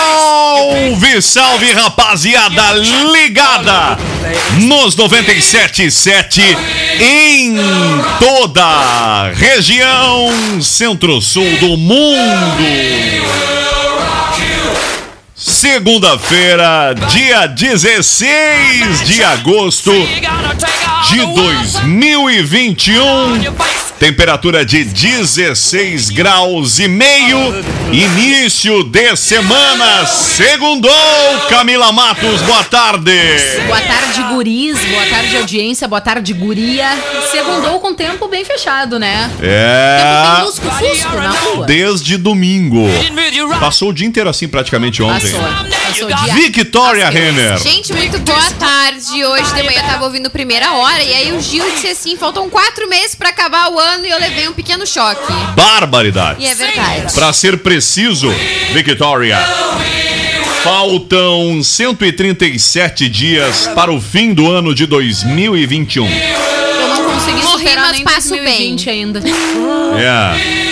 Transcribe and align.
Salve, 0.00 1.22
salve, 1.22 1.72
rapaziada 1.72 2.72
ligada 2.72 3.96
nos 4.60 4.94
97.7 4.96 6.42
em 7.00 7.56
toda 8.18 8.62
a 8.62 9.30
região 9.34 10.60
centro-sul 10.60 11.56
do 11.58 11.76
mundo. 11.76 12.64
Segunda-feira, 15.34 16.94
dia 17.08 17.46
16 17.46 19.06
de 19.06 19.24
agosto 19.24 19.92
de 21.10 21.26
2021. 21.34 23.79
Temperatura 24.00 24.64
de 24.64 24.82
16 24.82 26.08
graus 26.08 26.78
e 26.78 26.88
meio. 26.88 27.36
Início 27.92 28.82
de 28.84 29.14
semana. 29.14 30.06
Segundou, 30.06 30.90
Camila 31.50 31.92
Matos. 31.92 32.40
Boa 32.40 32.64
tarde. 32.64 33.12
Boa 33.66 33.78
tarde, 33.82 34.22
guris. 34.32 34.78
Boa 34.86 35.04
tarde, 35.04 35.36
audiência. 35.36 35.86
Boa 35.86 36.00
tarde, 36.00 36.32
guria. 36.32 36.88
Segundou 37.30 37.78
com 37.78 37.92
tempo 37.92 38.26
bem 38.26 38.42
fechado, 38.42 38.98
né? 38.98 39.30
Tempo 39.38 39.44
É. 39.46 40.34
tem 40.36 40.44
lusco-fusco 40.46 41.16
na 41.16 41.30
rua. 41.32 41.66
Desde 41.66 42.16
domingo. 42.16 42.86
Passou 43.60 43.90
o 43.90 43.92
dia 43.92 44.06
inteiro 44.06 44.30
assim 44.30 44.48
praticamente 44.48 45.02
ontem. 45.02 45.30
Passou. 45.30 45.79
Passou 45.90 46.08
o 46.08 46.14
dia. 46.14 46.34
Victoria 46.34 47.10
Renner. 47.10 47.58
Gente, 47.58 47.92
muito 47.92 48.18
boa 48.20 48.50
tarde. 48.52 49.24
Hoje 49.24 49.54
de 49.54 49.62
manhã 49.62 49.80
eu 49.80 49.86
tava 49.86 50.04
ouvindo 50.04 50.30
primeira 50.30 50.72
hora 50.72 51.02
e 51.02 51.12
aí 51.12 51.32
o 51.32 51.40
Gil 51.40 51.68
disse 51.72 51.88
assim: 51.88 52.16
faltam 52.16 52.48
quatro 52.48 52.88
meses 52.88 53.14
pra 53.14 53.30
acabar 53.30 53.70
o 53.70 53.78
ano 53.78 54.06
e 54.06 54.10
eu 54.10 54.18
levei 54.18 54.48
um 54.48 54.52
pequeno 54.52 54.86
choque. 54.86 55.32
Barbaridade. 55.54 56.42
E 56.42 56.46
é 56.46 56.54
verdade. 56.54 57.12
Pra 57.12 57.32
ser 57.32 57.58
preciso, 57.58 58.30
Victoria. 58.72 59.38
Faltam 60.62 61.62
137 61.62 63.08
dias 63.08 63.66
para 63.74 63.90
o 63.90 64.00
fim 64.00 64.34
do 64.34 64.50
ano 64.50 64.74
de 64.74 64.86
2021. 64.86 66.06
Eu 66.06 66.88
não 66.88 67.04
consegui 67.14 67.42
Morri, 67.42 67.58
superar 67.58 67.84
mas 67.86 67.92
nem 67.92 68.04
passo 68.04 68.28
2020 68.28 68.90
ainda. 68.90 69.22
É. 69.98 70.69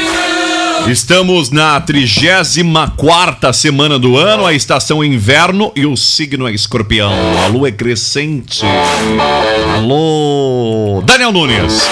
Estamos 0.89 1.51
na 1.51 1.79
34 1.81 3.53
semana 3.53 3.99
do 3.99 4.17
ano, 4.17 4.47
a 4.47 4.55
estação 4.55 5.05
inverno 5.05 5.71
e 5.77 5.85
o 5.85 5.95
signo 5.97 6.49
é 6.49 6.53
escorpião. 6.53 7.13
A 7.45 7.47
lua 7.49 7.69
é 7.69 7.73
crescente. 7.73 8.63
Alô, 9.77 11.03
Daniel 11.05 11.31
Nunes. 11.31 11.87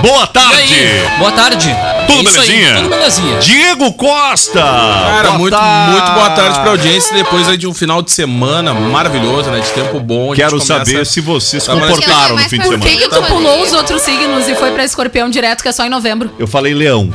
Boa 0.00 0.26
tarde. 0.26 0.62
aí? 0.74 1.18
Boa 1.18 1.32
tarde. 1.32 1.68
Tudo 2.06 2.22
Isso 2.30 2.40
aí, 2.40 2.46
belezinha? 2.48 2.74
tudo 2.76 2.88
belezinha. 2.88 3.38
Diego 3.38 3.92
Costa. 3.92 4.60
Cara, 4.62 5.22
Boa 5.28 5.38
muito, 5.38 5.56
tarde. 5.56 5.92
muito 5.92 6.10
boa 6.12 6.30
tarde 6.30 6.60
pra 6.60 6.70
audiência. 6.70 7.14
Depois 7.14 7.46
aí 7.48 7.56
de 7.58 7.66
um 7.66 7.74
final 7.74 8.00
de 8.00 8.10
semana 8.10 8.72
maravilhoso, 8.72 9.50
né? 9.50 9.60
De 9.60 9.70
tempo 9.72 10.00
bom. 10.00 10.32
Quero 10.32 10.52
começa- 10.52 10.66
saber 10.84 11.04
se 11.04 11.20
vocês 11.20 11.62
se 11.62 11.68
Tá, 11.68 11.74
mas- 11.76 11.90
comportaram 11.90 12.36
no 12.36 12.42
fim 12.48 12.58
de 12.58 12.64
Por 12.64 12.78
que 12.78 12.88
semana. 12.88 13.08
que 13.08 13.14
Tu 13.14 13.22
pulou 13.24 13.62
os 13.62 13.72
outros 13.74 14.00
signos 14.00 14.48
e 14.48 14.54
foi 14.54 14.70
pra 14.70 14.84
escorpião 14.84 15.28
direto, 15.28 15.60
que 15.62 15.68
é 15.68 15.72
só 15.72 15.84
em 15.84 15.90
novembro. 15.90 16.30
Eu 16.38 16.46
falei 16.46 16.72
leão. 16.72 17.10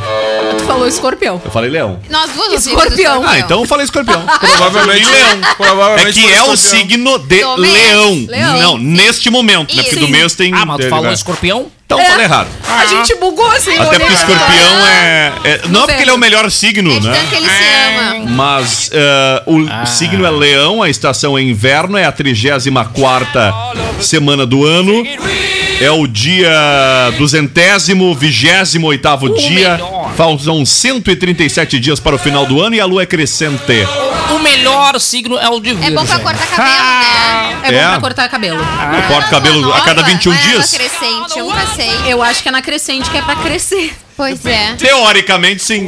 Tu 0.63 0.67
falou 0.67 0.87
escorpião. 0.87 1.41
Eu 1.43 1.51
falei 1.51 1.69
leão. 1.69 1.99
Nós 2.09 2.31
duas 2.31 2.65
Escorpião. 2.65 3.21
do 3.21 3.27
Ah, 3.27 3.39
então 3.39 3.59
eu 3.59 3.65
falei 3.67 3.83
escorpião. 3.83 4.23
Provavelmente 4.39 5.01
E 5.07 5.11
leão. 5.11 5.41
Provavelmente 5.57 6.19
É 6.19 6.21
que 6.23 6.33
é 6.33 6.43
o 6.43 6.53
escorpião. 6.53 6.57
signo 6.57 7.19
de 7.19 7.35
leão. 7.57 8.25
Leão. 8.27 8.57
Não, 8.59 8.77
Sim. 8.77 8.83
neste 8.85 9.29
momento, 9.29 9.75
né? 9.75 9.83
Porque 9.83 9.97
do 9.97 10.07
mês 10.07 10.33
tem. 10.35 10.53
Ah, 10.53 10.65
mas 10.65 10.77
tu 10.77 10.89
falou 10.89 11.05
vai. 11.05 11.13
escorpião? 11.13 11.67
Então 11.93 12.05
eu 12.05 12.11
falei 12.11 12.25
errado. 12.25 12.47
A 12.67 12.85
gente 12.85 13.15
bugou 13.15 13.49
assim. 13.51 13.77
Até 13.77 13.99
porque 13.99 14.13
escorpião 14.13 14.87
é. 14.87 15.33
é- 15.43 15.61
não 15.69 15.83
é 15.83 15.87
porque 15.87 16.01
ele 16.01 16.11
é 16.11 16.13
o 16.13 16.17
melhor 16.17 16.49
signo, 16.51 16.91
É 16.95 16.99
né? 16.99 17.25
que 17.29 17.35
ele 17.35 17.47
se 17.47 17.63
ama. 17.87 18.25
Mas 18.31 18.89
eh, 18.93 19.43
o 19.45 19.85
signo 19.85 20.25
é 20.25 20.31
leão, 20.31 20.81
a 20.81 20.89
estação 20.89 21.37
é 21.37 21.41
inverno, 21.41 21.97
é 21.97 22.05
a 22.05 22.11
34 22.11 23.27
semana 24.01 24.45
do 24.45 24.65
ano. 24.65 25.03
É 25.81 25.91
o 25.91 26.07
dia 26.07 26.49
duzentésimo, 27.17 28.13
vigésimo 28.15 28.87
oitavo 28.87 29.29
dia. 29.35 29.71
melhor. 29.71 30.11
Faltam 30.15 30.63
137 30.65 31.79
dias 31.79 31.99
para 31.99 32.15
o 32.15 32.19
final 32.19 32.45
do 32.45 32.61
ano 32.61 32.75
e 32.75 32.79
a 32.79 32.85
lua 32.85 33.03
é 33.03 33.05
crescente. 33.05 33.53
O 34.33 34.39
melhor 34.39 34.99
signo 34.99 35.37
é 35.37 35.49
o 35.49 35.59
de 35.59 35.71
É 35.71 35.73
virgem. 35.73 35.95
bom 35.95 36.05
pra 36.05 36.19
cortar 36.19 36.47
cabelo, 36.47 36.69
né? 36.69 37.52
É 37.63 37.71
bom 37.71 37.77
É. 37.77 37.87
pra 37.91 37.99
cortar 38.01 38.29
cabelo. 38.29 38.57
Eu 38.59 39.03
corto 39.07 39.29
cabelo 39.29 39.73
a 39.73 39.81
cada 39.81 40.03
21 40.03 40.31
ou 40.31 40.37
é 40.37 40.41
água 40.41 40.51
dias. 40.51 40.71
crescente, 40.71 41.39
eu 41.39 41.45
nunca 41.45 41.65
sei. 41.75 41.91
Eu 42.05 42.21
acho 42.21 42.43
que 42.43 42.49
é 42.49 42.51
na 42.51 42.61
crescente 42.61 43.09
que 43.09 43.17
é 43.17 43.21
pra 43.21 43.35
crescer. 43.37 43.93
Pois 44.15 44.45
é. 44.45 44.73
Teoricamente, 44.77 45.63
sim. 45.63 45.87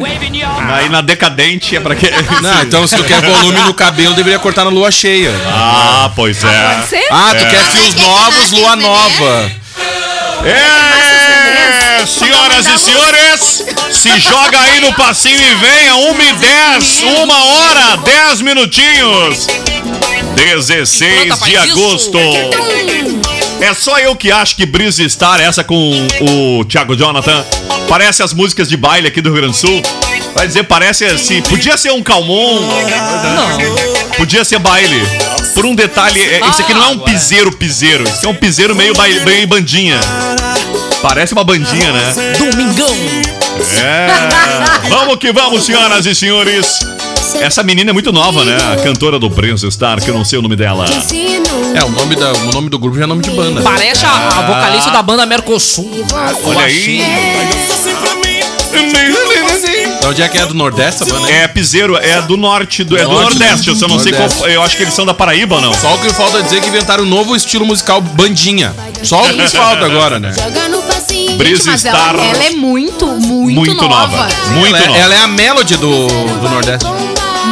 Aí 0.74 0.90
na 0.90 1.02
decadente 1.02 1.75
é 1.75 1.80
pra 1.80 1.96
quê? 1.96 2.12
Não, 2.41 2.62
então 2.63 2.88
se 2.88 2.96
tu 2.96 3.03
quer 3.03 3.22
volume 3.22 3.59
no 3.62 3.74
cabelo, 3.74 4.16
deveria 4.16 4.40
cortar 4.40 4.63
na 4.63 4.72
lua 4.72 4.90
cheia. 4.91 5.31
Ah, 5.47 6.09
pois 6.16 6.44
é. 6.44 6.47
Pode 6.75 6.88
ser? 6.88 7.08
Ah, 7.12 7.36
tu 7.38 7.46
quer 7.47 7.62
Mas 7.63 7.72
fios 7.74 7.94
é 7.94 7.97
que 7.97 8.02
novos, 8.02 8.52
lua 8.52 8.75
nova. 8.78 9.52
É, 10.44 12.06
senhoras 12.06 12.68
e 12.68 12.78
senhores, 12.78 13.66
se 13.92 14.19
joga 14.19 14.59
aí 14.59 14.80
no 14.80 14.94
passinho 14.94 15.40
e 15.42 15.56
venha, 15.56 15.96
1 15.96 16.22
e 16.22 16.34
10, 16.34 17.02
uma 17.24 17.44
hora, 17.46 17.97
10 17.97 18.42
minutinhos. 18.42 19.47
16 20.35 21.25
Planta 21.25 21.46
de 21.46 21.53
isso. 21.53 21.63
agosto. 21.63 22.18
É 23.62 23.73
só 23.73 23.97
eu 24.00 24.16
que 24.16 24.31
acho 24.31 24.56
que 24.56 24.66
Breeze 24.66 25.09
Star, 25.09 25.40
essa 25.40 25.63
com 25.63 26.07
o 26.22 26.66
Thiago 26.66 26.96
Jonathan, 26.96 27.44
parece 27.88 28.22
as 28.22 28.34
músicas 28.34 28.68
de 28.68 28.78
baile 28.78 29.07
aqui 29.07 29.22
do 29.22 29.29
Rio 29.29 29.41
Grande 29.41 29.53
do 29.53 29.57
Sul. 29.57 29.81
Vai 30.35 30.47
dizer, 30.47 30.63
parece 30.63 31.06
assim, 31.06 31.41
podia 31.41 31.78
ser 31.78 31.91
um 31.91 32.03
calmon, 32.03 32.62
podia 34.18 34.44
ser 34.44 34.59
baile. 34.59 35.01
Por 35.53 35.66
um 35.66 35.74
detalhe, 35.74 36.19
é, 36.19 36.41
esse 36.50 36.62
aqui 36.62 36.74
não 36.74 36.84
é 36.84 36.88
um 36.88 37.00
piseiro 37.00 37.51
piseiro, 37.53 38.03
esse 38.03 38.18
aqui 38.18 38.25
é 38.25 38.29
um 38.29 38.35
piseiro 38.35 38.75
meio, 38.75 38.94
baile, 38.94 39.22
meio 39.22 39.47
bandinha. 39.47 39.97
Parece 41.01 41.31
uma 41.34 41.44
bandinha, 41.45 41.91
né? 41.91 42.13
Domingão. 42.38 42.94
É. 43.81 44.90
Vamos 44.90 45.16
que 45.18 45.31
vamos, 45.31 45.66
senhoras 45.66 46.06
e 46.06 46.13
senhores. 46.13 46.79
Essa 47.41 47.63
menina 47.63 47.91
é 47.91 47.94
muito 47.94 48.12
nova, 48.12 48.44
né? 48.44 48.57
A 48.73 48.78
cantora 48.84 49.19
do 49.19 49.29
Breeze 49.29 49.69
Star, 49.72 50.01
que 50.01 50.09
eu 50.09 50.13
não 50.13 50.25
sei 50.25 50.40
o 50.40 50.41
nome 50.41 50.56
dela. 50.56 50.85
É, 51.75 51.84
o 51.84 51.90
nome, 51.90 52.16
da, 52.16 52.31
o 52.34 52.51
nome 52.51 52.69
do 52.69 52.79
grupo 52.79 52.97
já 52.97 53.03
é 53.03 53.07
nome 53.07 53.22
de 53.22 53.31
banda. 53.31 53.62
Parece 53.62 54.06
a, 54.06 54.09
a 54.09 54.41
vocalista 54.47 54.91
da 54.91 55.01
banda 55.01 55.25
Mercosul. 55.25 55.91
Olha 56.45 56.66
aí. 56.66 57.01
Da 60.01 60.09
onde 60.09 60.21
é 60.21 60.27
que 60.27 60.38
é? 60.38 60.45
Do 60.45 60.54
Nordeste 60.54 61.04
a 61.04 61.06
banda? 61.06 61.31
É 61.31 61.48
piseiro, 61.48 61.98
é 61.98 62.21
do 62.21 62.38
norte, 62.38 62.83
do, 62.83 62.95
é 62.98 63.04
do 63.04 63.09
Norte, 63.09 63.39
Nordeste. 63.39 63.69
Eu 63.69 63.75
só 63.75 63.88
não 63.88 64.00
sei 64.00 64.13
qual. 64.13 64.30
Eu 64.48 64.62
acho 64.62 64.77
que 64.77 64.83
eles 64.83 64.94
são 64.94 65.06
da 65.06 65.13
Paraíba 65.13 65.56
ou 65.56 65.62
não? 65.62 65.74
Só 65.74 65.95
o 65.95 66.00
que 66.00 66.09
falta 66.13 66.44
dizer 66.44 66.57
é 66.57 66.62
que 66.62 66.68
inventaram 66.68 67.04
um 67.04 67.07
novo 67.07 67.36
estilo 67.36 67.65
musical, 67.65 68.01
bandinha. 68.01 68.75
Só 69.04 69.24
o 69.24 69.30
que 69.33 69.48
falta 69.48 69.86
agora, 69.86 70.19
né? 70.19 70.33
Mas 71.65 71.81
Star. 71.81 72.15
ela, 72.15 72.24
ela 72.24 72.44
é 72.44 72.51
muito, 72.51 73.06
muito, 73.07 73.56
Muito 73.56 73.88
nova. 73.88 74.27
Muito 74.51 74.75
Ela 74.75 74.83
é, 74.83 74.88
nova. 74.88 75.00
ela 75.00 75.15
é 75.15 75.21
a 75.21 75.27
melody 75.27 75.75
do, 75.75 76.07
do 76.07 76.50
Nordeste. 76.50 76.86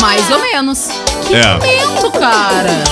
Mais 0.04 0.30
ou 0.30 0.38
menos. 0.42 0.80
Que 1.26 1.34
É. 1.34 1.54
momento, 1.54 2.12
cara. 2.12 2.84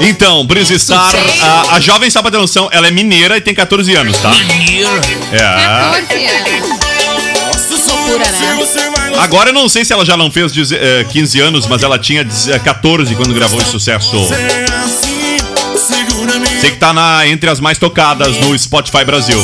Então, 0.00 0.46
Breeze 0.46 0.78
Star, 0.78 1.14
a, 1.42 1.74
a 1.76 1.80
jovem 1.80 2.08
só 2.08 2.22
pra 2.22 2.30
ter 2.30 2.38
noção, 2.38 2.70
ela 2.72 2.86
é 2.88 2.90
mineira 2.90 3.36
e 3.36 3.42
tem 3.42 3.54
14 3.54 3.94
anos, 3.94 4.16
tá? 4.18 4.30
É. 5.32 5.38
14 5.38 6.24
anos. 6.26 6.76
Né? 9.10 9.18
Agora 9.18 9.50
eu 9.50 9.54
não 9.54 9.68
sei 9.68 9.84
se 9.84 9.92
ela 9.92 10.06
já 10.06 10.16
não 10.16 10.30
fez 10.30 10.50
deze- 10.52 10.76
eh, 10.76 11.04
15 11.10 11.38
anos, 11.40 11.66
mas 11.66 11.82
ela 11.82 11.98
tinha 11.98 12.24
deze- 12.24 12.58
14 12.60 13.14
quando 13.14 13.34
gravou 13.34 13.60
esse 13.60 13.70
sucesso. 13.70 14.16
Sei 16.60 16.70
que 16.70 16.76
tá 16.78 16.92
na, 16.94 17.26
entre 17.28 17.50
as 17.50 17.60
mais 17.60 17.76
tocadas 17.78 18.36
no 18.38 18.58
Spotify 18.58 19.04
Brasil. 19.04 19.38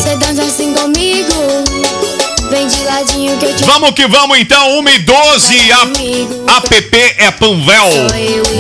Vamos 3.65 3.93
que 3.93 4.07
vamos 4.07 4.39
então, 4.39 4.79
1 4.81 4.89
e 4.89 4.99
12. 4.99 5.73
A, 5.73 6.57
app 6.57 6.97
é 7.19 7.31
Panvel. 7.31 7.89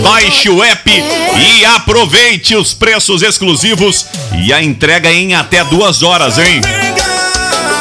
Baixe 0.02 0.48
o 0.48 0.62
app 0.62 0.90
e 0.90 1.64
aproveite 1.64 2.54
os 2.56 2.72
preços 2.74 3.22
exclusivos 3.22 4.06
e 4.44 4.52
a 4.52 4.62
entrega 4.62 5.12
em 5.12 5.34
até 5.34 5.64
duas 5.64 6.02
horas, 6.02 6.38
hein? 6.38 6.60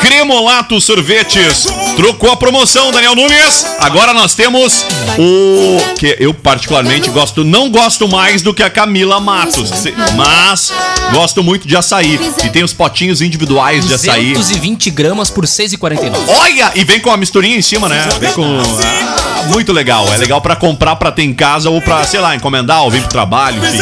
Cremolato 0.01 0.79
Sorvetes. 0.81 1.80
Trocou 1.95 2.31
a 2.31 2.37
promoção, 2.37 2.91
Daniel 2.91 3.15
Nunes. 3.15 3.65
Agora 3.79 4.13
nós 4.13 4.33
temos 4.33 4.85
o 5.17 5.95
que 5.95 6.15
eu 6.19 6.33
particularmente 6.33 7.09
gosto, 7.09 7.43
não 7.43 7.69
gosto 7.69 8.07
mais 8.07 8.41
do 8.41 8.53
que 8.53 8.63
a 8.63 8.69
Camila 8.69 9.19
Matos, 9.19 9.71
mas 10.15 10.73
gosto 11.11 11.43
muito 11.43 11.67
de 11.67 11.75
açaí. 11.75 12.19
E 12.43 12.49
tem 12.49 12.63
os 12.63 12.73
potinhos 12.73 13.21
individuais 13.21 13.85
de 13.85 13.93
açaí. 13.93 14.33
220 14.33 14.89
gramas 14.91 15.29
por 15.29 15.45
6,49. 15.45 16.11
Olha! 16.27 16.71
E 16.75 16.83
vem 16.83 16.99
com 16.99 17.11
a 17.11 17.17
misturinha 17.17 17.57
em 17.57 17.61
cima, 17.61 17.87
né? 17.87 18.07
Vem 18.19 18.31
com. 18.33 18.43
Ah, 18.43 19.43
muito 19.47 19.71
legal. 19.71 20.11
É 20.13 20.17
legal 20.17 20.41
pra 20.41 20.55
comprar 20.55 20.95
pra 20.95 21.11
ter 21.11 21.23
em 21.23 21.33
casa 21.33 21.69
ou 21.69 21.81
pra, 21.81 22.03
sei 22.03 22.19
lá, 22.19 22.35
encomendar 22.35 22.83
ou 22.83 22.91
vir 22.91 23.01
pro 23.01 23.09
trabalho, 23.09 23.63
enfim. 23.63 23.79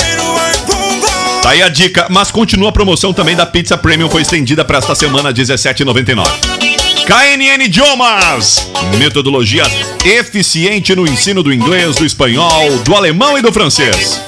Tá 1.42 1.52
aí 1.52 1.64
a 1.64 1.70
dica, 1.70 2.08
mas 2.10 2.32
continua 2.32 2.70
a 2.70 2.72
promoção 2.72 3.14
também 3.14 3.36
da 3.36 3.46
Pizza 3.46 3.78
Premium, 3.78 4.10
foi 4.10 4.24
estendida 4.24 4.66
para 4.66 4.78
esta 4.78 4.94
semana, 4.94 5.30
R$17,99. 5.30 6.69
KNN 7.10 7.64
Idiomas, 7.64 8.70
metodologia 9.00 9.64
eficiente 10.06 10.96
no 10.96 11.08
ensino 11.08 11.42
do 11.42 11.52
inglês, 11.52 11.96
do 11.96 12.06
espanhol, 12.06 12.78
do 12.84 12.96
alemão 12.96 13.36
e 13.36 13.42
do 13.42 13.52
francês. 13.52 14.22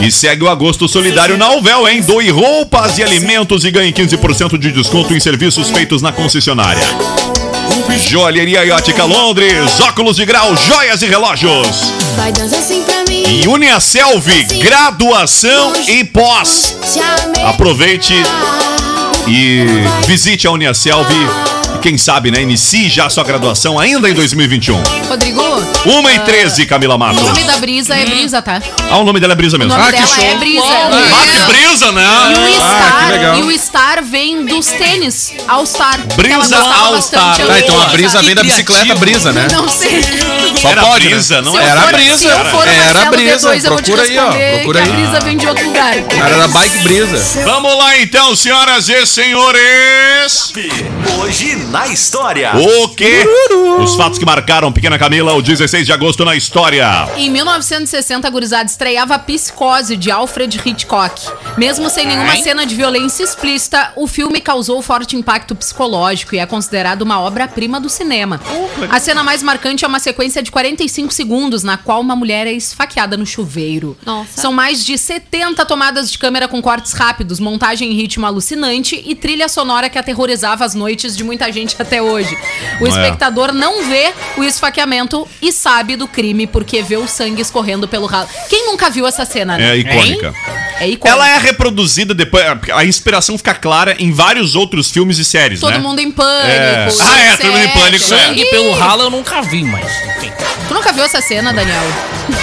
E 0.00 0.12
segue 0.12 0.44
o 0.44 0.48
agosto 0.48 0.86
solidário 0.86 1.36
na 1.36 1.50
Uvel, 1.50 1.88
hein? 1.88 2.00
Doe 2.00 2.30
roupas 2.30 2.98
e 2.98 3.02
alimentos 3.02 3.64
e 3.64 3.72
ganhe 3.72 3.92
15% 3.92 4.56
de 4.58 4.70
desconto 4.70 5.12
em 5.12 5.18
serviços 5.18 5.70
feitos 5.70 6.02
na 6.02 6.12
concessionária. 6.12 6.86
Joalheria 8.08 8.64
e 8.64 8.70
ótica 8.70 9.02
Londres, 9.02 9.80
óculos 9.80 10.14
de 10.14 10.24
grau, 10.24 10.54
joias 10.54 11.02
e 11.02 11.06
relógios. 11.06 11.92
assim 12.52 12.84
pra 12.84 13.02
mim. 13.08 13.24
E 13.42 13.48
Uniaselv, 13.48 14.28
graduação 14.60 15.72
e 15.88 16.04
pós. 16.04 16.76
Aproveite 17.44 18.14
e 19.26 19.64
visite 20.06 20.46
a 20.46 20.52
Uniaselv. 20.52 21.10
E 21.10 21.49
quem 21.80 21.96
sabe, 21.96 22.30
né? 22.30 22.42
Inicie 22.42 22.88
já 22.88 23.06
a 23.06 23.10
sua 23.10 23.24
graduação 23.24 23.78
ainda 23.78 24.08
em 24.08 24.14
2021. 24.14 24.80
Rodrigo, 25.08 25.39
1 25.86 26.10
e 26.10 26.18
13, 26.20 26.66
Camila 26.66 26.94
o 26.94 26.98
Matos. 26.98 27.22
nome 27.22 27.42
da 27.44 27.56
brisa 27.56 27.94
é 27.94 28.04
brisa, 28.04 28.42
tá? 28.42 28.60
Ah, 28.90 28.98
o 28.98 29.04
nome 29.04 29.18
dela 29.18 29.32
é 29.32 29.36
Brisa 29.36 29.56
O 29.56 29.58
mesmo. 29.58 29.72
nome 29.74 29.88
Ah, 29.88 29.92
que 29.92 29.98
dela 30.00 30.14
show. 30.14 30.24
é 30.24 30.34
brisa. 30.34 30.62
Ah, 30.66 31.26
que 31.26 31.52
brisa, 31.52 31.86
E 31.86 31.88
o 31.88 31.92
né? 31.92 32.04
Ah, 32.60 33.04
que 33.06 33.12
legal. 33.12 33.34
Star, 33.34 33.38
e 33.38 33.42
o 33.42 33.58
Star 33.58 34.04
vem 34.04 34.44
dos 34.44 34.66
tênis 34.66 35.32
All 35.48 35.64
Star. 35.64 35.98
Brisa 36.16 36.58
All. 36.58 37.00
Star. 37.00 37.36
Tá, 37.38 37.58
então 37.58 37.80
a 37.80 37.86
brisa 37.86 38.20
vem 38.22 38.34
da 38.34 38.42
bicicleta 38.42 38.94
brisa, 38.96 39.32
né? 39.32 39.48
Não 39.52 39.68
sei. 39.70 40.02
Só 40.60 40.68
Era 40.68 40.82
pode, 40.82 41.04
né? 41.08 41.14
brisa, 41.14 41.40
não 41.40 41.58
Era 41.58 41.80
for- 41.82 41.92
brisa. 41.92 42.18
Se 42.18 42.24
eu 42.26 42.44
for 42.46 42.66
o 42.66 42.70
Era 42.70 43.10
brisa. 43.10 43.48
D2, 43.50 43.64
eu 43.64 43.70
vou 43.72 43.82
te 43.82 43.90
Procura 43.92 44.02
aí, 44.02 44.18
ó. 44.18 44.54
Procura 44.56 44.80
aí. 44.82 44.88
a 44.88 44.92
brisa 44.92 45.20
vem 45.20 45.36
de 45.38 45.46
outro 45.46 45.64
lugar. 45.64 45.94
Era 45.96 46.36
da 46.36 46.48
bike 46.48 46.78
brisa. 46.78 47.42
Vamos 47.44 47.78
lá 47.78 47.98
então, 47.98 48.36
senhoras 48.36 48.86
e 48.90 49.06
senhores. 49.06 50.52
Hoje 51.18 51.56
na 51.70 51.88
história. 51.88 52.52
O 52.54 52.88
quê? 52.90 53.26
Os 53.78 53.94
fatos 53.96 54.18
que 54.18 54.26
marcaram 54.26 54.70
Pequena 54.70 54.98
Camila, 54.98 55.32
o 55.34 55.40
16 55.40 55.69
de 55.70 55.92
agosto 55.92 56.24
na 56.24 56.34
história. 56.34 57.08
Em 57.16 57.30
1960, 57.30 58.26
a 58.26 58.30
gurizada 58.30 58.68
estreava 58.68 59.14
a 59.14 59.18
Psicose, 59.18 59.96
de 59.96 60.10
Alfred 60.10 60.60
Hitchcock. 60.64 61.30
Mesmo 61.56 61.88
sem 61.88 62.06
nenhuma 62.06 62.36
cena 62.36 62.66
de 62.66 62.74
violência 62.74 63.22
explícita, 63.22 63.92
o 63.94 64.08
filme 64.08 64.40
causou 64.40 64.82
forte 64.82 65.16
impacto 65.16 65.54
psicológico 65.54 66.34
e 66.34 66.38
é 66.38 66.44
considerado 66.44 67.02
uma 67.02 67.20
obra-prima 67.20 67.80
do 67.80 67.88
cinema. 67.88 68.40
A 68.90 68.98
cena 68.98 69.22
mais 69.22 69.44
marcante 69.44 69.84
é 69.84 69.88
uma 69.88 70.00
sequência 70.00 70.42
de 70.42 70.50
45 70.50 71.14
segundos, 71.14 71.62
na 71.62 71.76
qual 71.76 72.00
uma 72.00 72.16
mulher 72.16 72.48
é 72.48 72.52
esfaqueada 72.52 73.16
no 73.16 73.24
chuveiro. 73.24 73.96
Nossa. 74.04 74.40
São 74.40 74.52
mais 74.52 74.84
de 74.84 74.98
70 74.98 75.64
tomadas 75.64 76.10
de 76.10 76.18
câmera 76.18 76.48
com 76.48 76.60
cortes 76.60 76.92
rápidos, 76.92 77.38
montagem 77.38 77.92
em 77.92 77.94
ritmo 77.94 78.26
alucinante 78.26 79.00
e 79.06 79.14
trilha 79.14 79.48
sonora 79.48 79.88
que 79.88 79.98
aterrorizava 79.98 80.64
as 80.64 80.74
noites 80.74 81.16
de 81.16 81.22
muita 81.22 81.50
gente 81.52 81.80
até 81.80 82.02
hoje. 82.02 82.36
O 82.80 82.86
espectador 82.88 83.52
não 83.52 83.84
vê 83.84 84.12
o 84.36 84.42
esfaqueamento 84.42 85.28
e 85.40 85.59
sabe 85.60 85.94
do 85.94 86.08
crime 86.08 86.46
porque 86.46 86.82
vê 86.82 86.96
o 86.96 87.06
sangue 87.06 87.42
escorrendo 87.42 87.86
pelo 87.86 88.06
ralo. 88.06 88.28
Quem 88.48 88.66
nunca 88.66 88.88
viu 88.88 89.06
essa 89.06 89.24
cena, 89.26 89.58
né? 89.58 89.70
É 89.70 89.76
icônica. 89.76 90.34
É 90.80 90.88
icônica. 90.88 91.08
Ela 91.08 91.28
é 91.28 91.38
reproduzida 91.38 92.14
depois. 92.14 92.44
A 92.72 92.84
inspiração 92.84 93.36
fica 93.36 93.54
clara 93.54 93.94
em 93.98 94.10
vários 94.10 94.56
outros 94.56 94.90
filmes 94.90 95.18
e 95.18 95.24
séries, 95.24 95.60
Todo 95.60 95.72
né? 95.72 95.78
mundo 95.78 96.00
em 96.00 96.10
pânico. 96.10 96.48
É. 96.48 96.88
Ah, 97.00 97.20
é, 97.20 97.36
Todo 97.36 97.52
Mundo 97.52 97.58
em. 97.64 97.68
Pânico, 97.68 98.04
é. 98.04 98.18
Sangue 98.18 98.44
pelo 98.46 98.72
ralo 98.72 99.02
eu 99.02 99.10
nunca 99.10 99.42
vi, 99.42 99.62
mas. 99.62 99.84
enfim. 100.16 100.32
Tu 100.66 100.74
nunca 100.74 100.92
viu 100.92 101.04
essa 101.04 101.20
cena, 101.20 101.52
Daniel? 101.52 101.82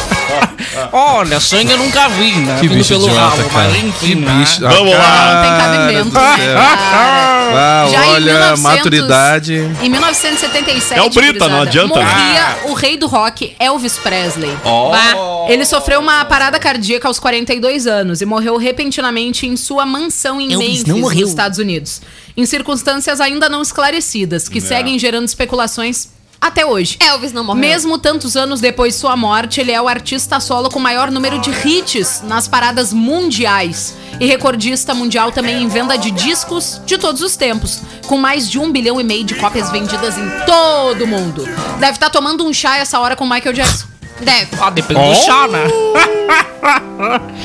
Olha, 0.92 1.40
sangue 1.40 1.72
eu 1.72 1.78
nunca 1.78 2.08
vi, 2.10 2.32
né? 2.34 2.58
Que 2.60 2.68
Vindo 2.68 2.78
bicho 2.78 2.90
pelo 2.90 3.08
idiota, 3.08 3.22
ralo, 3.38 3.50
cara. 3.50 3.70
mas 3.70 3.84
enfim, 3.84 4.08
Que 4.08 4.16
né? 4.16 4.32
bicho. 4.40 4.62
Vamos 4.62 4.94
lá. 4.94 5.34
Não 5.34 5.42
tem 5.42 5.58
cabimento, 5.88 6.12
cara? 6.12 6.60
Ah, 6.60 7.88
Já 7.90 8.06
em 8.06 8.10
olha, 8.10 8.34
1900, 8.34 8.62
maturidade. 8.62 9.54
Em 9.82 9.90
1977, 9.90 11.00
É 11.00 11.04
o 11.04 11.10
Brita, 11.10 11.48
não 11.48 11.62
adianta, 11.62 12.00
né? 12.00 12.06
morria 12.06 12.58
o 12.72 12.74
rei 12.74 12.98
do 12.98 13.08
rock, 13.08 13.56
Elvis 13.60 13.98
Presley. 13.98 14.56
Ó. 14.64 14.92
Bah, 14.92 15.48
Ele 15.50 15.66
sofreu 15.66 16.00
uma 16.00 16.26
parada 16.26 16.60
cardíaca 16.60 17.08
aos 17.08 17.20
42 17.20 17.88
anos 17.88 18.22
e 18.22 18.26
morreu 18.26 18.58
repentinamente 18.58 19.48
em 19.48 19.56
sua 19.56 19.86
mansão 19.86 20.40
em 20.42 20.54
Elvis 20.54 20.68
Memphis, 20.70 20.86
não 20.86 21.00
morreu. 21.00 21.22
nos 21.22 21.30
Estados 21.30 21.60
Unidos. 21.60 22.02
Em 22.36 22.46
circunstâncias 22.46 23.20
ainda 23.20 23.50
não 23.50 23.62
esclarecidas, 23.62 24.48
É. 24.48 24.52
que 24.52 24.62
seguem 24.62 25.00
gerando 25.00 25.26
especulações 25.28 26.10
até 26.40 26.66
hoje. 26.66 26.98
Elvis 27.00 27.34
não 27.34 27.44
morreu. 27.44 27.62
Mesmo 27.62 27.98
tantos 27.98 28.36
anos 28.36 28.62
depois 28.62 28.94
de 28.94 29.00
sua 29.00 29.16
morte, 29.16 29.60
ele 29.60 29.72
é 29.72 29.82
o 29.82 29.88
artista 29.88 30.40
solo 30.40 30.70
com 30.70 30.80
maior 30.80 31.12
número 31.12 31.40
de 31.40 31.52
hits 31.52 32.22
nas 32.24 32.48
paradas 32.48 32.94
mundiais. 32.94 33.96
E 34.20 34.26
recordista 34.26 34.94
mundial 34.94 35.32
também 35.32 35.62
em 35.62 35.68
venda 35.68 35.98
de 35.98 36.12
discos 36.12 36.82
de 36.86 36.98
todos 36.98 37.22
os 37.22 37.36
tempos, 37.36 37.82
com 38.08 38.18
mais 38.18 38.50
de 38.50 38.58
um 38.58 38.72
bilhão 38.72 39.00
e 39.00 39.04
meio 39.04 39.24
de 39.24 39.36
cópias 39.36 39.72
vendidas 39.72 40.18
em 40.18 40.30
todo 40.46 41.04
o 41.04 41.08
mundo. 41.08 41.44
Deve 41.80 41.94
estar 41.94 42.10
tomando 42.10 42.46
um 42.46 42.54
chá 42.54 42.78
essa 42.78 43.00
hora 43.00 43.16
com 43.16 43.26
Michael 43.26 43.54
Jackson. 43.54 43.97
Deve. 44.22 44.48
Ah, 44.60 44.70
depende 44.70 45.02
do 45.02 45.16
chá, 45.16 45.48
né? 45.48 45.64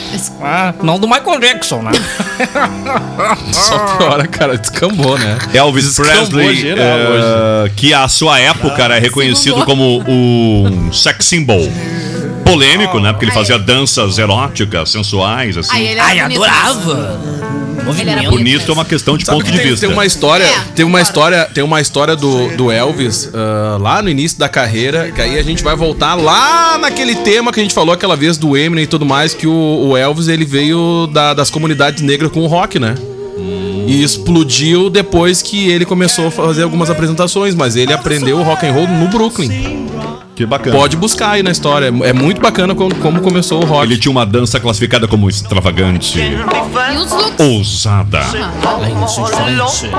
Ah, 0.43 0.75
não 0.83 0.99
do 0.99 1.07
Michael 1.07 1.39
Jackson, 1.39 1.83
né? 1.83 1.93
Só 3.53 3.79
piora, 3.97 4.27
cara. 4.27 4.59
Descambou, 4.59 5.17
né? 5.17 5.39
Elvis 5.55 5.85
Descambou 5.85 6.13
Presley, 6.15 6.57
geral 6.57 6.85
eh, 6.87 7.71
que 7.77 7.95
à 7.95 8.09
sua 8.09 8.41
época 8.41 8.83
era 8.83 8.99
reconhecido 8.99 9.61
Segundou. 9.61 9.67
como 9.67 10.03
um 10.09 10.93
sex 10.93 11.27
symbol. 11.27 11.71
Polêmico, 12.45 12.99
né? 12.99 13.13
Porque 13.13 13.27
ele 13.27 13.33
fazia 13.33 13.59
danças 13.59 14.19
eróticas, 14.19 14.91
sensuais, 14.91 15.57
assim. 15.57 15.97
Ai, 15.99 16.21
bonito. 16.23 16.43
adorava. 16.43 17.21
Movimento. 17.85 18.31
Bonito 18.31 18.71
é 18.71 18.75
uma 18.75 18.85
questão 18.85 19.17
de 19.17 19.25
Sabe 19.25 19.39
ponto 19.39 19.47
que 19.47 19.53
de 19.53 19.59
tem, 19.59 19.71
vista. 19.71 19.87
tem 19.87 19.95
uma 19.95 20.05
história, 20.07 20.45
É, 20.45 20.61
tem 20.75 20.85
uma 20.85 21.01
história, 21.01 21.45
tem 21.53 21.65
uma 21.65 21.81
história 21.81 22.15
do, 22.17 22.49
do 22.57 22.71
Elvis 22.71 23.31
ah, 23.35 23.79
lá 23.81 24.03
no 24.03 24.09
início 24.09 24.39
da 24.39 24.49
carreira, 24.49 25.11
que 25.13 25.21
aí 25.21 25.39
a 25.39 25.43
gente 25.43 25.63
vai 25.63 25.75
voltar 25.77 26.15
lá 26.15 26.79
naquele 26.79 27.15
tema 27.17 27.53
que 27.53 27.61
a 27.61 27.63
gente 27.63 27.75
falou 27.75 27.93
aquela 27.95 28.17
vez 28.17 28.37
do 28.37 28.57
Eminem 28.57 28.85
e 28.85 28.87
tudo 28.87 29.05
mais, 29.05 29.35
que 29.35 29.47
o, 29.47 29.89
o 29.91 29.97
Elvis 29.97 30.29
ele 30.29 30.45
veio 30.45 31.07
da- 31.13 31.35
das 31.35 31.51
comunidades 31.51 32.03
negras 32.03 32.31
com 32.31 32.41
o 32.41 32.47
rock, 32.47 32.79
né? 32.79 32.95
E 33.87 34.03
explodiu 34.03 34.89
depois 34.89 35.43
que 35.43 35.69
ele 35.69 35.85
começou 35.85 36.29
a 36.29 36.31
fazer 36.31 36.63
algumas 36.63 36.89
apresentações, 36.89 37.55
mas 37.55 37.75
ele 37.77 37.93
aprendeu 37.93 38.39
o 38.39 38.43
rock 38.43 38.65
and 38.65 38.73
roll 38.73 38.87
no 38.89 39.09
Brooklyn. 39.09 39.51
Que 40.35 40.47
bacana. 40.47 40.75
Pode 40.77 40.97
buscar 40.97 41.33
aí 41.33 41.43
na 41.43 41.51
história, 41.51 41.87
é 41.87 42.09
é 42.09 42.13
muito 42.13 42.41
bacana 42.41 42.75
como, 42.75 42.95
como 42.97 43.21
começou 43.21 43.63
o 43.63 43.67
rock. 43.67 43.85
Ele 43.85 43.99
tinha 43.99 44.11
uma 44.11 44.25
dança 44.25 44.59
classificada 44.59 45.07
como 45.07 45.29
extravagante, 45.29 46.19
E 46.19 46.35
os 46.97 47.13
looks. 47.13 47.39
ousada. 47.39 48.21
Diferente. 48.21 49.91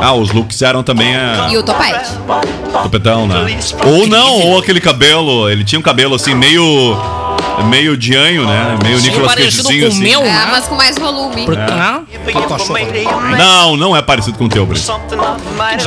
Ah, 0.00 0.14
os 0.14 0.30
looks 0.32 0.62
eram 0.62 0.82
também 0.82 1.14
a 1.14 1.48
E 1.50 1.56
o 1.58 1.62
topete. 1.62 2.10
topetão, 2.82 3.26
né? 3.26 3.58
Ou 3.86 4.06
não, 4.06 4.40
ou 4.40 4.58
aquele 4.58 4.80
cabelo. 4.80 5.48
Ele 5.50 5.62
tinha 5.64 5.78
um 5.78 5.82
cabelo 5.82 6.14
assim, 6.14 6.34
meio. 6.34 6.96
Meio 7.64 7.96
de 7.96 8.16
anho, 8.16 8.46
né? 8.46 8.76
Meio 8.82 8.98
Sim, 8.98 9.08
Nicolas 9.10 9.34
parecido 9.34 9.64
Cagezinho, 9.68 9.86
com 9.88 9.94
o 9.94 9.96
assim. 9.96 10.02
meu, 10.02 10.20
É, 10.20 10.24
né? 10.24 10.48
mas 10.50 10.66
com 10.66 10.74
mais 10.74 10.98
volume. 10.98 11.46
Sua. 12.58 12.78
Não, 13.36 13.76
não 13.76 13.96
é 13.96 14.02
parecido 14.02 14.36
com 14.38 14.44
o 14.44 14.48
teu, 14.48 14.64
Brito. 14.66 14.86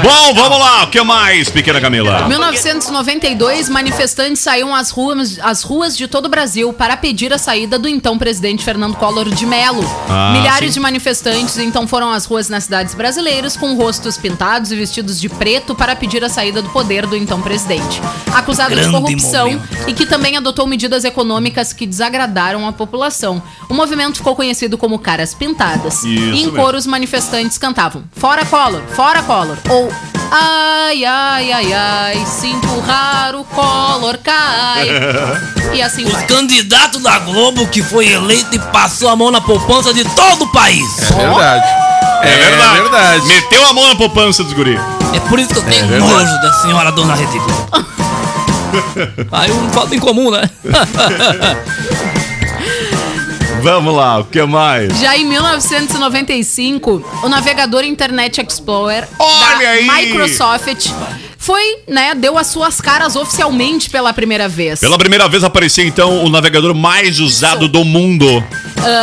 Bom, 0.04 0.34
vamos 0.34 0.60
lá. 0.60 0.84
O 0.84 0.88
que 0.88 1.02
mais, 1.02 1.50
pequena 1.50 1.80
Camila? 1.82 2.28
1992, 2.28 3.70
manifestantes 3.70 4.42
saíram 4.42 4.74
às 4.76 4.90
ruas, 4.90 5.40
às 5.42 5.64
ruas 5.64 5.98
de 5.98 6.08
todo 6.08 6.26
o 6.26 6.30
Brasil 6.30 6.72
para 6.74 6.96
pedir 6.98 7.34
a 7.34 7.38
saída 7.38 7.78
do 7.80 7.88
então 7.88 8.18
presidente 8.18 8.64
Fernando 8.64 8.96
Collor 8.96 9.30
de 9.30 9.46
Mello. 9.46 9.84
Ah, 10.10 10.32
Milhares 10.34 10.70
sim. 10.70 10.74
de 10.76 10.80
manifestantes 10.80 11.58
então 11.58 11.88
foram 11.88 12.12
às 12.12 12.26
ruas 12.26 12.50
nas 12.50 12.66
cidades 12.66 12.94
brasileiras 12.94 13.56
com 13.58 13.76
rostos 13.76 14.18
pintados 14.18 14.72
e 14.72 14.76
vestidos 14.76 15.20
de 15.20 15.30
preto 15.30 15.74
para 15.76 15.96
pedir 15.96 16.24
a 16.24 16.30
saída 16.30 16.62
do 16.62 16.70
poder 16.70 17.06
do 17.08 17.16
então 17.16 17.42
presidente. 17.42 18.02
Acusado 18.34 18.70
de 18.70 18.76
Grande 18.82 18.92
corrupção 18.92 19.48
momento. 19.48 19.68
e 19.88 19.94
que 19.94 20.06
também 20.06 20.38
adotou 20.38 20.68
medidas 20.68 21.04
econômicas 21.04 21.57
polêmicas 21.58 21.74
que 21.74 21.88
desagradaram 21.88 22.68
a 22.68 22.72
população. 22.72 23.42
O 23.68 23.74
movimento 23.74 24.18
ficou 24.18 24.36
conhecido 24.36 24.78
como 24.78 25.00
Caras 25.00 25.34
Pintadas. 25.34 26.04
Isso 26.04 26.08
e 26.08 26.44
em 26.44 26.52
coro, 26.52 26.78
os 26.78 26.86
manifestantes 26.86 27.58
cantavam 27.58 28.04
Fora 28.12 28.46
Collor, 28.46 28.82
Fora 28.96 29.24
Collor. 29.24 29.58
Ou 29.70 29.92
Ai, 30.30 31.06
ai, 31.06 31.52
ai, 31.54 31.74
ai, 31.74 32.26
se 32.26 32.48
empurrar 32.48 33.34
o 33.36 33.46
Collor 33.46 34.18
cai. 34.22 34.90
e 35.74 35.82
assim 35.82 36.04
Os 36.06 36.12
vai. 36.12 36.28
candidatos 36.28 37.02
da 37.02 37.18
Globo 37.20 37.66
que 37.68 37.82
foi 37.82 38.10
eleito 38.12 38.56
e 38.56 38.60
passou 38.60 39.10
a 39.10 39.16
mão 39.16 39.32
na 39.32 39.40
poupança 39.40 39.94
de 39.94 40.04
todo 40.04 40.44
o 40.44 40.52
país. 40.52 40.86
É 41.12 41.16
verdade. 41.16 41.66
É 42.24 42.38
verdade. 42.38 42.78
É 42.78 42.82
verdade. 42.82 43.28
Meteu 43.28 43.66
a 43.68 43.74
mão 43.74 43.88
na 43.88 43.96
poupança 43.96 44.44
dos 44.44 44.52
guri. 44.54 44.78
É 45.14 45.20
por 45.30 45.40
isso 45.40 45.50
que 45.50 45.60
eu 45.60 45.64
tenho 45.64 45.88
verdade. 45.88 46.12
nojo 46.12 46.42
da 46.42 46.54
senhora 46.62 46.92
dona 46.92 47.16
Rede 47.16 47.40
Globo. 47.40 47.97
Aí 49.32 49.52
um 49.52 49.70
falta 49.70 49.96
em 49.96 50.00
comum, 50.00 50.32
né? 50.32 50.50
Vamos 53.62 53.94
lá, 53.96 54.20
o 54.20 54.24
que 54.24 54.42
mais? 54.44 55.00
Já 55.00 55.18
em 55.18 55.26
1995, 55.26 57.04
o 57.24 57.30
navegador 57.30 57.84
Internet 57.84 58.40
Explorer 58.40 59.08
Olha 59.18 59.58
da 59.60 59.70
aí! 59.70 59.88
Microsoft 59.88 60.92
foi, 61.38 61.80
né, 61.88 62.14
deu 62.14 62.38
as 62.38 62.48
suas 62.48 62.82
caras 62.82 63.16
oficialmente 63.16 63.90
pela 63.90 64.14
primeira 64.14 64.48
vez. 64.48 64.80
Pela 64.80 64.98
primeira 64.98 65.28
vez 65.28 65.44
apareceu 65.44 65.86
então 65.86 66.24
o 66.24 66.30
navegador 66.30 66.76
mais 66.76 67.20
usado 67.20 67.68
do 67.68 67.84
mundo 67.84 68.44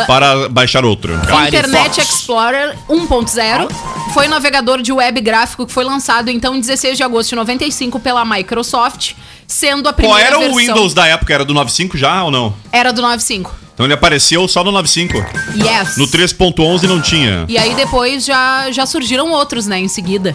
para 0.07 0.47
baixar 0.49 0.85
outro. 0.85 1.13
Internet 1.47 1.95
Firefox. 1.95 1.97
Explorer 1.97 2.75
1.0 2.89 3.69
foi 4.13 4.27
o 4.27 4.29
navegador 4.29 4.81
de 4.81 4.91
web 4.91 5.19
gráfico 5.21 5.65
que 5.65 5.73
foi 5.73 5.83
lançado 5.83 6.29
então 6.29 6.55
em 6.55 6.59
16 6.59 6.97
de 6.97 7.03
agosto 7.03 7.29
de 7.29 7.35
95 7.35 7.99
pela 7.99 8.23
Microsoft, 8.23 9.13
sendo 9.47 9.87
a 9.89 9.93
Qual 9.93 9.95
primeira 9.95 10.27
era 10.27 10.37
o 10.37 10.41
versão 10.41 10.57
Windows 10.57 10.93
da 10.93 11.07
época? 11.07 11.33
Era 11.33 11.45
do 11.45 11.53
95 11.53 11.97
já 11.97 12.23
ou 12.23 12.31
não? 12.31 12.53
era 12.71 12.91
do 12.91 13.01
95. 13.01 13.65
Então 13.73 13.85
ele 13.85 13.93
apareceu 13.93 14.47
só 14.47 14.63
no 14.63 14.71
95. 14.71 15.17
Yes. 15.55 15.97
No 15.97 16.07
3.11 16.07 16.83
não 16.83 17.01
tinha. 17.01 17.45
E 17.47 17.57
aí 17.57 17.75
depois 17.75 18.23
já, 18.25 18.71
já 18.71 18.85
surgiram 18.85 19.31
outros, 19.31 19.67
né, 19.67 19.77
em 19.77 19.89
seguida. 19.89 20.33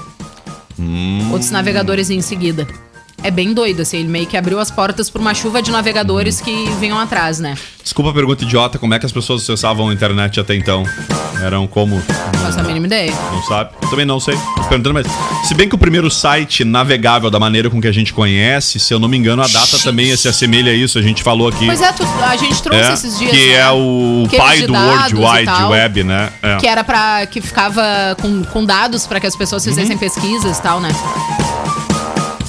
Hum. 0.79 1.31
Outros 1.33 1.51
navegadores 1.51 2.11
em 2.11 2.21
seguida. 2.21 2.67
É 3.23 3.31
bem 3.31 3.53
doido, 3.53 3.83
assim, 3.83 3.99
ele 3.99 4.09
meio 4.09 4.27
que 4.27 4.37
abriu 4.37 4.59
as 4.59 4.71
portas 4.71 5.11
pra 5.11 5.21
uma 5.21 5.35
chuva 5.35 5.61
de 5.61 5.71
navegadores 5.71 6.41
que 6.41 6.71
vinham 6.81 6.99
atrás, 6.99 7.39
né? 7.39 7.55
Desculpa 7.83 8.11
a 8.11 8.15
pergunta 8.15 8.45
idiota, 8.45 8.79
como 8.79 8.95
é 8.95 8.99
que 8.99 9.05
as 9.05 9.13
pessoas 9.13 9.43
acessavam 9.43 9.89
a 9.91 9.93
internet 9.93 10.41
até 10.41 10.55
então? 10.55 10.85
Eram 11.43 11.67
como? 11.67 11.97
Não 11.97 12.41
faço 12.41 12.61
a 12.61 12.63
mínima 12.63 12.87
ideia. 12.87 13.13
Não 13.33 13.43
sabe? 13.43 13.71
Também 13.91 14.05
não 14.07 14.19
sei. 14.21 14.35
Tô 14.57 14.63
perguntando, 14.65 14.95
mas. 14.95 15.07
Se 15.47 15.55
bem 15.55 15.69
que 15.69 15.75
o 15.75 15.79
primeiro 15.79 16.11
site 16.11 16.65
navegável 16.65 17.31
da 17.31 17.39
maneira 17.41 17.69
com 17.71 17.81
que 17.81 17.87
a 17.89 17.93
gente 17.93 18.13
conhece, 18.13 18.79
se 18.79 18.93
eu 18.93 18.99
não 18.99 19.09
me 19.09 19.17
engano, 19.17 19.43
a 19.43 19.47
data 19.49 19.79
também 19.79 20.15
se 20.17 20.29
assemelha 20.29 20.71
a 20.73 20.75
isso. 20.75 20.99
A 20.99 21.03
gente 21.03 21.23
falou 21.23 21.49
aqui. 21.49 21.65
Pois 21.67 21.81
é, 21.81 21.93
tu- 21.93 22.07
a 22.23 22.37
gente 22.37 22.63
trouxe 22.63 22.91
É, 22.91 22.93
esses 22.93 23.19
dias. 23.19 23.31
que 23.31 23.47
né? 23.49 23.53
é 23.55 23.71
o 23.71 24.25
Aqueles 24.27 24.45
pai 24.45 24.63
do 24.63 24.75
World 24.75 25.15
Wide 25.15 25.45
tal, 25.47 25.71
Web, 25.71 26.05
né? 26.05 26.31
É. 26.43 26.57
Que 26.57 26.67
era 26.67 26.85
pra. 26.85 27.27
que 27.27 27.41
ficava 27.41 27.83
com, 28.21 28.43
com 28.45 28.65
dados 28.65 29.07
pra 29.07 29.19
que 29.19 29.27
as 29.27 29.35
pessoas 29.37 29.65
fizessem 29.65 29.93
Uhum. 29.93 29.99
pesquisas 29.99 30.59
e 30.59 30.63
tal, 30.63 30.79
né? 30.81 30.91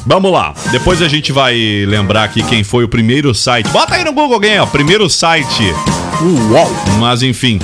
Vamos 0.06 0.32
lá. 0.32 0.54
Depois 0.72 1.02
a 1.02 1.08
gente 1.08 1.32
vai 1.32 1.86
lembrar 1.88 2.24
aqui 2.24 2.44
quem 2.44 2.64
foi 2.64 2.84
o 2.84 2.88
primeiro 2.88 3.34
site. 3.34 3.70
Bota 3.70 3.96
aí 3.96 4.04
no 4.04 4.14
Google 4.14 4.34
alguém, 4.36 4.60
ó. 4.60 4.66
Primeiro 4.66 5.10
site. 5.10 5.64
Uau! 6.52 6.70
Mas 7.00 7.22
enfim. 7.24 7.60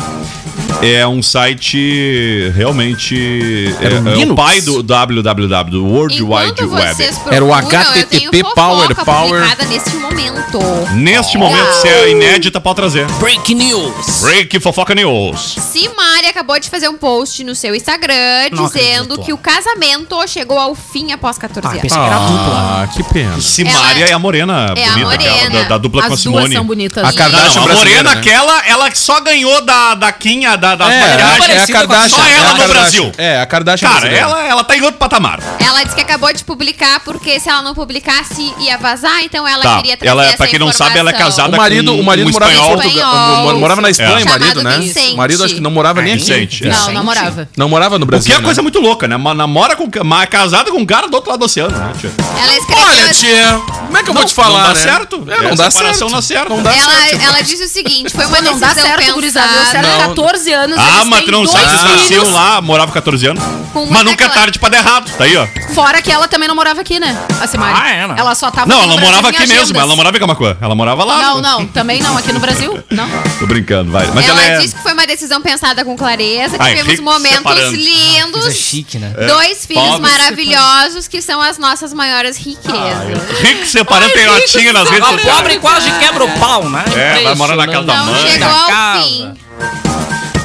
É 0.82 1.08
um 1.08 1.24
site 1.24 2.52
realmente. 2.56 3.74
Era 3.82 3.96
é, 3.96 4.00
um 4.00 4.08
é 4.08 4.12
o 4.12 4.16
Linux? 4.20 4.36
pai 4.36 4.62
do 4.62 4.84
www, 4.84 5.64
do 5.72 5.86
World 5.86 6.22
Wide 6.22 6.52
Enquanto 6.52 6.72
Web. 6.72 6.94
vocês 6.96 7.20
Era 7.32 7.44
o 7.44 7.48
procuram, 7.50 7.50
eu 7.50 7.80
HTTP 7.82 8.30
tenho 8.30 8.54
Power 8.54 8.96
Power. 9.04 9.68
neste 9.68 9.96
momento. 9.96 10.60
Neste 10.94 11.38
momento, 11.38 11.74
se 11.82 11.88
é 11.88 12.10
inédita, 12.12 12.62
pode 12.62 12.76
trazer. 12.76 13.06
Break 13.14 13.54
News. 13.56 14.22
Break 14.22 14.60
Fofoca 14.60 14.94
News. 14.94 15.56
Simari 15.60 16.28
acabou 16.28 16.60
de 16.60 16.70
fazer 16.70 16.88
um 16.90 16.98
post 16.98 17.44
no 17.44 17.56
seu 17.56 17.74
Instagram 17.76 18.14
Não 18.52 18.66
dizendo 18.68 19.14
acredito. 19.16 19.26
que 19.26 19.34
o 19.34 19.38
casamento 19.38 20.16
chegou 20.28 20.58
ao 20.60 20.76
fim 20.76 21.12
após 21.12 21.38
14 21.38 21.68
Ah, 21.68 21.72
anos. 21.72 21.82
pensei 21.82 21.98
que 22.00 22.06
era 22.06 22.18
dupla. 22.20 22.84
Ah, 22.84 22.88
que 22.88 23.04
pena. 23.04 23.42
Simária 23.42 24.02
Ela- 24.04 24.10
é 24.12 24.14
a 24.14 24.20
morena 24.20 24.74
é 24.76 24.86
a 24.86 24.92
bonita, 24.94 25.14
aquela 25.14 25.34
morena. 25.36 25.60
da, 25.64 25.68
da 25.70 25.78
dupla 25.78 26.02
com 26.04 26.12
a 26.12 26.14
As 26.14 26.24
duas 26.24 26.36
Simone. 26.44 26.56
são 26.56 26.66
bonitas. 26.66 27.04
A 27.04 27.12
Kardashian 27.14 27.62
Não, 27.62 27.72
a 27.72 27.74
morena, 27.76 28.14
né? 28.14 28.20
aquela, 28.20 28.66
ela 28.68 28.92
que 28.92 28.98
só 28.98 29.20
ganhou 29.22 29.62
da, 29.66 29.96
da 29.96 30.12
Quinha, 30.12 30.56
da, 30.56 30.67
das 30.76 30.90
É, 30.92 31.00
maquiagens. 31.00 31.50
é 31.50 31.64
a 31.64 31.68
Kardashian. 31.68 32.18
Só 32.18 32.26
é 32.26 32.32
ela 32.38 32.50
a 32.50 32.54
no 32.54 32.58
Kardashian. 32.60 32.82
Brasil. 32.82 33.12
É, 33.18 33.42
a 33.42 33.46
Kardashian 33.46 33.88
Cara, 33.90 34.00
brasileira. 34.02 34.26
ela, 34.30 34.44
ela 34.48 34.64
tá 34.64 34.78
em 34.78 34.82
outro 34.82 34.98
patamar. 34.98 35.40
Ela 35.60 35.84
disse 35.84 35.96
que 35.96 36.02
acabou 36.02 36.32
de 36.34 36.44
publicar 36.44 37.00
porque 37.02 37.40
se 37.40 37.50
ela 37.50 37.62
não 37.62 37.74
publicasse 37.76 38.54
ia 38.60 38.78
vazar, 38.78 39.24
então 39.24 39.48
ela 39.48 39.64
Tá. 39.64 39.76
queria 39.78 39.98
trazer 39.98 40.12
Ela, 40.12 40.26
essa 40.28 40.38
pra 40.38 40.48
quem 40.48 40.60
não 40.60 40.72
sabe, 40.72 40.98
ela 41.00 41.10
é 41.10 41.14
casada 41.14 41.54
O 41.54 41.58
marido, 41.58 41.92
com 41.94 42.00
o 42.00 42.04
marido 42.04 42.28
um 42.28 42.32
morava 42.32 42.52
em 42.52 42.56
espanhol. 42.56 42.78
Portugal. 42.82 43.14
Espanhol. 43.38 43.60
Morava 43.60 43.82
na 43.82 43.90
Espanha, 43.90 44.20
É. 44.20 44.24
o 44.24 44.30
marido, 44.30 44.64
né? 44.64 44.78
Vicente. 44.80 45.14
O 45.14 45.18
marido 45.18 45.44
acho 45.44 45.56
que 45.56 45.62
não 45.62 45.72
morava 45.72 46.02
nem 46.02 46.14
aqui. 46.14 46.24
Vicente, 46.24 46.68
é. 46.68 46.72
Não, 46.72 46.92
não 46.94 47.04
morava. 47.04 47.50
Não 47.58 47.70
morava 47.70 47.98
no 48.00 48.04
O 48.04 48.08
que 48.08 48.12
Brasil. 48.12 48.36
é 48.36 48.42
coisa 48.42 48.62
né? 48.62 48.64
muito 48.64 48.80
louca, 48.80 49.08
né? 49.08 49.18
Namora 49.18 49.76
com. 49.76 49.88
Mas 50.04 50.24
é 50.24 50.26
casada 50.28 50.72
com 50.72 50.78
um 50.78 50.86
cara 50.86 51.08
do 51.08 51.14
outro 51.16 51.30
lado 51.30 51.40
do 51.40 51.46
oceano, 51.46 51.76
né, 51.78 51.92
tia? 52.00 52.12
Ela 52.42 52.58
escreveu 52.58 52.86
Olha, 52.88 53.14
tia, 53.14 53.62
como 53.86 53.98
é 53.98 54.04
que 54.04 54.10
eu 54.10 54.14
vou 54.14 54.26
te 54.26 54.34
falar, 54.34 54.60
não 54.60 54.68
dá 54.70 54.74
né? 54.74 54.82
certo. 54.82 55.16
É, 55.30 55.42
não 55.42 55.50
É, 55.52 55.56
dá 55.56 55.72
separação 55.72 56.22
certo. 56.22 56.50
não 56.50 56.62
dá 56.64 56.74
ela, 56.76 56.92
certo. 56.92 57.22
ela 57.24 57.42
disse 57.42 57.64
o 57.64 57.68
seguinte, 57.68 58.12
foi 58.14 58.26
uma 58.26 58.38
Pô, 58.38 58.44
não 58.44 58.60
dá 58.60 58.68
decisão 58.70 58.90
certo, 58.98 59.14
gurizada. 59.14 59.48
Deu 59.54 59.66
certo 59.66 59.88
Não. 59.88 60.00
14 60.10 60.54
anos. 60.54 60.57
Ah, 60.64 61.06
não 61.06 61.44
dois 61.44 61.52
sabe, 61.52 61.66
vocês 61.66 61.82
filhos. 61.82 62.02
nasceram 62.02 62.34
lá, 62.34 62.62
morava 62.62 62.88
com 62.88 62.94
14 62.94 63.28
anos. 63.28 63.44
Mas 63.90 64.04
nunca 64.04 64.26
é 64.26 64.30
tarde 64.30 64.58
pra 64.58 64.70
dar 64.70 64.78
errado. 64.80 65.12
Tá 65.18 65.24
aí, 65.26 65.36
ó. 65.38 65.46
Fora 65.74 66.02
que 66.02 66.12
ela 66.12 66.28
também 66.28 66.48
não 66.48 66.56
morava 66.56 66.82
aqui, 66.82 67.00
né? 67.00 67.16
A 67.40 67.46
Simari. 67.48 67.80
Ah, 67.80 67.90
é, 67.92 68.08
não. 68.08 68.18
Ela 68.18 68.34
só 68.34 68.50
tava 68.50 68.68
Não, 68.68 68.82
ela 68.82 68.98
morava 69.00 69.30
aqui 69.30 69.40
mesmo, 69.42 69.54
agendas. 69.62 69.76
ela 69.78 69.86
não 69.88 69.96
morava 69.96 70.18
em 70.18 70.20
Camacuã. 70.20 70.58
Ela 70.60 70.74
morava 70.74 71.04
lá. 71.04 71.18
Não, 71.22 71.42
não, 71.42 71.66
também 71.68 72.02
não, 72.02 72.18
aqui 72.18 72.34
no 72.34 72.40
Brasil, 72.40 72.84
não. 72.90 73.08
Tô 73.40 73.46
brincando, 73.46 73.92
vai. 73.92 74.08
Mas 74.16 74.28
ela 74.28 74.42
ela, 74.42 74.54
é. 74.56 74.60
disse 74.60 74.76
que 74.76 74.82
foi 74.82 74.94
uma 74.94 75.06
decisão 75.06 75.42
pensada 75.42 75.86
com 75.86 75.96
clareza, 75.96 76.56
Ai, 76.60 76.76
tivemos 76.76 77.00
momentos 77.00 77.38
separando. 77.38 77.76
lindos. 77.78 78.42
Coisa 78.42 78.52
chique, 78.58 78.98
né? 78.98 79.10
Dois 79.28 79.66
filhos 79.66 79.84
Pobre. 79.84 80.02
maravilhosos 80.12 81.08
que 81.08 81.22
são 81.22 81.40
as 81.42 81.58
nossas 81.58 81.94
maiores 81.94 82.38
riquezas. 82.38 83.40
Rico 83.42 83.66
separando 83.68 84.12
tem 84.14 84.26
notinha 84.26 84.74
nas 84.74 84.90
redes 84.90 85.08
A 85.08 85.12
sociais. 85.12 85.36
pobre 85.38 85.60
quase 85.60 85.92
quebra 86.00 86.24
o 86.26 86.40
pau, 86.40 86.68
né? 86.70 86.84
É, 86.96 87.24
vai 87.24 87.36
morar 87.36 87.56
na 87.56 87.68
casa 87.68 87.84
da 87.84 87.96
mãe. 88.04 88.28
chegou 88.28 88.40
Da 88.48 88.54
ao 88.62 88.68
casa. 88.68 89.04
fim. 89.04 89.34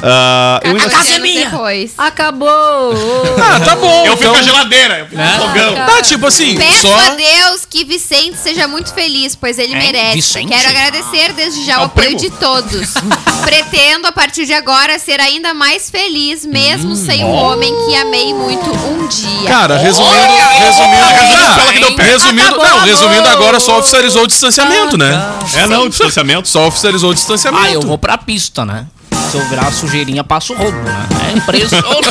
Ah, 0.05 0.59
eu, 0.63 0.71
ainda- 0.71 0.83
14 0.83 1.03
casa 1.07 1.15
é 1.15 1.19
minha. 1.19 1.49
depois. 1.49 1.93
Acabou! 1.97 2.93
Ah, 3.41 3.59
tá 3.59 3.75
bom. 3.75 4.05
eu 4.05 4.11
fico 4.17 4.23
então- 4.23 4.33
com 4.33 4.39
a 4.39 4.43
geladeira, 4.43 4.99
eu 4.99 5.05
fico 5.07 5.21
com 5.21 5.27
o 5.45 5.47
fogão. 5.49 5.75
Tá, 5.75 6.01
tipo 6.01 6.27
assim, 6.27 6.57
Peço 6.57 6.81
só... 6.87 6.93
a 6.95 7.09
Deus 7.15 7.65
que 7.69 7.83
Vicente 7.85 8.37
seja 8.37 8.67
muito 8.67 8.93
feliz, 8.93 9.35
pois 9.35 9.57
ele 9.57 9.73
Hein? 9.73 9.79
merece. 9.79 10.15
Vicente? 10.15 10.47
Quero 10.49 10.67
agradecer 10.69 11.33
desde 11.33 11.65
já 11.65 11.75
É 11.75 11.77
o 11.77 11.81
o 11.81 11.83
apoio 11.85 12.07
primo. 12.17 12.19
de 12.19 12.29
todos. 12.31 12.93
Pretendo, 13.43 14.07
a 14.07 14.11
partir 14.11 14.45
de 14.45 14.53
agora, 14.53 14.97
ser 14.99 15.19
ainda 15.19 15.53
mais 15.53 15.89
feliz, 15.89 16.45
mesmo 16.45 16.91
Hum. 16.91 16.95
sem 16.95 17.23
o 17.23 17.29
homem 17.29 17.73
que 17.85 17.95
amei 17.95 18.33
muito 18.33 18.69
um 18.71 19.07
dia. 19.07 19.47
Cara, 19.47 19.77
resumindo, 19.77 20.13
resumindo, 20.15 21.07
resumindo, 21.07 21.43
Ah, 21.43 21.55
fala 21.59 21.73
que 21.73 21.79
deu 21.79 21.95
pé. 21.95 22.03
resumindo, 22.03 22.47
Acabou, 22.47 22.67
não, 22.67 22.79
resumindo 22.85 23.27
agora 23.29 23.59
só 23.59 23.79
oficializou 23.79 24.23
o 24.23 24.27
distanciamento, 24.27 24.97
né? 24.97 25.11
É, 25.55 25.67
não, 25.67 25.87
distanciamento. 25.89 26.47
Só 26.47 26.67
oficializou 26.67 27.11
o 27.11 27.13
distanciamento. 27.13 27.63
Ah, 27.65 27.71
eu 27.71 27.81
vou 27.81 27.97
pra 27.97 28.17
pista, 28.17 28.65
né? 28.65 28.85
Se 29.33 29.39
eu 29.39 29.45
virar 29.49 29.71
sujeirinha, 29.71 30.23
passo 30.23 30.53
roubo, 30.53 30.77
né? 30.77 31.07
É 31.27 31.35
impressionante. 31.35 32.07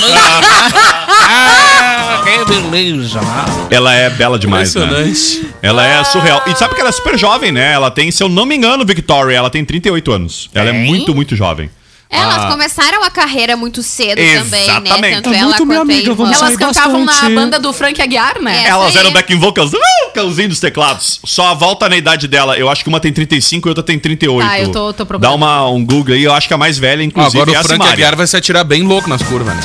ah, 1.29 2.21
que 2.27 2.45
beleza, 2.53 3.21
né? 3.21 3.45
Ela 3.71 3.95
é 3.95 4.11
bela 4.11 4.37
demais, 4.37 4.75
né? 4.75 4.83
Impressionante. 4.85 5.55
Ela 5.63 5.87
é 5.87 6.03
surreal. 6.03 6.43
E 6.49 6.57
sabe 6.57 6.75
que 6.75 6.81
ela 6.81 6.89
é 6.89 6.93
super 6.93 7.17
jovem, 7.17 7.53
né? 7.53 7.75
Ela 7.75 7.93
tem, 7.93 8.11
se 8.11 8.21
eu 8.25 8.29
não 8.29 8.45
me 8.45 8.57
engano, 8.57 8.85
Victoria, 8.85 9.37
ela 9.37 9.49
tem 9.51 9.65
38 9.65 10.11
anos. 10.11 10.51
Ela 10.53 10.71
é 10.71 10.73
Hein? 10.73 10.85
muito, 10.85 11.15
muito 11.15 11.37
jovem. 11.37 11.71
Elas 12.15 12.45
Ah. 12.45 12.49
começaram 12.51 13.03
a 13.03 13.11
carreira 13.11 13.57
muito 13.57 13.83
cedo 13.83 14.17
também, 14.19 14.35
né? 14.51 14.65
Exatamente. 14.65 15.23
Tanto 15.23 15.35
ela 15.35 15.45
muito 15.47 15.65
minha 15.67 15.79
quanto 15.81 15.91
a 15.91 15.95
amiga, 15.95 16.15
vamos 16.15 16.37
Elas 16.43 16.57
cantavam 16.57 17.05
na 17.07 17.31
banda 17.31 17.59
do 17.59 17.73
Frank 17.73 18.01
Aguiar, 18.03 18.39
né? 18.41 18.65
É. 18.65 18.69
Elas 18.69 18.95
eram 18.97 19.11
backing 19.13 19.39
vocals, 19.39 19.73
uh, 19.73 19.79
calzinho 20.15 20.51
dos 20.51 20.61
teclados. 20.61 21.21
Só 21.25 21.47
a 21.49 21.55
volta 21.55 21.89
na 21.89 21.97
idade 21.97 22.29
dela. 22.29 22.59
Eu 22.59 22.69
acho 22.69 22.83
que 22.85 22.89
uma 22.91 23.01
tem 23.01 23.13
35 23.13 23.67
e 23.67 23.71
outra 23.71 23.83
tem 23.83 23.99
38. 23.99 24.47
Tá, 24.47 24.61
eu 24.61 24.69
tô- 24.71 24.93
tô 24.93 25.05
Dá 25.05 25.07
procurando. 25.07 25.35
uma, 25.37 25.67
um 25.71 25.83
Google 25.85 26.15
aí, 26.15 26.23
eu 26.23 26.35
acho 26.35 26.47
que 26.47 26.53
a 26.53 26.59
mais 26.59 26.79
velha, 26.79 27.01
Ah, 27.01 27.05
inclusive, 27.05 27.39
agora 27.41 27.53
é 27.53 27.57
a 27.57 27.61
o 27.63 27.65
Frank. 27.65 27.89
Aguiar 27.89 28.15
vai 28.15 28.27
se 28.27 28.37
atirar 28.37 28.63
bem 28.65 28.83
louco 28.83 29.09
nas 29.09 29.23
curvas, 29.23 29.57
né? 29.57 29.63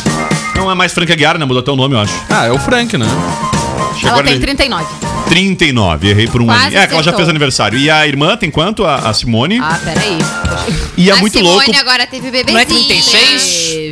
Não 0.55 0.71
é 0.71 0.73
mais 0.73 0.93
Frank 0.93 1.11
Aguiar, 1.11 1.37
né? 1.37 1.43
Mudou 1.45 1.59
até 1.59 1.69
o 1.71 1.75
nome, 1.75 1.95
eu 1.95 1.99
acho. 1.99 2.13
Ah, 2.29 2.45
é 2.45 2.51
o 2.51 2.57
Frank, 2.59 2.97
né? 2.97 3.05
Chegou 3.95 4.09
Ela 4.13 4.23
tem 4.23 4.33
ele- 4.33 4.41
39. 4.41 4.85
39, 5.29 6.09
errei 6.09 6.27
por 6.27 6.41
um 6.41 6.45
Quase 6.45 6.67
ano. 6.67 6.77
É, 6.77 6.87
que 6.87 6.93
ela 6.93 7.03
já 7.03 7.13
fez 7.13 7.27
aniversário. 7.29 7.77
E 7.77 7.89
a 7.89 8.07
irmã 8.07 8.35
tem 8.37 8.49
quanto? 8.49 8.85
A, 8.85 8.95
a 9.09 9.13
Simone. 9.13 9.59
Ah, 9.61 9.79
peraí. 9.83 10.17
e 10.95 11.09
é 11.09 11.13
a 11.13 11.17
muito 11.17 11.37
Simone 11.37 11.65
louco. 11.65 11.75
agora 11.77 12.07
teve 12.07 12.31
bebezinho. 12.31 12.53
Não 12.53 12.59
é 12.61 12.65
36? 12.65 13.43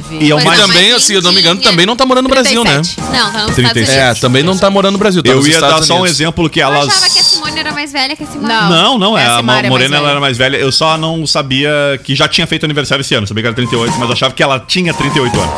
Teve. 0.10 0.18
E 0.25 0.32
é 0.32 0.36
o 0.36 0.38
Pois 0.38 0.46
mais. 0.46 0.60
E 0.60 0.62
não, 0.62 0.68
também, 0.68 0.92
assim, 0.94 1.13
eu 1.13 1.22
não 1.22 1.32
me 1.32 1.42
engano, 1.42 1.62
também 1.62 1.86
não 1.86 1.96
tá 1.96 2.06
morando 2.06 2.24
no 2.25 2.30
Brasil, 2.30 2.63
né? 2.63 2.82
37. 2.82 3.01
Não, 3.12 3.32
tá 3.32 3.46
nos 3.48 3.56
36. 3.56 3.65
Estados 3.65 3.89
É, 3.89 4.04
Unidos. 4.06 4.20
também 4.22 4.44
não 4.44 4.58
tá 4.58 4.70
morando 4.70 4.94
no 4.94 5.00
Brasil, 5.00 5.22
tá 5.24 5.32
Eu 5.32 5.46
ia 5.46 5.60
dar 5.62 5.82
só 5.84 6.00
um 6.01 6.06
exemplo 6.06 6.50
que 6.50 6.60
Eu 6.60 6.68
elas. 6.68 6.88
achava 6.88 7.10
que 7.10 7.20
a 7.20 7.24
Simone 7.24 7.60
era 7.60 7.72
mais 7.72 7.92
velha 7.92 8.15
que 8.15 8.24
a 8.24 8.27
Simone. 8.27 8.48
Não. 8.48 8.70
Não, 8.70 8.98
não, 8.98 9.18
é. 9.18 9.24
É, 9.24 9.27
a 9.27 9.36
A 9.38 9.39
é 9.39 9.70
Morena 9.70 9.98
ela 9.98 10.12
era 10.12 10.20
mais 10.20 10.38
velha. 10.38 10.58
Eu 10.58 10.72
só 10.72 10.98
não 10.98 11.25
sabia 11.27 11.70
que 12.04 12.15
já 12.15 12.27
tinha 12.27 12.48
feito 12.48 12.63
aniversário 12.65 13.01
esse 13.01 13.13
ano. 13.13 13.27
Sabia 13.27 13.44
que 13.44 13.48
era 13.48 13.56
38, 13.56 13.94
mas 13.98 14.08
eu 14.10 14.13
achava 14.13 14.34
que 14.34 14.42
ela 14.44 14.60
tinha 14.60 14.94
38 14.94 15.39
anos. 15.39 15.54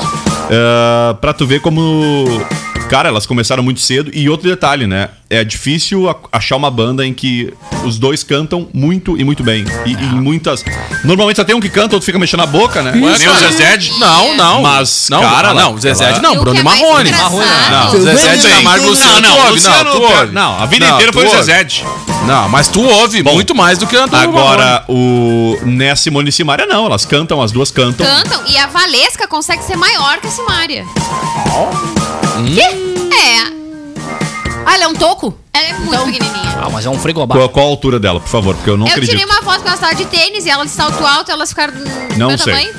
Ah, 0.50 1.16
pra 1.20 1.34
tu 1.34 1.46
ver 1.46 1.60
como 1.62 2.26
cara, 2.89 3.10
elas 3.10 3.25
começaram 3.25 3.62
muito 3.63 3.79
cedo. 3.79 4.10
E 4.13 4.29
outro 4.29 4.48
detalhe, 4.50 4.88
né? 4.88 5.10
É 5.29 5.44
difícil 5.44 6.06
achar 6.32 6.56
uma 6.56 6.72
banda 6.72 7.06
em 7.06 7.13
que 7.13 7.53
os 7.84 8.00
dois 8.00 8.24
cantam 8.24 8.67
muito 8.74 9.17
e 9.20 9.24
muito 9.25 9.44
bem. 9.44 9.65
E, 9.86 9.91
e 9.91 9.94
em 9.94 10.22
muitas. 10.22 10.63
Normalmente 11.03 11.36
só 11.36 11.44
tem 11.44 11.53
um 11.56 11.60
que 11.60 11.67
canta, 11.70 11.96
outro 11.96 12.06
fica 12.06 12.17
mexendo 12.17 12.44
a 12.44 12.46
boca, 12.46 12.82
né? 12.82 12.91
Nem 12.94 13.03
o 13.29 13.36
Zezé. 13.36 13.75
de- 13.77 13.91
Não, 14.00 14.36
não. 14.38 14.62
Mas, 14.62 15.08
não, 15.10 15.22
cara, 15.22 15.53
não, 15.53 15.72
ela- 15.72 15.79
Zezé 15.82 16.06
ela- 16.12 16.20
não, 16.22 16.34
o 16.36 16.39
Bruno 16.39 16.56
e 16.58 16.60
é 16.60 16.63
Marrone. 16.63 17.10
engraçado- 17.10 17.72
Não, 17.72 17.91
Tudo 17.91 18.03
Zezé 18.03 18.36
de 18.38 18.48
Camargo 18.48 18.88
Luciano, 18.88 19.22
Não, 19.22 19.22
tu 19.36 19.38
não? 19.44 19.51
Luciano, 19.51 19.84
Não, 19.84 19.91
tu 19.91 20.01
ouve. 20.03 20.32
Não, 20.34 20.60
a 20.62 20.65
vida 20.65 20.88
Não, 20.88 20.94
inteira 20.96 21.12
foi 21.13 21.25
o. 21.27 21.29
Zezé. 21.29 21.67
Não, 22.25 22.48
mas 22.50 22.67
tu 22.70 22.82
ouve 22.82 23.22
Bom, 23.22 23.34
muito 23.34 23.53
mais 23.53 23.77
do 23.77 23.86
que 23.86 23.96
a 23.98 24.06
do 24.06 24.12
Marrone. 24.12 24.38
Agora, 24.38 24.84
o 24.88 25.58
Nessa 25.65 26.03
Simone 26.03 26.29
e 26.29 26.32
Simária 26.32 26.65
não, 26.65 26.86
elas 26.86 27.06
cantam, 27.06 27.41
as 27.41 27.51
duas 27.51 27.70
cantam. 27.70 28.06
Cantam 28.06 28.41
e 28.48 28.58
a 28.58 28.67
Valesca 28.67 29.27
consegue 29.27 29.63
ser 29.63 29.75
maior 29.75 30.20
que 30.22 30.27
a 30.27 30.32
Simária. 30.32 30.86
Hum? 32.38 33.10
É, 33.12 33.58
Ah, 34.65 34.74
ela 34.75 34.84
é 34.84 34.88
um 34.88 34.94
toco? 34.94 35.34
ela 35.53 35.67
é 35.67 35.74
muito 35.74 36.06
pequenininha. 36.06 36.58
Ah, 36.62 36.70
mas 36.72 36.86
é 36.86 36.89
um 36.89 37.00
frigobar. 37.00 37.38
Qual, 37.38 37.50
qual 37.50 37.65
a 37.65 37.70
altura 37.70 38.00
dela, 38.00 38.20
por 38.20 38.29
favor? 38.29 38.56
Porque 38.56 38.70
eu 38.70 38.77
não 38.77 38.86
Eu 38.86 38.91
acredito. 38.91 39.12
tirei 39.12 39.25
uma 39.25 39.41
foto 39.41 39.62
com 39.62 39.67
ela 39.67 39.75
estava 39.75 39.96
de 39.96 40.06
tênis 40.06 40.46
e 40.46 40.50
ela 40.50 40.65
de 40.65 40.72
salto 40.72 41.06
alto, 41.06 41.32
elas 41.32 41.50
ficaram 41.50 41.74
do 41.74 42.17
Não 42.17 42.27
meu 42.29 42.38
sei. 42.38 42.53
tamanho. 42.53 42.74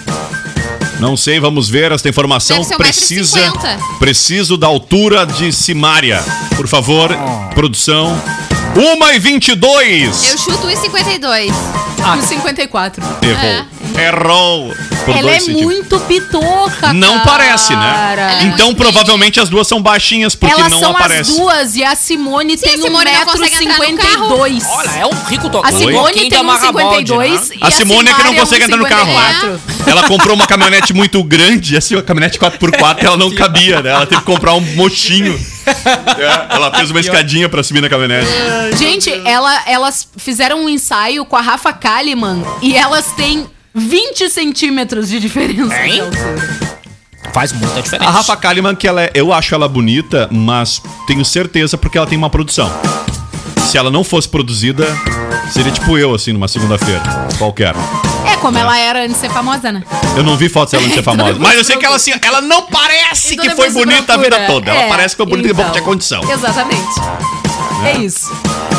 Não 1.00 1.16
sei, 1.16 1.38
vamos 1.38 1.68
ver 1.68 1.92
esta 1.92 2.08
informação. 2.08 2.56
Deve 2.56 2.68
ser 2.68 2.76
Precisa. 2.76 3.40
1,50m. 3.40 3.98
Preciso 4.00 4.56
da 4.56 4.66
altura 4.66 5.24
de 5.24 5.52
Simária. 5.52 6.22
Por 6.56 6.66
favor, 6.66 7.10
produção. 7.54 8.20
1 8.76 9.14
e 9.14 9.18
22 9.18 10.30
Eu 10.32 10.38
chuto 10.38 10.66
1,52. 10.66 11.52
Com 12.02 12.22
54. 12.26 13.02
Errou. 13.22 13.64
Errou. 13.96 14.74
Por 15.04 15.12
Ela 15.16 15.22
dois 15.22 15.36
é 15.36 15.40
centímetros. 15.40 15.64
muito 15.74 16.00
pitoca, 16.00 16.92
Não 16.92 17.14
cara. 17.18 17.24
parece, 17.30 17.74
né? 17.74 18.12
Ela 18.12 18.32
é 18.40 18.42
Então, 18.44 18.74
provavelmente 18.74 19.40
as 19.40 19.48
duas 19.48 19.66
são 19.66 19.80
baixinhas, 19.80 20.34
porque 20.34 20.54
Elas 20.54 20.70
não 20.70 20.80
são 20.80 20.90
aparece. 20.90 21.30
as 21.30 21.36
duas 21.36 21.76
e 21.76 21.84
a 21.84 21.94
Simone 21.96 22.58
Sim, 22.58 22.64
tem 22.66 22.74
a 22.74 22.82
Simone 22.82 23.10
não 23.10 23.24
consegue 23.24 23.64
entrar 23.64 23.78
no 24.18 24.28
1,52m. 24.36 24.66
Olha, 24.68 24.90
é 24.90 25.06
um 25.06 25.24
rico 25.28 25.46
A 25.46 25.50
tocador. 25.50 25.78
Simone 25.78 26.30
tem 26.30 26.40
um 26.44 26.58
52 26.58 27.50
e 27.50 27.58
A 27.62 27.70
Simone 27.70 28.08
é 28.10 28.12
que 28.12 28.18
não 28.22 28.30
Simária 28.32 28.40
consegue 28.40 28.64
entrar 28.64 28.76
no 28.76 28.86
carro, 28.86 29.06
né? 29.14 29.32
54. 29.40 29.60
Ela 29.90 30.02
comprou 30.08 30.34
uma 30.36 30.46
caminhonete 30.46 30.92
muito 30.92 31.22
grande, 31.24 31.76
assim, 31.76 31.94
uma 31.94 32.02
caminhonete 32.02 32.38
4x4, 32.38 33.04
ela 33.04 33.16
não 33.16 33.30
cabia, 33.34 33.80
né? 33.80 33.90
Ela 33.90 34.06
teve 34.06 34.20
que 34.20 34.26
comprar 34.26 34.52
um 34.54 34.60
mochinho. 34.60 35.38
É, 35.66 36.54
ela 36.54 36.70
fez 36.74 36.90
uma 36.90 37.00
escadinha 37.00 37.48
pra 37.48 37.62
subir 37.62 37.80
na 37.80 37.88
caminhonete. 37.88 38.28
Gente, 38.76 39.10
ela- 39.24 39.62
elas 39.66 40.06
fizeram 40.16 40.64
um 40.64 40.68
ensaio 40.68 41.24
com 41.24 41.36
a 41.36 41.40
Rafa 41.40 41.72
Kalimann 41.72 42.42
e 42.62 42.76
elas 42.76 43.06
têm 43.16 43.46
20 43.78 44.28
centímetros 44.28 45.08
de 45.08 45.20
diferença 45.20 45.74
Hein? 45.86 45.94
de 45.94 46.00
altura. 46.00 46.78
Faz 47.32 47.52
muita 47.52 47.80
diferença. 47.82 48.08
A 48.08 48.12
Rafa 48.12 48.36
Kalimann, 48.36 48.74
que 48.74 48.88
ela 48.88 49.02
é, 49.02 49.10
eu 49.14 49.32
acho 49.32 49.54
ela 49.54 49.68
bonita, 49.68 50.28
mas 50.32 50.80
tenho 51.06 51.24
certeza 51.24 51.76
porque 51.76 51.96
ela 51.98 52.06
tem 52.06 52.16
uma 52.18 52.30
produção. 52.30 52.70
Se 53.70 53.76
ela 53.76 53.90
não 53.90 54.02
fosse 54.02 54.26
produzida, 54.28 54.86
seria 55.52 55.70
tipo 55.70 55.98
eu, 55.98 56.14
assim, 56.14 56.32
numa 56.32 56.48
segunda-feira, 56.48 57.02
qualquer. 57.36 57.74
É 58.26 58.36
como 58.36 58.56
ela 58.56 58.78
era 58.78 59.00
antes 59.00 59.14
de 59.14 59.20
ser 59.20 59.30
famosa, 59.30 59.70
né? 59.70 59.82
Eu 60.16 60.22
não 60.22 60.36
vi 60.38 60.48
fotos 60.48 60.72
dela 60.72 60.84
de 60.84 60.94
ser 60.94 61.00
Então 61.00 61.14
famosa. 61.16 61.38
Mas 61.38 61.56
eu 61.58 61.64
sei 61.64 61.76
que 61.76 61.84
ela, 61.84 61.96
assim, 61.96 62.12
ela 62.22 62.40
não 62.40 62.62
parece 62.62 63.34
Então 63.34 63.44
que 63.44 63.50
foi 63.54 63.66
depois 63.68 63.86
bonita 63.86 64.14
a 64.14 64.16
vida 64.16 64.46
toda. 64.46 64.70
Ela 64.70 64.82
É, 64.84 64.88
parece 64.88 65.14
que 65.14 65.22
foi 65.22 65.26
bonita 65.26 65.48
então. 65.50 65.64
porque 65.64 65.78
tinha 65.78 65.84
condição. 65.84 66.22
Exatamente. 66.32 66.88
É 67.84 67.98
isso. 67.98 68.30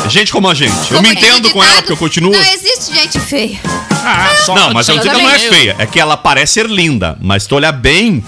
Gente 0.08 0.32
como 0.32 0.48
a 0.48 0.54
gente. 0.54 0.72
Eu 0.90 0.96
Como 0.96 1.08
me 1.08 1.14
diz 1.14 1.24
o 1.24 1.28
entendo 1.38 1.50
com 1.50 1.62
ela, 1.62 1.74
porque 1.76 1.92
eu 1.92 1.96
continuo. 1.96 2.32
Não 2.32 2.40
existe 2.52 2.92
gente 2.94 3.20
feia. 3.20 3.58
Ah, 4.04 4.30
só 4.44 4.54
Não, 4.54 4.72
mas 4.72 4.88
eu 4.88 4.96
não 4.96 5.02
digo 5.02 5.14
que 5.14 5.20
ela 5.20 5.28
não 5.28 5.34
é 5.34 5.38
feia. 5.38 5.76
É 5.78 5.86
que 5.86 6.00
ela 6.00 6.16
parece 6.16 6.54
ser 6.54 6.66
linda. 6.66 7.16
Mas 7.20 7.42
se 7.44 7.48
tu 7.48 7.54
olhar 7.56 7.72
bem, 7.72 8.24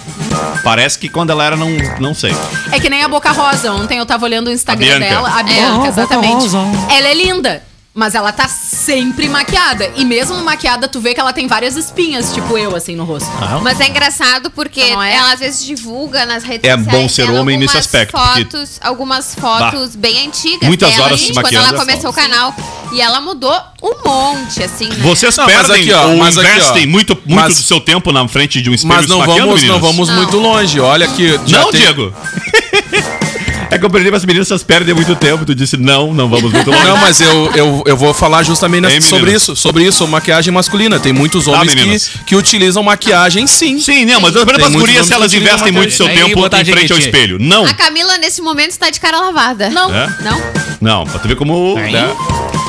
parece 0.62 0.98
que 0.98 1.08
quando 1.08 1.30
ela 1.30 1.44
era, 1.44 1.56
não, 1.56 1.70
não 1.98 2.14
sei. 2.14 2.34
É 2.70 2.78
que 2.78 2.88
nem 2.88 3.02
a 3.02 3.08
Boca 3.08 3.30
Rosa. 3.32 3.72
Ontem 3.72 3.98
eu 3.98 4.06
tava 4.06 4.24
olhando 4.24 4.48
o 4.48 4.52
Instagram 4.52 4.96
A 4.96 4.98
Bianca. 4.98 5.14
dela. 5.14 5.34
A 5.34 5.40
É. 5.40 5.42
Bianca, 5.44 5.72
Boca 5.76 5.88
exatamente. 5.88 6.42
Rosa. 6.42 6.58
Ela 6.90 7.08
é 7.08 7.14
linda. 7.14 7.62
Mas 7.94 8.14
ela 8.14 8.32
tá 8.32 8.48
sempre 8.48 9.28
maquiada. 9.28 9.90
E 9.96 10.04
mesmo 10.04 10.34
maquiada, 10.42 10.88
tu 10.88 10.98
vê 10.98 11.12
que 11.12 11.20
ela 11.20 11.30
tem 11.30 11.46
várias 11.46 11.76
espinhas, 11.76 12.32
tipo 12.32 12.56
eu, 12.56 12.74
assim, 12.74 12.96
no 12.96 13.04
rosto. 13.04 13.28
Mas 13.62 13.80
é 13.80 13.88
engraçado 13.88 14.50
porque 14.50 14.80
Então 14.80 15.02
é? 15.02 15.14
ela 15.14 15.34
às 15.34 15.40
vezes 15.40 15.62
divulga 15.62 16.24
nas 16.24 16.42
redes 16.42 16.66
É 16.68 16.74
sociais. 16.74 17.02
bom 17.02 17.06
ser 17.06 17.30
homem 17.30 17.58
nesse 17.58 17.76
aspecto, 17.76 18.12
porque- 18.12 18.44
Fotos, 18.44 18.80
Algumas 18.80 19.34
fotos 19.34 19.94
bem 19.94 20.26
antigas. 20.26 20.66
Muitas 20.66 20.90
dela, 20.90 21.04
horas 21.04 21.18
gente, 21.20 21.28
se 21.28 21.32
quando 21.34 21.42
maquiando 21.44 21.66
ela 21.68 21.76
é 21.76 21.80
começou 21.80 22.10
o 22.10 22.14
canal. 22.14 22.54
E 22.94 23.00
ela 23.00 23.20
mudou 23.20 23.54
um 23.82 23.94
monte, 24.08 24.62
assim. 24.62 24.88
né? 24.88 24.96
Vocês 25.00 25.36
Não, 25.36 25.44
perdem 25.46 25.82
aqui, 25.82 25.92
ó, 25.92 26.08
ou 26.08 26.16
mas 26.16 26.38
aqui, 26.38 26.48
investem 26.50 26.86
muito, 26.86 27.14
muito 27.14 27.34
Mas- 27.34 27.56
do 27.58 27.62
seu 27.62 27.78
tempo 27.80 28.10
na 28.10 28.26
frente 28.26 28.62
de 28.62 28.70
um 28.70 28.74
espelho 28.74 28.94
Mas 28.94 29.06
não 29.06 29.20
se 29.20 29.26
vamos, 29.26 29.62
não 29.64 29.78
vamos 29.78 30.08
Não. 30.08 30.16
muito 30.16 30.38
longe. 30.38 30.80
Olha 30.80 31.06
que 31.08 31.38
Não, 31.48 31.70
tem- 31.70 31.82
Diego. 31.82 32.10
é 33.72 33.78
que 33.78 33.84
eu 33.84 33.90
perdi 33.90 34.14
as 34.14 34.24
meninas, 34.24 34.48
vocês 34.48 34.62
perdem 34.62 34.94
muito 34.94 35.14
tempo. 35.16 35.44
Tu 35.44 35.54
disse, 35.54 35.76
não, 35.76 36.12
não 36.12 36.28
vamos 36.28 36.52
muito 36.52 36.70
longe. 36.70 36.84
Não, 36.84 36.96
mas 36.98 37.20
eu, 37.20 37.50
eu, 37.54 37.82
eu 37.86 37.96
vou 37.96 38.12
falar 38.12 38.42
justamente 38.42 39.00
sobre 39.02 39.32
isso, 39.32 39.56
sobre 39.56 39.84
isso, 39.84 40.06
maquiagem 40.06 40.52
masculina. 40.52 41.00
Tem 41.00 41.12
muitos 41.12 41.46
homens 41.46 41.74
meninas? 41.74 42.08
que, 42.08 42.18
que 42.24 42.36
utilizam 42.36 42.82
maquiagem 42.82 43.46
sim. 43.46 43.80
Sim, 43.80 44.04
não, 44.04 44.20
mas 44.20 44.34
eu 44.34 44.44
pras 44.44 44.58
muitos 44.58 44.80
gurias 44.80 45.06
se 45.06 45.12
elas 45.14 45.32
investem 45.32 45.72
muito 45.72 45.92
seu 45.92 46.06
tempo 46.06 46.34
botar 46.36 46.60
em 46.60 46.64
frente 46.64 46.92
ao 46.92 46.98
espelho. 46.98 47.38
Não. 47.40 47.64
A 47.64 47.74
Camila, 47.74 48.18
nesse 48.18 48.42
momento, 48.42 48.70
está 48.70 48.90
de 48.90 49.00
cara 49.00 49.18
lavada. 49.20 49.70
Não, 49.70 49.94
É? 49.94 50.16
Não? 50.20 50.42
Não, 50.80 51.04
pra 51.04 51.18
tu 51.18 51.28
ver 51.28 51.36
como. 51.36 51.76
Né? 51.76 52.14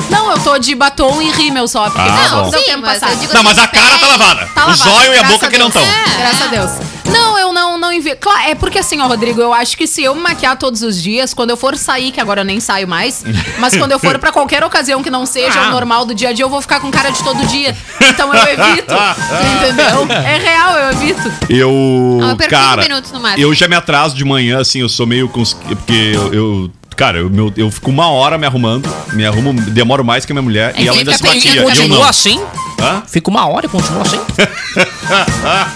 não, 0.08 0.30
eu 0.30 0.38
tô 0.38 0.58
de 0.58 0.74
batom 0.74 1.20
e 1.20 1.30
rímel 1.30 1.66
só. 1.66 1.84
Porque 1.90 2.00
Ah, 2.00 2.28
não, 2.30 2.44
bom. 2.44 2.52
Sim, 2.52 2.64
tempo 2.64 2.80
mas 2.82 3.00
passado. 3.00 3.12
eu 3.12 3.18
digo 3.20 3.34
Não, 3.34 3.42
mas 3.42 3.58
a 3.58 3.64
assim, 3.64 3.72
cara 3.72 3.98
tá 3.98 4.06
lavada. 4.06 4.46
Tá 4.54 4.66
o 4.68 4.74
zóio 4.74 5.14
e 5.14 5.18
a 5.18 5.24
boca 5.24 5.50
que 5.50 5.58
não 5.58 5.68
estão. 5.68 5.82
É. 5.82 6.18
Graças 6.18 6.42
a 6.42 6.46
Deus. 6.46 6.93
Não, 7.06 7.38
eu 7.38 7.52
não, 7.52 7.78
não 7.78 7.92
envio. 7.92 8.16
Claro, 8.18 8.48
é 8.50 8.54
porque 8.54 8.78
assim, 8.78 9.00
ó, 9.00 9.06
Rodrigo, 9.06 9.40
eu 9.40 9.52
acho 9.52 9.76
que 9.76 9.86
se 9.86 10.02
eu 10.02 10.14
me 10.14 10.20
maquiar 10.22 10.56
todos 10.58 10.82
os 10.82 11.00
dias, 11.00 11.32
quando 11.34 11.50
eu 11.50 11.56
for 11.56 11.76
sair, 11.76 12.10
que 12.10 12.20
agora 12.20 12.40
eu 12.40 12.44
nem 12.44 12.60
saio 12.60 12.88
mais, 12.88 13.24
mas 13.58 13.76
quando 13.76 13.92
eu 13.92 13.98
for 13.98 14.18
pra 14.18 14.32
qualquer 14.32 14.64
ocasião 14.64 15.02
que 15.02 15.10
não 15.10 15.26
seja 15.26 15.60
Ah. 15.60 15.68
o 15.68 15.70
normal 15.70 16.04
do 16.04 16.14
dia 16.14 16.30
a 16.30 16.32
dia, 16.32 16.44
eu 16.44 16.48
vou 16.50 16.60
ficar 16.62 16.80
com 16.80 16.90
cara 16.90 17.10
de 17.10 17.22
todo 17.22 17.44
dia. 17.46 17.76
Então 18.00 18.32
eu 18.34 18.42
evito. 18.42 18.94
entendeu? 19.56 20.06
É 20.24 20.38
real, 20.38 20.76
eu 20.78 20.90
evito. 20.92 21.32
Eu. 21.48 22.18
Ah, 22.22 22.30
eu 22.30 22.36
perco 22.36 22.50
cara, 22.54 22.82
minutos 22.82 23.12
no 23.12 23.20
máximo. 23.20 23.42
eu 23.42 23.54
já 23.54 23.68
me 23.68 23.76
atraso 23.76 24.14
de 24.16 24.24
manhã, 24.24 24.60
assim, 24.60 24.80
eu 24.80 24.88
sou 24.88 25.06
meio. 25.06 25.28
Cons... 25.28 25.52
Porque 25.54 25.92
eu. 26.14 26.32
eu- 26.34 26.70
cara, 26.96 27.18
eu, 27.18 27.28
meu, 27.28 27.52
eu 27.56 27.70
fico 27.72 27.90
uma 27.90 28.08
hora 28.08 28.38
me 28.38 28.46
arrumando, 28.46 28.88
me 29.12 29.26
arrumo, 29.26 29.52
demoro 29.52 30.04
mais 30.04 30.24
que 30.24 30.30
a 30.30 30.34
minha 30.34 30.42
mulher 30.42 30.72
É 30.76 30.82
e 30.82 30.88
ela 30.88 30.96
ainda 30.96 31.12
se 31.16 31.24
maquia. 31.24 31.60
e 31.60 31.64
continua 31.64 32.08
assim? 32.08 32.40
Hã? 32.80 33.02
Fica 33.06 33.30
uma 33.30 33.46
hora 33.48 33.66
e 33.66 33.68
continua 33.68 34.02
assim? 34.02 34.20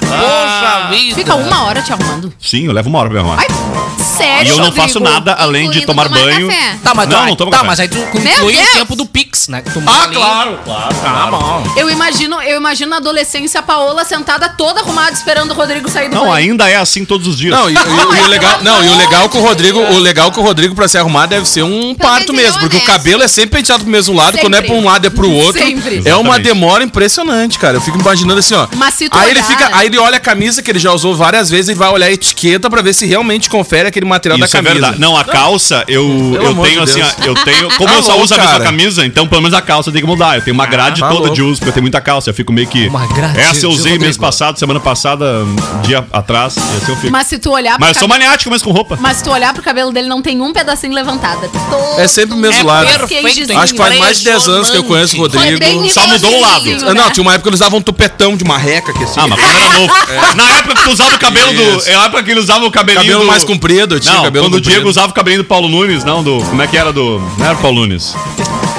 Poxa 0.01 0.58
vida. 0.88 1.14
Fica 1.14 1.35
uma 1.35 1.64
hora 1.64 1.83
te 1.83 1.92
arrumando. 1.92 2.33
Sim, 2.40 2.66
eu 2.66 2.72
levo 2.72 2.88
uma 2.88 2.98
hora 3.01 3.11
pra 3.11 3.22
me 3.22 3.29
arrumar. 3.29 3.42
Ai, 3.42 4.03
sério, 4.16 4.46
e 4.46 4.48
eu 4.51 4.57
não 4.57 4.64
Rodrigo? 4.66 4.87
faço 4.87 5.01
nada 5.01 5.33
além 5.35 5.62
de 5.70 5.79
Incluindo 5.81 5.87
tomar 5.87 6.05
tomar 6.09 6.20
banho. 6.20 6.48
café. 6.48 6.77
Tá, 6.83 6.94
mas, 6.94 7.09
Não, 7.09 7.18
tu- 7.20 7.27
não 7.29 7.37
toma 7.37 7.51
tá, 7.51 7.57
café. 7.59 7.66
mas 7.68 7.81
aí 7.81 7.88
tu 7.88 7.98
inclui 7.98 8.57
o 8.57 8.72
tempo 8.72 8.96
do 8.96 9.07
Pix, 9.07 9.48
né? 9.48 9.62
que 9.62 9.70
tu 9.70 9.83
Ah, 9.87 10.03
ali. 10.05 10.14
claro, 10.16 10.59
claro. 10.64 10.96
Ah, 11.05 11.27
bom. 11.31 11.64
Eu 11.77 11.90
imagino, 11.90 12.40
eu 12.42 12.57
imagino 12.57 12.90
na 12.90 12.96
adolescência 12.96 13.61
a 13.61 13.62
Paola 13.62 14.05
sentada 14.05 14.48
toda 14.48 14.81
arrumada 14.81 15.12
esperando 15.12 15.51
o 15.51 15.55
Rodrigo 15.55 15.88
sair 15.88 16.09
do 16.09 16.14
Não, 16.16 16.22
banho. 16.29 16.33
ainda 16.35 16.68
é 16.68 16.77
assim 16.77 17.05
todos 17.05 17.27
os 17.27 17.37
dias. 17.38 17.53
Não, 17.55 17.68
e, 17.70 17.74
e- 17.74 17.77
e 17.77 18.22
o 18.22 18.27
legal, 18.29 18.62
não, 18.62 18.85
e 18.85 18.88
o 18.88 18.96
legal 18.96 19.29
que 19.29 19.37
o 19.37 19.40
Rodrigo, 19.40 19.79
o 19.79 19.98
legal 19.98 20.31
que 20.33 20.40
o 20.40 20.42
Rodrigo 20.42 20.74
pra 20.74 20.88
se 20.88 20.98
arrumar 20.98 21.27
deve 21.27 21.46
ser 21.48 21.62
um 21.62 21.94
parto 21.94 22.33
mesmo, 22.33 22.59
porque 22.61 22.77
o 22.77 22.81
honesto. 22.81 22.92
cabelo 22.92 23.22
é 23.22 23.29
sempre 23.29 23.59
penteado 23.59 23.83
pro 23.85 23.90
mesmo 23.92 24.14
lado, 24.14 24.33
Sempre. 24.37 24.40
quando 24.42 24.55
é 24.55 24.62
pra 24.62 24.74
um 24.74 24.85
lado 24.85 25.07
é 25.07 25.11
pro 25.11 25.31
outro. 25.31 25.61
Sempre. 25.62 26.03
É 26.05 26.14
uma 26.14 26.20
Exatamente. 26.37 26.42
demora 26.42 26.85
impressionante, 26.85 27.59
cara. 27.59 27.77
Eu 27.77 27.81
fico 27.81 27.98
imaginando 27.98 28.38
assim, 28.38 28.55
ó. 28.55 28.66
Mas 28.77 28.94
se 28.94 29.09
tu 29.09 29.16
aí 29.16 29.31
ele 29.31 29.38
olhar- 29.40 29.46
fica, 29.48 29.70
aí 29.72 29.87
ele 29.87 29.98
olha 29.98 30.16
a 30.16 30.20
camisa 30.20 30.62
que 30.62 30.70
ele 30.70 30.78
já 30.79 30.93
usou 30.93 31.14
várias 31.14 31.49
vezes 31.51 31.69
e 31.71 31.75
vai 31.75 31.88
olhar 31.91 32.07
a 32.07 32.12
etiqueta 32.12 32.69
pra 32.71 32.83
ver 32.83 32.93
se 32.95 33.07
realmente 33.07 33.49
confere 33.51 33.88
aquele 33.88 34.07
material 34.07 34.38
Isso 34.38 34.53
da 34.53 34.59
é 34.59 34.62
camisa. 34.62 34.81
verdade. 34.81 35.01
Não, 35.01 35.17
a 35.17 35.25
calça, 35.25 35.85
eu, 35.88 36.05
Pelo 36.33 36.45
eu 36.45 36.55
tenho 36.64 36.85
de 36.87 37.01
assim, 37.03 37.12
eu 37.25 37.35
tenho. 37.35 37.69
Como 37.77 37.88
Tá 37.88 37.97
eu 37.97 38.03
só 38.03 38.11
louco, 38.12 38.25
uso 38.25 38.35
a 38.35 38.37
mesma 38.38 38.53
cara. 38.53 38.64
camisa, 38.64 39.07
então 39.07 39.27
pelo 39.27 39.43
menos 39.43 39.57
a 39.57 39.62
calça 39.62 39.91
tem 39.93 40.01
que 40.01 40.07
mudar. 40.07 40.37
Eu 40.37 40.43
tenho 40.43 40.55
uma 40.55 40.67
grade 40.67 41.01
tá 41.01 41.09
toda 41.09 41.21
louco. 41.21 41.35
de 41.35 41.43
uso, 41.43 41.57
porque 41.59 41.69
eu 41.71 41.73
tenho 41.75 41.83
muita 41.85 42.01
calça. 42.01 42.31
Eu 42.31 42.35
fico 42.35 42.53
meio 42.53 42.67
que. 42.67 42.88
Uma 42.88 43.07
grade 43.07 43.38
Essa 43.38 43.67
eu 43.67 43.71
usei 43.71 43.99
mês 43.99 44.17
passado, 44.17 44.59
semana 44.59 44.81
passada, 44.81 45.25
um 45.45 45.81
dia 45.83 46.05
atrás. 46.12 46.57
E 46.57 46.61
assim 46.61 46.93
eu 46.93 46.97
fico. 46.97 47.12
Mas, 47.12 47.19
Mas 47.19 47.27
se 47.27 47.38
tu 47.38 47.51
olhar 47.51 47.79
pro 47.79 47.88
eu 47.88 47.95
sou 47.95 48.09
maniático 48.09 48.51
mesmo 48.51 48.67
com 48.69 48.73
roupa. 48.73 48.97
Mas 49.01 49.19
se 49.19 49.25
tu 49.25 49.31
olhar 49.31 49.53
pro 49.53 49.62
cabelo 49.62 49.93
dele, 49.93 50.09
não 50.09 50.23
tem 50.23 50.41
um 50.41 50.53
pedacinho 50.53 50.95
levantado. 50.95 51.45
É 51.45 51.49
todo- 51.49 52.01
É 52.01 52.07
sempre 52.09 52.35
o 52.35 52.38
mesmo 52.38 52.61
É 52.61 52.64
lado. 52.64 52.87
perfeito. 52.87 53.59
Acho 53.59 53.73
que 53.73 53.79
faz 53.79 53.99
mais 53.99 54.19
de 54.19 54.25
10 54.25 54.49
anos 54.49 54.71
que 54.71 54.77
eu 54.77 54.85
conheço 54.85 55.17
o 55.17 55.21
Rodrigo. 55.21 55.88
Só 55.91 56.07
mudou 56.07 56.33
o 56.35 56.41
lado. 56.41 56.64
Ah, 56.88 56.95
Não, 56.95 57.11
tinha 57.11 57.23
uma 57.23 57.33
época 57.35 57.43
que 57.45 57.49
eles 57.51 57.61
usavam 57.61 57.79
um 57.79 57.83
tupetão 57.83 58.37
de 58.37 58.45
marreca, 58.45 58.93
que 58.93 59.05
assim. 59.05 59.19
Ah, 59.21 59.27
mas 59.27 59.41
quando 59.41 59.57
era 59.57 59.79
novo. 59.79 60.37
Na 60.37 60.45
época 60.51 60.68
que 60.75 60.85
tu 60.85 60.91
usava 60.91 61.15
o 61.15 61.19
cabelo 61.19 61.53
do. 61.53 61.89
É 61.89 61.95
a 61.95 62.05
época 62.05 62.23
que 62.23 62.31
ele 62.31 62.41
usava 62.41 62.65
o 62.65 62.71
cabelinho. 62.71 63.05
cabelo 63.05 63.21
do... 63.21 63.27
mais 63.27 63.45
comprido, 63.45 63.97
eu 63.97 64.01
tinha 64.01 64.15
Não, 64.15 64.23
cabelo 64.25 64.47
quando 64.47 64.55
o. 64.55 64.61
Diego 64.61 64.89
usava 64.89 65.09
o 65.09 65.15
cabelinho 65.15 65.43
do 65.43 65.47
Paulo 65.47 65.69
Nunes, 65.69 66.05
não 66.05 66.23
do. 66.23 66.39
Como 66.45 66.61
é 66.63 66.67
que 66.67 66.77
era 66.77 66.93
do. 66.93 67.21
Não 67.39 67.47
era 67.47 67.55
o 67.55 67.59
Paulo 67.59 67.81
Nunes. 67.81 68.15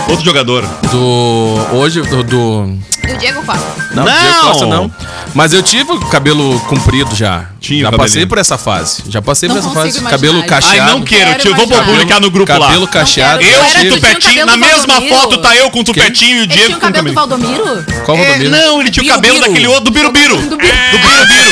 Outro 0.09 0.25
jogador. 0.25 0.65
Do. 0.91 1.67
Hoje, 1.73 2.01
do. 2.01 2.23
do... 2.23 2.61
O 2.61 3.17
Diego 3.19 3.43
Costa. 3.43 3.87
Não, 3.93 4.05
Não! 4.05 4.21
Diego 4.21 4.41
Costa 4.41 4.65
não. 4.65 4.91
Mas 5.33 5.53
eu 5.53 5.61
tive 5.63 5.91
o 5.91 5.99
cabelo 6.07 6.59
comprido 6.61 7.15
já. 7.15 7.45
Tinha 7.59 7.83
Já 7.83 7.89
o 7.89 7.97
passei 7.97 8.25
por 8.25 8.37
essa 8.37 8.57
fase. 8.57 9.03
Já 9.09 9.21
passei 9.21 9.47
Não 9.47 9.55
por 9.55 9.59
essa 9.59 9.69
fase. 9.69 9.89
imaginar. 9.99 10.09
Cabelo 10.09 10.43
cacheado. 10.45 10.81
Ai, 10.81 10.89
não 10.89 11.01
quero, 11.03 11.25
Quero 11.31 11.41
tio. 11.41 11.55
Vou 11.55 11.65
imaginar. 11.65 11.85
publicar 11.87 12.19
no 12.19 12.31
grupo 12.31 12.51
lá. 12.51 12.67
Cabelo 12.67 12.87
cacheado. 12.87 13.41
Eu 13.43 13.49
Era, 13.49 13.65
com 13.65 13.79
o 13.79 13.89
tupetinho, 13.95 14.19
cabelo 14.21 14.45
na 14.47 14.57
mesma 14.57 14.87
Valdomiro? 14.87 15.15
foto 15.15 15.37
tá 15.41 15.55
eu 15.55 15.69
com 15.71 15.83
tupetinho 15.83 16.37
e 16.37 16.39
o 16.39 16.43
Ele 16.43 16.47
Diego 16.47 16.65
tinha 16.65 16.77
o 16.77 16.79
com 16.79 16.87
cabelo 16.87 17.09
do 17.09 17.13
cabelo. 17.15 17.29
Valdomiro? 17.29 18.03
Qual 18.05 18.17
É, 18.17 18.25
Valdomiro? 18.25 18.49
não, 18.51 18.81
ele 18.81 18.91
tinha 18.91 19.03
o 19.05 19.07
cabelo 19.15 19.39
daquele 19.39 19.67
outro, 19.67 19.83
do 19.85 19.91
Birubiru. 19.91 20.37
Do 20.37 20.57
Biru- 20.57 20.73
Do 20.91 20.97
Birubiru. 20.97 21.49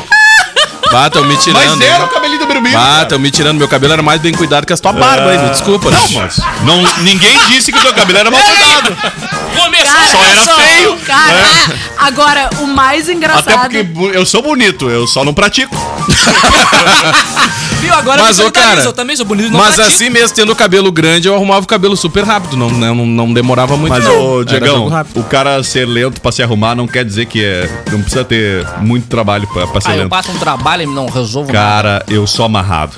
Bah, 0.91 1.09
tão 1.09 1.23
me 1.23 1.37
tirando. 1.37 1.77
Mas 1.77 1.81
era 1.81 1.97
hein? 1.99 2.03
o 2.05 2.07
cabelinho 2.09 2.39
do 2.39 2.45
Birubiru. 2.47 2.77
Ah, 2.77 3.05
tão 3.07 3.17
me 3.19 3.31
tirando. 3.31 3.57
Meu 3.57 3.67
cabelo 3.67 3.93
era 3.93 4.01
mais 4.03 4.19
bem 4.21 4.33
cuidado 4.33 4.65
que 4.65 4.73
a 4.73 4.77
tua 4.77 4.91
barba 4.93 5.29
aí, 5.31 5.37
me 5.37 5.49
desculpa. 5.49 5.89
Não, 5.89 6.09
mas 6.11 6.37
não, 6.63 6.81
ninguém 7.03 7.37
disse 7.47 7.71
que 7.71 7.77
o 7.77 7.81
teu 7.81 7.93
cabelo 7.93 8.19
era 8.19 8.29
mal 8.31 8.41
cuidado. 8.41 8.97
Começou 9.55 10.01
Só 10.11 10.23
era 10.23 10.55
feio. 10.55 10.97
Cara, 11.05 11.37
agora, 11.97 12.49
o 12.59 12.67
mais 12.67 13.03
Até 13.03 13.13
engraçado... 13.13 13.59
porque 13.61 13.83
bu- 13.83 14.09
eu 14.09 14.25
sou 14.25 14.41
bonito, 14.41 14.89
eu 14.89 15.05
só 15.07 15.23
não 15.23 15.33
pratico. 15.33 15.75
Viu? 17.79 17.93
Agora 17.93 18.21
Mas, 18.21 18.37
ô, 18.39 18.43
solidarizo, 18.43 18.75
cara, 18.75 18.83
eu 18.87 18.93
também 18.93 19.15
sou 19.15 19.25
bonito 19.25 19.51
não 19.51 19.59
Mas 19.59 19.75
pratico. 19.75 19.95
assim 19.95 20.09
mesmo, 20.09 20.35
tendo 20.35 20.51
o 20.51 20.55
cabelo 20.55 20.91
grande, 20.91 21.27
eu 21.27 21.35
arrumava 21.35 21.61
o 21.61 21.67
cabelo 21.67 21.97
super 21.97 22.23
rápido. 22.23 22.55
Não, 22.55 22.69
não, 22.69 22.95
não 23.05 23.33
demorava 23.33 23.75
muito. 23.75 23.91
Mas, 23.91 24.03
não. 24.05 24.35
ô, 24.37 24.43
Diegão, 24.43 24.87
o 25.15 25.23
cara 25.23 25.61
ser 25.63 25.85
lento 25.87 26.21
pra 26.21 26.31
se 26.31 26.43
arrumar 26.43 26.75
não 26.75 26.87
quer 26.87 27.03
dizer 27.03 27.25
que 27.25 27.43
é. 27.43 27.67
Não 27.91 28.01
precisa 28.01 28.23
ter 28.23 28.65
muito 28.81 29.07
trabalho 29.07 29.47
pra, 29.47 29.65
pra 29.67 29.81
ser 29.81 29.91
eu 29.91 29.95
lento. 29.97 30.09
passo 30.09 30.31
um 30.31 30.37
trabalho 30.37 30.80
não 30.85 31.07
resolvo 31.07 31.51
nada. 31.51 31.59
Cara, 31.59 32.05
eu 32.09 32.25
sou 32.25 32.45
amarrado. 32.45 32.97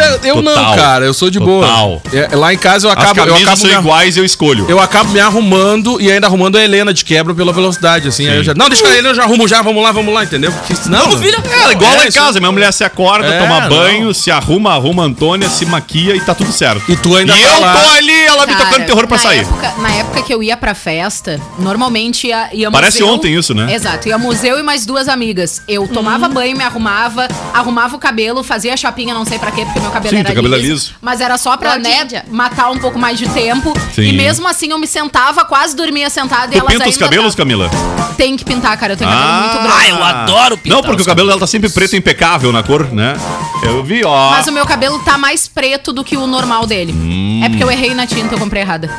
Eu, 0.00 0.36
eu 0.36 0.42
não, 0.42 0.54
Total. 0.54 0.76
cara, 0.76 1.04
eu 1.04 1.14
sou 1.14 1.30
de 1.30 1.38
Total. 1.38 1.88
boa. 1.88 2.00
É, 2.12 2.34
lá 2.36 2.52
em 2.52 2.58
casa 2.58 2.86
eu 2.86 2.90
As 2.90 2.96
acabo, 2.98 3.20
eu 3.20 3.26
camisas 3.26 3.42
acabo, 3.48 3.56
são 3.60 3.70
me, 3.70 3.76
iguais 3.76 4.16
eu 4.16 4.24
escolho. 4.24 4.66
eu 4.68 4.80
acabo 4.80 5.10
me 5.12 5.20
arrumando 5.20 6.00
e 6.00 6.10
ainda 6.10 6.26
arrumando 6.26 6.56
a 6.56 6.62
Helena 6.62 6.92
de 6.92 7.04
quebra 7.04 7.34
pela 7.34 7.52
velocidade, 7.52 8.08
assim. 8.08 8.28
Aí 8.28 8.36
eu 8.36 8.44
já. 8.44 8.54
Não, 8.54 8.68
deixa 8.68 8.86
a 8.86 8.90
Helena, 8.90 9.10
eu 9.10 9.14
já 9.14 9.22
arrumo 9.24 9.46
já, 9.48 9.62
vamos 9.62 9.82
lá, 9.82 9.92
vamos 9.92 10.12
lá, 10.12 10.24
entendeu? 10.24 10.52
Porque 10.52 10.74
senão. 10.74 11.00
Vamos. 11.10 11.20
É, 11.22 11.72
igual 11.72 11.96
lá 11.96 12.04
em 12.04 12.08
isso. 12.08 12.18
casa, 12.18 12.40
minha 12.40 12.52
mulher 12.52 12.72
se 12.72 12.84
acorda, 12.84 13.26
É, 13.28 13.38
toma 13.40 13.60
não. 13.62 13.68
banho, 13.68 14.14
se 14.14 14.30
arruma, 14.30 14.72
arruma 14.74 15.02
a 15.02 15.06
Antônia, 15.06 15.48
se 15.48 15.64
maquia 15.66 16.14
e 16.16 16.20
tá 16.20 16.34
tudo 16.34 16.52
certo. 16.52 16.82
E 16.90 16.96
tu 16.96 17.14
ainda 17.16 17.36
E 17.36 17.42
tá 17.42 17.48
eu 17.54 17.60
lá. 17.60 17.72
tô 17.74 17.90
ali, 17.90 18.24
ela 18.26 18.46
me 18.46 18.52
Cara, 18.54 18.64
tocando 18.66 18.86
terror 18.86 19.06
pra 19.06 19.16
na 19.16 19.22
sair. 19.22 19.40
Época, 19.40 19.74
na 19.78 19.90
época 19.92 20.22
que 20.22 20.32
eu 20.34 20.42
ia 20.42 20.56
pra 20.56 20.74
festa, 20.74 21.40
normalmente 21.58 22.26
ia, 22.28 22.48
ia 22.52 22.70
Parece 22.70 23.00
museu- 23.00 23.14
ontem 23.14 23.34
isso, 23.36 23.54
né? 23.54 23.72
Exato, 23.74 24.08
ia 24.08 24.18
museu 24.18 24.58
e 24.58 24.62
mais 24.62 24.84
duas 24.86 25.08
amigas. 25.08 25.62
Eu 25.68 25.86
tomava 25.88 26.28
banho, 26.28 26.56
me 26.56 26.64
arrumava, 26.64 27.28
arrumava 27.52 27.96
o 27.96 27.98
cabelo, 27.98 28.42
fazia 28.42 28.76
chapinha, 28.76 29.14
não 29.14 29.24
sei 29.24 29.38
pra 29.38 29.50
quê, 29.50 29.64
porque 29.64 29.80
meu 29.80 29.89
cabelo 29.90 30.10
Sim, 30.10 30.20
era 30.20 30.34
cabelo 30.34 30.54
é 30.54 30.58
liso. 30.58 30.94
Mas 31.00 31.20
era 31.20 31.36
só 31.36 31.56
pra, 31.56 31.78
né, 31.78 32.06
matar 32.30 32.70
um 32.70 32.78
pouco 32.78 32.98
mais 32.98 33.18
de 33.18 33.28
tempo. 33.28 33.72
Sim. 33.94 34.02
E 34.02 34.12
mesmo 34.12 34.46
assim 34.48 34.70
eu 34.70 34.78
me 34.78 34.86
sentava, 34.86 35.44
quase 35.44 35.74
dormia 35.76 36.08
sentada 36.10 36.54
e 36.56 36.60
Tu 36.60 36.66
pinta 36.66 36.88
os 36.88 36.96
cabelos, 36.96 37.34
Camila? 37.34 37.70
Tem 38.16 38.36
que 38.36 38.44
pintar, 38.44 38.76
cara, 38.76 38.92
eu 38.92 38.96
tenho 38.96 39.10
cabelo 39.10 39.30
Ah. 39.30 39.40
muito 39.40 39.62
branco. 39.62 39.78
Ah, 39.78 39.88
eu 39.88 40.04
adoro 40.04 40.58
pintar 40.58 40.76
Não, 40.76 40.82
porque 40.82 41.00
os 41.00 41.06
o 41.06 41.08
cabelo 41.08 41.28
dela 41.28 41.40
tá 41.40 41.46
sempre 41.46 41.68
preto 41.70 41.94
e 41.94 41.98
impecável 41.98 42.52
na 42.52 42.62
cor, 42.62 42.92
né? 42.92 43.14
Eu 43.62 43.82
vi, 43.82 44.04
ó. 44.04 44.30
Mas 44.30 44.46
o 44.46 44.52
meu 44.52 44.66
cabelo 44.66 44.98
tá 45.00 45.16
mais 45.18 45.46
preto 45.48 45.92
do 45.92 46.02
que 46.04 46.16
o 46.16 46.26
normal 46.26 46.66
dele. 46.66 46.92
Hum. 46.92 47.40
É 47.44 47.48
porque 47.48 47.62
eu 47.64 47.70
errei 47.70 47.94
na 47.94 48.06
tinta, 48.06 48.34
eu 48.34 48.38
comprei 48.38 48.62
errada. 48.62 48.90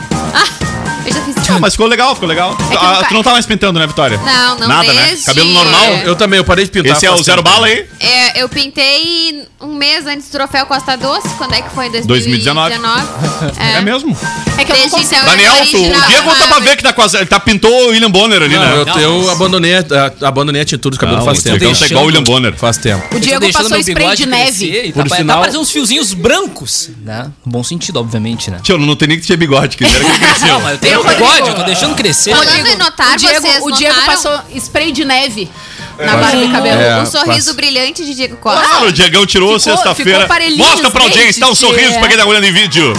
Eu 1.05 1.13
já 1.13 1.21
fiz 1.21 1.49
Ah, 1.49 1.59
mas 1.59 1.73
ficou 1.73 1.87
legal, 1.87 2.13
ficou 2.13 2.29
legal. 2.29 2.55
que 2.55 2.63
Ah, 2.63 2.93
nunca- 2.95 3.07
tu 3.09 3.13
não 3.13 3.23
tá 3.23 3.31
mais 3.31 3.45
pintando, 3.45 3.79
né, 3.79 3.87
Vitória? 3.87 4.17
Não, 4.17 4.57
não 4.59 4.67
Nada, 4.67 4.93
né? 4.93 5.07
desde- 5.07 5.25
Cabelo 5.25 5.49
normal? 5.51 5.83
É. 5.85 6.03
Eu 6.07 6.15
também, 6.15 6.37
eu 6.37 6.43
parei 6.45 6.63
de 6.65 6.71
pintar. 6.71 6.93
Esse 6.95 7.05
é 7.05 7.09
faz 7.09 7.19
o 7.21 7.23
zero 7.23 7.41
tempo. 7.43 7.53
bala 7.55 7.67
aí? 7.67 7.85
É, 7.99 8.41
eu 8.41 8.47
pintei 8.47 9.43
um 9.59 9.73
mês 9.75 10.05
antes 10.07 10.27
do 10.27 10.31
troféu 10.31 10.65
Costa 10.65 10.95
Doce. 10.95 11.27
Quando 11.37 11.53
é 11.53 11.61
que 11.61 11.69
foi? 11.71 11.87
Em 11.87 11.91
2019. 11.91 12.69
2019. 12.77 13.53
É, 13.59 13.81
mesmo. 13.81 14.17
É 14.57 14.63
que 14.65 14.71
eu 14.71 14.75
não 14.75 14.81
Desde 14.81 14.89
consigo. 14.91 15.13
então, 15.15 15.25
Daniel, 15.25 15.51
tu, 15.53 15.57
o 15.77 15.81
original, 15.81 16.07
Diego 16.07 16.35
tá 16.35 16.47
pra 16.47 16.59
ver 16.59 16.77
que 16.77 16.83
tá 16.83 16.93
quase. 16.93 17.17
Ele 17.17 17.25
tá, 17.25 17.39
pintou 17.39 17.71
o 17.71 17.89
William 17.89 18.11
Bonner 18.11 18.41
ali, 18.43 18.55
Não, 18.55 18.61
né? 18.63 18.77
eu, 18.77 18.85
Não, 18.85 18.99
eu 18.99 19.19
mas- 19.19 19.29
abandonei, 19.29 19.75
a- 19.75 19.83
abandonei 20.27 20.61
a 20.61 20.65
tintura 20.65 20.93
de 20.93 20.99
cabelo 20.99 21.19
Não, 21.19 21.25
faz 21.25 21.41
tempo. 21.43 21.57
Diegão 21.57 21.75
tá 21.77 21.85
igual 21.87 22.03
o 22.03 22.07
William 22.07 22.23
Bonner. 22.23 22.53
Faz 22.55 22.77
tempo. 22.77 23.03
O 23.07 23.09
tô 23.09 23.19
Diego 23.19 23.51
passou 23.51 23.77
spray 23.79 24.15
de 24.15 24.25
neve. 24.25 24.65
e 24.87 24.91
Por 24.93 25.07
tá, 25.07 25.15
sinal- 25.17 25.35
tá 25.37 25.41
parecendo 25.41 25.61
uns 25.63 25.71
fiozinhos 25.71 26.13
brancos, 26.13 26.89
né? 27.03 27.31
No 27.45 27.51
bom 27.51 27.63
sentido, 27.63 27.99
obviamente, 27.99 28.49
né? 28.51 28.59
Tio, 28.63 28.77
não 28.77 28.95
tem 28.95 29.07
nem 29.07 29.19
que 29.19 29.25
ter 29.27 29.37
bigode, 29.37 29.77
que 29.77 29.83
era 29.83 29.93
que 29.93 30.05
ele 30.05 30.19
cresceu. 30.19 30.47
Não, 30.47 30.61
mas 30.61 30.71
eu 30.73 30.77
tenho 30.77 30.90
Eu, 30.93 31.03
bigode, 31.03 31.23
Rodrigo. 31.23 31.47
eu 31.49 31.55
tô 31.55 31.63
deixando 31.63 31.95
crescer. 31.95 32.31
Falando 32.35 32.67
em 32.67 32.75
notar, 32.75 33.13
o 33.13 33.17
Diego, 33.17 33.41
vocês 33.41 33.63
o 33.63 33.71
Diego 33.71 33.95
notaram? 33.95 34.13
passou 34.13 34.41
spray 34.55 34.91
de 34.91 35.05
neve 35.05 35.49
na 35.97 36.17
barba 36.17 36.43
e 36.43 36.49
cabelo. 36.51 36.81
É, 36.81 37.01
o 37.01 37.05
sorriso 37.05 37.53
brilhante 37.53 38.03
de 38.05 38.13
Diego 38.15 38.37
Costa. 38.37 38.65
Claro, 38.67 38.87
o 38.87 38.91
Diegão 38.91 39.25
tirou 39.25 39.59
sexta-feira. 39.59 40.27
Mostra 40.57 40.87
os 40.87 40.93
pra 40.93 41.03
audiência, 41.03 41.39
dá 41.39 41.49
um 41.49 41.55
sorriso 41.55 41.93
é. 41.95 41.99
pra 41.99 42.07
quem 42.07 42.17
tá 42.17 42.25
olhando 42.25 42.45
em 42.45 42.51
vídeo. 42.53 42.93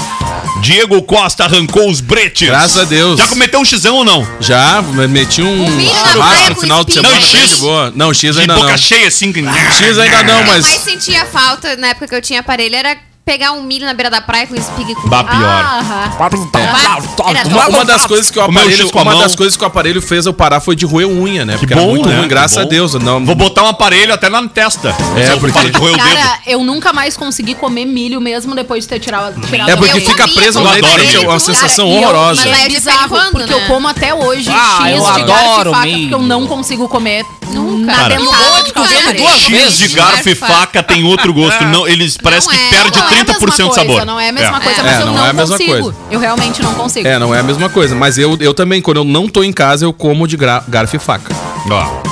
Diego 0.60 1.02
Costa 1.02 1.44
arrancou 1.44 1.90
os 1.90 2.00
bretes. 2.00 2.48
Graças 2.48 2.78
a 2.78 2.84
Deus. 2.84 3.18
Já 3.18 3.26
cometeu 3.26 3.58
um 3.60 3.64
xizão 3.64 3.96
ou 3.96 4.04
não? 4.04 4.24
Já, 4.38 4.80
me- 4.80 5.08
meti 5.08 5.42
um 5.42 5.66
churrasco 5.66 6.18
praia 6.18 6.50
no 6.50 6.56
final 6.56 6.84
de 6.84 6.92
semana. 6.92 7.14
Não, 7.16 7.20
X. 7.22 7.48
de 7.48 7.56
boa. 7.56 7.92
Não, 7.96 8.14
X 8.14 8.34
De 8.36 8.40
ainda 8.42 8.54
boca 8.54 8.70
não. 8.70 8.78
cheia 8.78 9.08
assim. 9.08 9.32
que- 9.32 9.40
X 9.44 9.98
ainda 9.98 10.22
não, 10.22 10.34
O 10.34 10.44
que 10.44 10.48
eu 10.48 10.52
mais 10.52 10.64
mas... 10.66 10.82
sentia 10.82 11.26
falta 11.26 11.76
na 11.76 11.88
época 11.88 12.06
que 12.06 12.14
eu 12.14 12.22
tinha 12.22 12.38
aparelho 12.40 12.76
era 12.76 12.96
pegar 13.24 13.52
um 13.52 13.62
milho 13.62 13.86
na 13.86 13.94
beira 13.94 14.10
da 14.10 14.20
praia 14.20 14.46
com 14.46 14.54
espiga 14.54 14.92
e 14.92 14.94
com 14.94 15.08
Bah, 15.08 15.22
pior. 15.24 15.64
Era 17.34 17.68
Uma, 17.68 17.84
das 17.84 18.06
coisas 18.06 18.30
que 18.30 18.38
o 18.38 18.42
o 18.42 18.44
aparelho, 18.44 18.90
a 18.92 19.02
uma 19.02 19.16
das 19.16 19.34
coisas 19.34 19.56
que 19.56 19.62
o 19.62 19.66
aparelho 19.66 20.02
fez 20.02 20.26
eu 20.26 20.32
parar 20.34 20.60
foi 20.60 20.74
de 20.74 20.84
roer 20.84 21.06
unha, 21.08 21.44
né? 21.44 21.52
Que 21.54 21.60
Porque 21.60 21.74
era 21.74 21.82
bom, 21.82 21.90
muito 21.90 22.08
né? 22.08 22.18
ruim, 22.18 22.28
graças 22.28 22.58
a. 22.58 22.64
Deus. 22.64 22.94
Não, 22.94 23.24
Vou 23.24 23.34
botar 23.34 23.62
um 23.62 23.68
aparelho 23.68 24.12
até 24.12 24.28
na 24.28 24.46
testa. 24.48 24.94
É, 25.16 25.36
porque- 25.36 25.70
de 25.70 25.78
roer 25.78 25.94
o 25.94 25.96
dedo. 25.96 26.16
Cara, 26.16 26.38
eu 26.46 26.64
nunca 26.64 26.92
mais 26.92 27.16
consegui 27.16 27.54
comer 27.54 27.84
milho 27.84 28.20
mesmo 28.20 28.54
depois 28.54 28.84
de 28.84 28.88
ter 28.88 28.98
tirado, 28.98 29.40
tirado 29.46 29.70
É 29.70 29.76
porque 29.76 29.98
Eu 29.98 30.06
fica 30.06 30.26
preso 30.28 30.60
no 30.60 30.68
adoro 30.68 31.02
é 31.02 31.18
uma 31.20 31.38
sensação 31.38 31.88
eu- 31.88 31.98
horrorosa. 32.02 32.42
Mas 32.48 32.60
é 32.64 32.68
bizarro, 32.68 33.08
quando, 33.08 33.32
porque 33.32 33.52
né? 33.54 33.62
eu 33.62 33.66
como 33.66 33.88
até 33.88 34.12
hoje 34.14 34.50
Ah, 34.50 34.88
X 34.88 34.96
eu 35.06 35.14
de 35.14 35.22
garfo 35.24 35.44
adoro 35.46 35.70
e 35.70 35.72
faca, 35.74 35.86
milho. 35.86 36.00
porque 36.10 36.14
eu 36.14 36.22
não 36.28 36.46
consigo 36.46 36.88
comer 36.88 37.24
Nunca. 37.52 37.92
Cara. 37.92 38.16
X 39.36 39.78
de 39.78 39.88
garfo 39.88 40.28
e 40.28 40.34
faca 40.34 40.82
tem 40.82 41.04
outro 41.04 41.32
gosto. 41.32 41.64
Não, 41.64 41.86
eles 41.86 42.16
parece 42.16 42.48
que 42.48 42.56
é, 42.56 42.70
perde 42.70 42.98
Não 43.12 43.18
é 43.18 43.20
a 43.20 43.24
30% 43.24 43.40
mesma 43.40 43.68
de 43.68 43.74
sabor. 43.74 43.86
coisa, 43.86 44.04
Não 44.04 44.20
é 44.20 44.28
a 44.28 44.32
mesma 44.32 44.56
É. 44.56 44.60
coisa, 44.60 44.80
É, 44.80 44.84
mas 44.84 45.00
eu 45.00 45.06
não 45.06 45.14
não, 45.14 45.26
é 45.26 45.30
a 45.30 45.32
mesma 45.32 45.56
consigo. 45.58 45.72
coisa. 45.82 45.98
Eu 46.10 46.20
realmente 46.20 46.62
não 46.62 46.74
consigo. 46.74 47.08
É, 47.08 47.18
não 47.18 47.34
é 47.34 47.40
a 47.40 47.42
mesma 47.42 47.68
coisa. 47.68 47.94
Mas 47.94 48.18
eu, 48.18 48.36
eu 48.40 48.54
também, 48.54 48.80
quando 48.80 48.98
eu 48.98 49.04
não 49.04 49.28
tô 49.28 49.42
em 49.42 49.52
casa, 49.52 49.84
eu 49.84 49.92
como 49.92 50.26
de 50.26 50.36
garfo 50.36 50.96
e 50.96 50.98
faca. 50.98 51.34
Ó. 51.70 52.02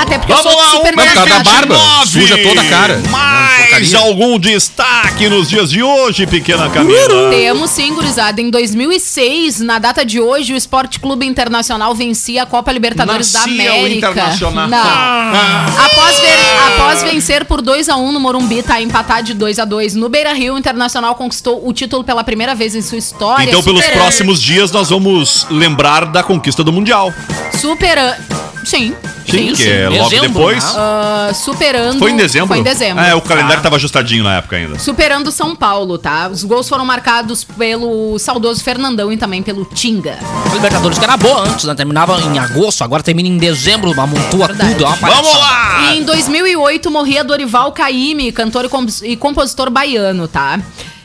Até 0.00 0.18
porque 0.18 0.32
Vamos 0.32 0.54
lá, 0.56 0.70
por 0.80 0.94
causa 0.94 1.26
da 1.26 1.42
barba. 1.42 1.74
29. 1.76 2.06
Suja 2.06 2.38
toda 2.38 2.60
a 2.60 2.64
cara. 2.64 3.02
Mais 3.10 3.60
porcaria. 3.70 3.98
algum 3.98 4.38
destaque 4.38 5.28
nos 5.28 5.48
dias 5.48 5.70
de 5.70 5.82
hoje, 5.82 6.26
pequena 6.26 6.68
Camila? 6.70 7.30
Temos 7.30 7.70
sim, 7.70 7.92
gurizada. 7.94 8.40
Em 8.40 8.50
2006, 8.50 9.60
na 9.60 9.78
data 9.78 10.04
de 10.04 10.20
hoje, 10.20 10.52
o 10.52 10.56
Esporte 10.56 10.98
Clube 11.00 11.26
Internacional 11.26 11.94
vencia 11.94 12.42
a 12.44 12.46
Copa 12.46 12.72
Libertadores 12.72 13.30
da 13.32 13.40
Nascia 13.40 13.72
o 13.74 13.78
América. 13.80 14.10
Internacional. 14.10 14.68
Não. 14.68 14.78
Ah. 14.82 15.66
Após, 15.86 16.20
ver- 16.20 16.38
após 16.74 17.02
vencer 17.02 17.44
por 17.44 17.60
2x1 17.60 18.10
no 18.12 18.20
Morumbi, 18.20 18.62
tá 18.62 18.80
empatar 18.80 19.22
de 19.22 19.34
2x2 19.34 19.94
no 19.94 20.08
Beira-Rio, 20.08 20.54
o 20.54 20.58
Internacional 20.58 21.14
conquistou 21.14 21.66
o 21.66 21.72
título 21.72 22.02
pela 22.04 22.24
primeira 22.24 22.54
vez 22.54 22.74
em 22.74 22.82
sua 22.82 22.98
história. 22.98 23.44
Então, 23.48 23.62
pelos 23.62 23.80
superando- 23.82 24.02
próximos 24.02 24.40
dias, 24.42 24.70
nós 24.72 24.88
vamos 24.90 25.46
lembrar 25.50 26.06
da 26.06 26.22
conquista 26.22 26.64
do 26.64 26.72
Mundial. 26.72 27.12
Superando... 27.52 28.49
Sim. 28.64 28.94
Sim, 29.28 29.52
que 29.54 29.68
é 29.68 29.88
logo 29.88 30.08
dezembro, 30.10 30.28
depois. 30.28 30.64
né? 30.64 30.70
Ah, 30.76 31.30
superando... 31.34 31.98
Foi 31.98 32.10
em 32.10 32.16
dezembro? 32.16 32.48
Foi 32.48 32.58
em 32.58 32.62
dezembro. 32.62 33.02
É, 33.04 33.14
o 33.14 33.20
calendário 33.20 33.62
tava 33.62 33.76
ajustadinho 33.76 34.24
na 34.24 34.36
época 34.36 34.56
ainda. 34.56 34.78
Superando 34.78 35.30
São 35.30 35.54
Paulo, 35.54 35.96
tá? 35.98 36.28
Os 36.28 36.42
gols 36.44 36.68
foram 36.68 36.84
marcados 36.84 37.44
pelo 37.44 38.18
saudoso 38.18 38.62
Fernandão 38.62 39.12
e 39.12 39.16
também 39.16 39.42
pelo 39.42 39.64
Tinga. 39.64 40.18
A 40.50 40.54
Libertadores 40.54 40.98
que 40.98 41.04
era 41.04 41.16
boa 41.16 41.48
antes, 41.48 41.64
né? 41.64 41.74
Terminava 41.74 42.20
em 42.20 42.38
agosto, 42.38 42.82
agora 42.82 43.02
termina 43.02 43.28
em 43.28 43.38
dezembro, 43.38 43.90
amontoa 43.98 44.48
Verdade. 44.48 44.72
tudo. 44.74 44.84
É 44.84 44.88
uma 44.88 44.96
Vamos 44.96 45.34
lá! 45.36 45.92
E 45.94 45.98
em 45.98 46.04
2008 46.04 46.90
morria 46.90 47.22
Dorival 47.24 47.72
Caymmi, 47.72 48.32
cantor 48.32 48.64
e, 48.64 48.68
compos- 48.68 49.02
e 49.02 49.16
compositor 49.16 49.70
baiano, 49.70 50.26
tá? 50.28 50.60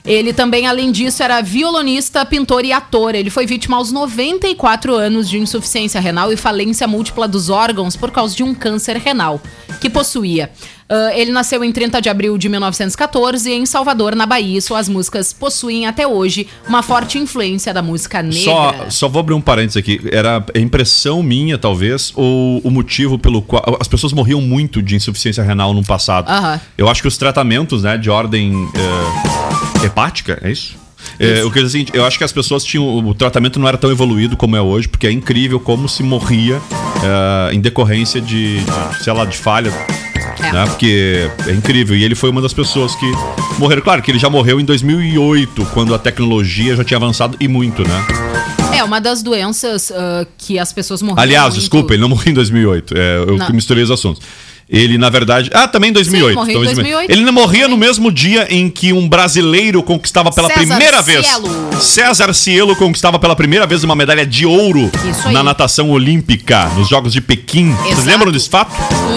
Ele 0.06 0.34
também, 0.34 0.68
além 0.68 0.92
disso, 0.92 1.24
era 1.24 1.42
violonista, 1.42 2.24
pintor 2.24 2.64
e 2.64 2.72
ator. 2.72 3.16
Ele 3.16 3.32
foi 3.32 3.46
vítima 3.46 3.78
aos 3.78 3.92
94 3.92 4.94
anos 4.94 5.28
de 5.28 5.40
insuficiência 5.40 6.00
renal 6.00 6.32
e 6.32 6.38
falência 6.38 6.88
múltipla 6.88 7.28
dos 7.28 7.50
órgãos 7.50 7.96
por 7.96 8.12
causa 8.12 8.36
de 8.36 8.44
um 8.44 8.54
câncer 8.54 8.98
renal 8.98 9.42
que 9.80 9.90
possuía. 9.90 10.50
Ah, 10.88 11.12
ele 11.16 11.32
nasceu 11.32 11.64
em 11.64 11.72
30 11.72 12.02
de 12.02 12.10
abril 12.10 12.38
de 12.38 12.48
1914 12.48 13.52
em 13.52 13.66
Salvador, 13.66 14.16
na 14.16 14.26
Bahia. 14.26 14.62
Suas 14.62 14.88
músicas 14.88 15.34
possuem 15.34 15.88
até 15.88 16.06
hoje 16.06 16.48
uma 16.68 16.84
forte 16.84 17.18
influência 17.18 17.74
da 17.74 17.82
música 17.82 18.22
negra. 18.22 18.44
Só, 18.44 18.90
só 18.90 19.10
vou 19.10 19.20
abrir 19.20 19.34
um 19.34 19.42
parênteses 19.42 19.78
aqui. 19.78 20.00
Era 20.12 20.46
impressão 20.56 21.24
minha, 21.24 21.58
talvez, 21.58 22.14
ou 22.16 22.60
o 22.64 22.70
motivo 22.70 23.18
pelo 23.18 23.42
qual. 23.42 23.78
As 23.80 23.88
pessoas 23.88 24.14
morriam 24.14 24.42
muito 24.42 24.82
de 24.82 24.96
insuficiência 24.96 25.44
renal 25.44 25.74
no 25.74 25.84
passado. 25.84 26.30
Aham. 26.30 26.62
Eu 26.78 26.88
acho 26.88 27.02
que 27.02 27.08
os 27.08 27.18
tratamentos, 27.18 27.84
né, 27.84 27.98
de 27.98 28.10
ordem 28.10 28.70
eh, 28.76 29.86
hepática, 29.86 30.40
é 30.44 30.52
isso? 30.52 30.85
É, 31.20 31.44
o 31.44 31.52
que 31.52 31.60
eu, 31.60 31.66
assim, 31.66 31.86
eu 31.94 32.06
acho 32.06 32.18
que 32.18 32.24
as 32.24 32.32
pessoas 32.32 32.64
tinham. 32.64 32.86
O 33.06 33.14
tratamento 33.14 33.60
não 33.60 33.68
era 33.68 33.78
tão 33.78 33.92
evoluído 33.92 34.36
como 34.36 34.56
é 34.56 34.62
hoje, 34.62 34.88
porque 34.88 35.08
é 35.08 35.12
incrível 35.12 35.60
como 35.60 35.88
se 35.88 36.04
morria 36.04 36.62
eh, 37.04 37.54
em 37.54 37.62
decorrência 37.62 38.20
de, 38.20 38.60
de, 38.60 39.04
sei 39.04 39.14
lá, 39.14 39.26
de 39.26 39.38
falha. 39.38 39.72
É. 40.40 40.52
Né? 40.52 40.66
Porque 40.66 41.30
é 41.48 41.52
incrível. 41.52 41.96
E 41.96 42.04
ele 42.04 42.16
foi 42.16 42.30
uma 42.30 42.42
das 42.42 42.54
pessoas 42.54 42.96
que 42.96 43.06
morreram. 43.58 43.82
Claro 43.82 44.02
que 44.02 44.12
ele 44.12 44.20
já 44.20 44.30
morreu 44.30 44.60
em 44.60 44.66
2008, 44.66 45.66
quando 45.74 45.96
a 45.96 46.00
tecnologia 46.00 46.76
já 46.76 46.84
tinha 46.84 46.98
avançado 46.98 47.38
e 47.40 47.48
muito, 47.48 47.84
né? 47.88 48.06
É, 48.76 48.84
uma 48.84 49.00
das 49.00 49.24
doenças 49.24 49.92
ah, 49.92 50.28
que 50.38 50.60
as 50.60 50.74
pessoas 50.74 51.02
morriam 51.02 51.22
Aliás, 51.22 51.46
muito. 51.46 51.60
desculpa, 51.60 51.94
ele 51.94 52.02
não 52.02 52.10
morreu 52.10 52.32
em 52.32 52.34
2008. 52.34 52.94
É, 52.98 53.18
eu 53.20 53.38
Não. 53.38 53.50
misturei 53.52 53.84
os 53.84 53.92
assuntos. 53.92 54.22
Ele, 54.68 54.98
na 54.98 55.10
verdade. 55.12 55.50
Ah, 55.54 55.68
também 55.68 55.92
em 55.92 55.94
2008. 55.94 56.30
Sim, 56.32 56.36
morreu 56.36 56.50
em 56.60 56.64
Então, 56.64 56.74
2008. 56.74 57.12
Ele 57.12 57.32
morria 57.32 57.68
no 57.68 57.78
mesmo 57.78 58.12
dia 58.12 58.48
em 58.50 58.68
que 58.68 58.92
um 58.92 59.08
brasileiro 59.08 59.84
conquistava 59.84 60.32
pela 60.32 60.48
César 60.48 60.60
primeira 60.60 61.02
vez. 61.04 61.26
Cielo. 61.28 61.70
César 61.80 62.34
Cielo 62.34 62.76
conquistava 62.76 63.20
pela 63.20 63.36
primeira 63.36 63.68
vez 63.68 63.84
uma 63.84 63.96
medalha 63.96 64.26
de 64.26 64.44
ouro 64.46 64.90
na 65.32 65.44
natação 65.44 65.92
olímpica, 65.92 66.66
nos 66.76 66.90
Jogos 66.90 67.14
de 67.14 67.22
Pequim. 67.22 67.72
Vocês 67.76 67.92
Exato. 67.92 68.08
lembram 68.10 68.32
desse 68.32 68.50
fato? 68.50 68.72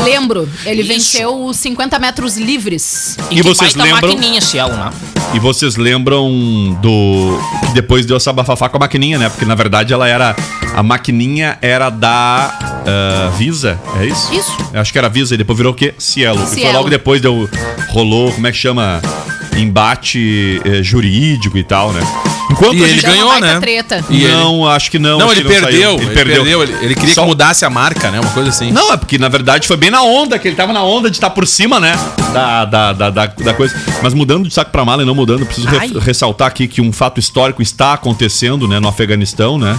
Lembro, 0.05 0.47
ele 0.67 0.83
Isso. 0.83 0.89
venceu 0.93 1.45
os 1.47 1.57
50 1.57 1.99
metros 1.99 2.37
livres. 2.37 3.17
E 3.31 3.37
que 3.37 3.43
vocês 3.43 3.75
lembram- 3.75 4.11
maquininha 4.15 4.41
Cielo, 4.43 4.75
né? 4.77 4.91
E 5.35 5.39
vocês 5.39 5.77
lembram 5.77 6.79
do. 6.83 7.39
Que 7.69 7.73
depois 7.75 8.05
deu 8.05 8.17
essa 8.19 8.33
bafafá 8.33 8.69
com 8.69 8.77
a 8.77 8.81
maquininha, 8.81 9.19
né? 9.19 9.29
Porque 9.31 9.45
na 9.47 9.55
verdade 9.55 9.93
ela 9.95 10.07
era. 10.07 10.37
A 10.75 10.83
maquininha 10.83 11.59
era 11.63 11.89
da 11.91 12.68
ah, 12.87 13.31
Visa, 13.37 13.79
é 14.01 14.07
isso? 14.07 14.33
Isso. 14.35 14.57
Eu 14.73 14.81
acho 14.81 14.93
que 14.93 14.99
era 14.99 15.09
Visa 15.09 15.35
e 15.35 15.39
depois 15.39 15.57
virou 15.57 15.73
o 15.73 15.77
quê? 15.77 15.95
Cielo. 15.99 16.43
E 16.43 16.47
foi 16.47 16.57
Cielo. 16.59 16.73
logo 16.79 16.91
depois 16.91 17.21
deu. 17.21 17.49
Rolou, 17.91 18.33
como 18.33 18.47
é 18.47 18.53
que 18.53 18.59
chama? 18.59 19.01
Embate 19.57 20.61
eh, 20.65 20.83
jurídico 20.83 21.59
e 21.59 21.65
tal, 21.65 21.93
né? 21.93 22.01
Enquanto 22.51 22.75
E 22.77 22.83
a 22.85 22.87
ele 22.87 22.95
gente. 22.95 23.07
Ganhou, 23.07 23.29
baita 23.29 23.47
né? 23.55 23.61
treta. 23.61 24.05
E 24.09 24.25
ele- 24.25 24.33
não, 24.33 24.67
acho 24.67 24.91
que 24.91 24.99
não. 24.99 25.19
Não, 25.19 25.27
acho 25.31 25.41
ele 25.41 25.49
que 25.49 25.61
perdeu, 25.61 25.95
ele 25.97 26.07
perdeu. 26.11 26.63
Ele, 26.63 26.73
ele 26.81 26.95
queria 26.95 27.15
Só- 27.15 27.23
que 27.23 27.29
mudasse 27.29 27.65
a 27.65 27.71
marca, 27.71 28.11
né? 28.11 28.21
Uma 28.21 28.31
coisa 28.31 28.49
assim. 28.51 28.71
Não, 28.71 28.93
é 28.93 28.97
porque 28.97 29.19
na 29.19 29.29
verdade 29.29 29.67
foi 29.67 29.77
bem 29.77 29.91
na 29.91 30.03
onda, 30.03 30.39
que 30.39 30.47
ele 30.49 30.57
tava 30.57 30.73
na 30.73 30.83
onda 30.83 31.11
de 31.11 31.17
estar 31.17 31.31
por 31.31 31.47
cima, 31.47 31.79
né? 31.81 31.93
Da, 32.33 32.65
da, 32.65 32.93
da, 32.93 33.11
da, 33.11 33.27
da 33.27 33.55
coisa. 33.55 33.75
Mas 34.03 34.15
mudando 34.15 34.49
de 34.49 34.55
saco 34.55 34.71
pra 34.71 34.85
mala 34.85 35.03
e 35.03 35.07
não 35.07 35.15
mudando, 35.15 35.45
preciso 35.45 35.67
re- 35.69 35.99
ressaltar 36.01 36.49
aqui 36.49 36.67
que 36.69 36.81
um 36.81 36.93
fato 36.93 37.19
histórico 37.21 37.61
está 37.61 37.95
acontecendo, 37.95 38.67
né, 38.69 38.79
no 38.81 38.89
Afeganistão, 38.89 39.59
né? 39.59 39.77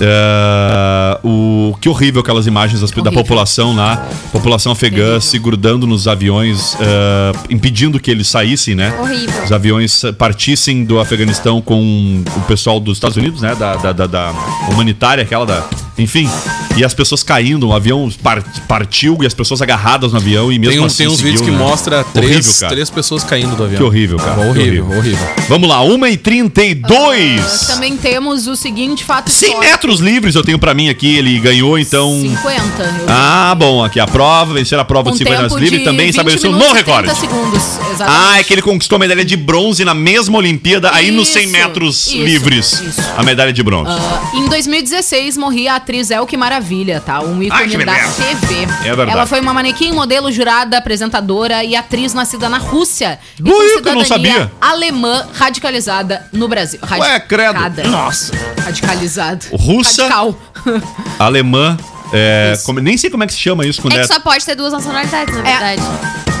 É, 0.00 1.18
o 1.22 1.74
que 1.80 1.88
horrível 1.88 2.20
aquelas 2.20 2.46
imagens 2.46 2.80
das- 2.80 2.90
da 2.90 3.10
população 3.12 3.74
lá, 3.76 4.08
população 4.32 4.72
afegã 4.72 5.20
se 5.20 5.38
grudando 5.38 5.86
nos 5.86 6.08
aviões, 6.08 6.76
é, 6.80 7.32
impedindo 7.50 7.98
que 8.00 8.10
eles 8.10 8.26
saíssem, 8.28 8.74
né? 8.74 8.94
Horrível. 9.00 9.44
Os 9.44 9.52
aviões 9.52 10.02
partissem 10.18 10.84
do 10.84 10.98
Afeganistão 10.98 11.60
com 11.60 12.22
o 12.36 12.40
pessoal 12.42 12.80
dos 12.80 12.96
Estados 12.98 13.16
Unidos, 13.16 13.40
né? 13.40 13.54
Da, 13.54 13.76
da, 13.76 13.92
da- 13.92 14.06
da 14.06 14.34
humanitária, 14.70 15.22
aquela 15.22 15.46
da. 15.46 15.64
Enfim. 15.96 16.28
E 16.76 16.84
as 16.84 16.92
pessoas 16.92 17.22
caindo, 17.22 17.68
o 17.68 17.72
avião 17.72 18.10
par- 18.22 18.42
partiu 18.66 19.18
e 19.22 19.26
as 19.26 19.34
pessoas 19.34 19.62
agarradas 19.62 20.10
no 20.12 20.18
avião 20.18 20.50
e 20.52 20.58
mesmo 20.58 20.72
Tem, 20.72 20.80
um, 20.80 20.84
assim 20.86 20.96
tem 20.98 21.06
uns 21.06 21.16
seguiu, 21.18 21.32
vídeos 21.32 21.42
que 21.48 21.50
né? 21.52 21.58
mostra 21.58 21.98
Horrível, 22.00 22.22
três, 22.30 22.60
cara. 22.60 22.72
três 22.72 22.90
pessoas 22.90 23.22
caindo 23.24 23.54
do 23.56 23.64
avião. 23.64 23.78
Que 23.78 23.84
horrível, 23.84 24.16
cara. 24.18 24.34
Que 24.42 24.48
Horrível, 24.48 24.84
horrível. 24.86 24.98
horrível. 24.98 25.28
Vamos 25.48 25.68
lá, 25.68 25.80
1h32. 25.84 27.66
Também 27.68 27.96
temos 27.96 28.46
o 28.46 28.56
seguinte 28.56 29.04
fato 29.04 29.30
100 29.30 29.48
histórico. 29.50 29.70
metros 29.72 30.00
livres 30.00 30.34
eu 30.34 30.42
tenho 30.42 30.58
pra 30.58 30.74
mim 30.74 30.88
aqui, 30.88 31.16
ele 31.16 31.38
ganhou 31.38 31.78
então. 31.78 32.10
50. 32.20 32.82
eu- 32.82 33.06
Ah, 33.08 33.54
bom, 33.56 33.84
aqui 33.84 34.00
a 34.00 34.06
prova, 34.06 34.54
vencer 34.54 34.78
a 34.78 34.84
prova 34.84 35.10
com 35.10 35.12
de 35.12 35.18
50 35.18 35.42
metros 35.42 35.60
livres 35.60 35.84
também 35.84 36.06
20 36.06 36.10
estabeleceu 36.14 36.50
um 36.50 36.54
novo 36.54 36.64
e 36.76 36.82
30 36.82 36.90
recorde. 36.90 37.20
segundos, 37.20 37.62
exatamente. 37.92 38.02
Ah, 38.26 38.38
é 38.40 38.42
que 38.44 38.52
ele 38.52 38.62
conquistou 38.62 38.96
a 38.96 38.98
medalha 38.98 39.24
de 39.24 39.36
bronze 39.36 39.84
na 39.84 39.94
mesma 39.94 40.38
Olimpíada, 40.38 40.90
aí 40.92 41.10
nos 41.10 41.28
100 41.28 41.44
Isso, 41.44 41.52
metros 41.52 42.06
isso, 42.08 42.16
livres. 42.18 42.72
isso. 42.80 43.00
A 43.16 43.22
medalha 43.22 43.52
de 43.52 43.62
bronze. 43.62 43.90
Ah, 43.90 44.30
em 44.34 44.48
2016 44.48 45.36
morria 45.36 45.74
a 45.74 45.76
atriz 45.76 46.10
Elke 46.10 46.36
Maravilha, 46.36 46.63
tá? 47.00 47.20
Um 47.20 47.38
Ai, 47.40 47.46
ícone 47.66 47.84
da 47.84 47.92
beleza. 47.92 48.12
TV. 48.22 48.62
É 48.62 48.84
verdade. 48.96 49.10
Ela 49.10 49.26
foi 49.26 49.40
uma 49.40 49.52
manequim, 49.54 49.92
modelo, 49.92 50.32
jurada, 50.32 50.78
apresentadora 50.78 51.62
e 51.64 51.76
atriz 51.76 52.14
nascida 52.14 52.48
na 52.48 52.58
Rússia. 52.58 53.18
e 53.38 53.42
Ui, 53.42 53.48
com 53.82 53.88
eu 53.90 53.94
não 53.94 54.02
cidadania 54.04 54.32
sabia. 54.34 54.52
Alemã 54.60 55.26
radicalizada 55.34 56.26
no 56.32 56.48
Brasil. 56.48 56.80
Ué, 56.98 57.20
credo. 57.20 57.52
Radicada. 57.58 57.88
Nossa. 57.88 58.32
Radicalizada. 58.64 59.46
Russa. 59.52 60.02
Radical. 60.08 60.38
Alemã. 61.18 61.76
é, 62.12 62.54
como- 62.64 62.80
nem 62.80 62.96
sei 62.96 63.10
como 63.10 63.24
é 63.24 63.26
que 63.26 63.32
se 63.32 63.38
chama 63.40 63.66
isso 63.66 63.80
quando 63.82 63.94
É 63.94 63.98
é. 63.98 64.00
que 64.02 64.06
só 64.06 64.20
pode 64.20 64.44
ter 64.44 64.54
duas 64.54 64.72
nacionalidades, 64.72 65.34
na 65.34 65.42
verdade. 65.42 65.82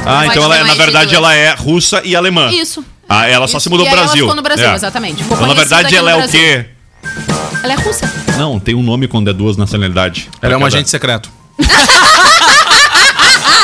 Ah, 0.06 0.18
pode 0.20 0.30
então 0.30 0.44
ela, 0.44 0.56
é- 0.58 0.64
na 0.64 0.74
verdade 0.74 1.06
duas. 1.06 1.16
ela 1.16 1.34
é 1.34 1.54
russa 1.54 2.00
e 2.04 2.14
alemã. 2.14 2.50
Isso. 2.50 2.84
Ah, 3.08 3.26
ela 3.28 3.46
só 3.46 3.58
Isso. 3.58 3.64
se 3.64 3.70
mudou 3.70 3.84
E 3.86 3.88
pro 3.88 3.98
aí 3.98 4.00
ela 4.02 4.06
Brasil. 4.06 4.24
ficou 4.24 4.36
no 4.36 4.42
Brasil, 4.42 4.66
É. 4.68 4.74
exatamente. 4.74 5.22
Ficou 5.22 5.36
Então, 5.36 5.46
na 5.48 5.54
verdade, 5.54 5.94
ela 5.94 6.10
é 6.10 6.14
o 6.14 6.18
Brasil. 6.18 6.40
quê? 6.40 6.66
Ela 7.62 7.72
é 7.72 7.76
russa. 7.76 8.10
Não, 8.36 8.58
tem 8.60 8.74
um 8.74 8.82
nome 8.82 9.08
quando 9.08 9.30
é 9.30 9.32
duas 9.32 9.56
nacionalidades. 9.56 10.28
Ela 10.42 10.54
é 10.54 10.56
um 10.56 10.64
agente 10.66 10.90
secreto. 10.90 11.30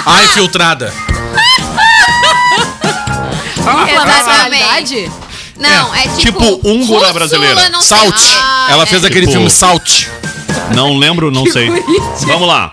A 0.07 0.23
infiltrada. 0.25 0.93
Ela 3.89 4.05
nacionalidade? 4.05 5.11
Não, 5.59 5.95
é, 5.95 6.09
tipo 6.17 6.41
tipo. 6.41 6.61
húngara 6.69 7.13
brasileira. 7.13 7.69
não 7.69 7.83
sei. 7.83 7.99
Salt. 7.99 8.15
Ah, 8.41 8.69
Ela 8.71 8.83
é. 8.85 8.87
fez 8.87 9.05
aquele 9.05 9.27
Tipo- 9.27 9.33
filme 9.33 9.51
Salt. 9.51 10.07
Não 10.75 10.97
lembro, 10.97 11.31
não 11.31 11.45
sei. 11.47 11.69
Vamos 12.27 12.49
lá. 12.49 12.73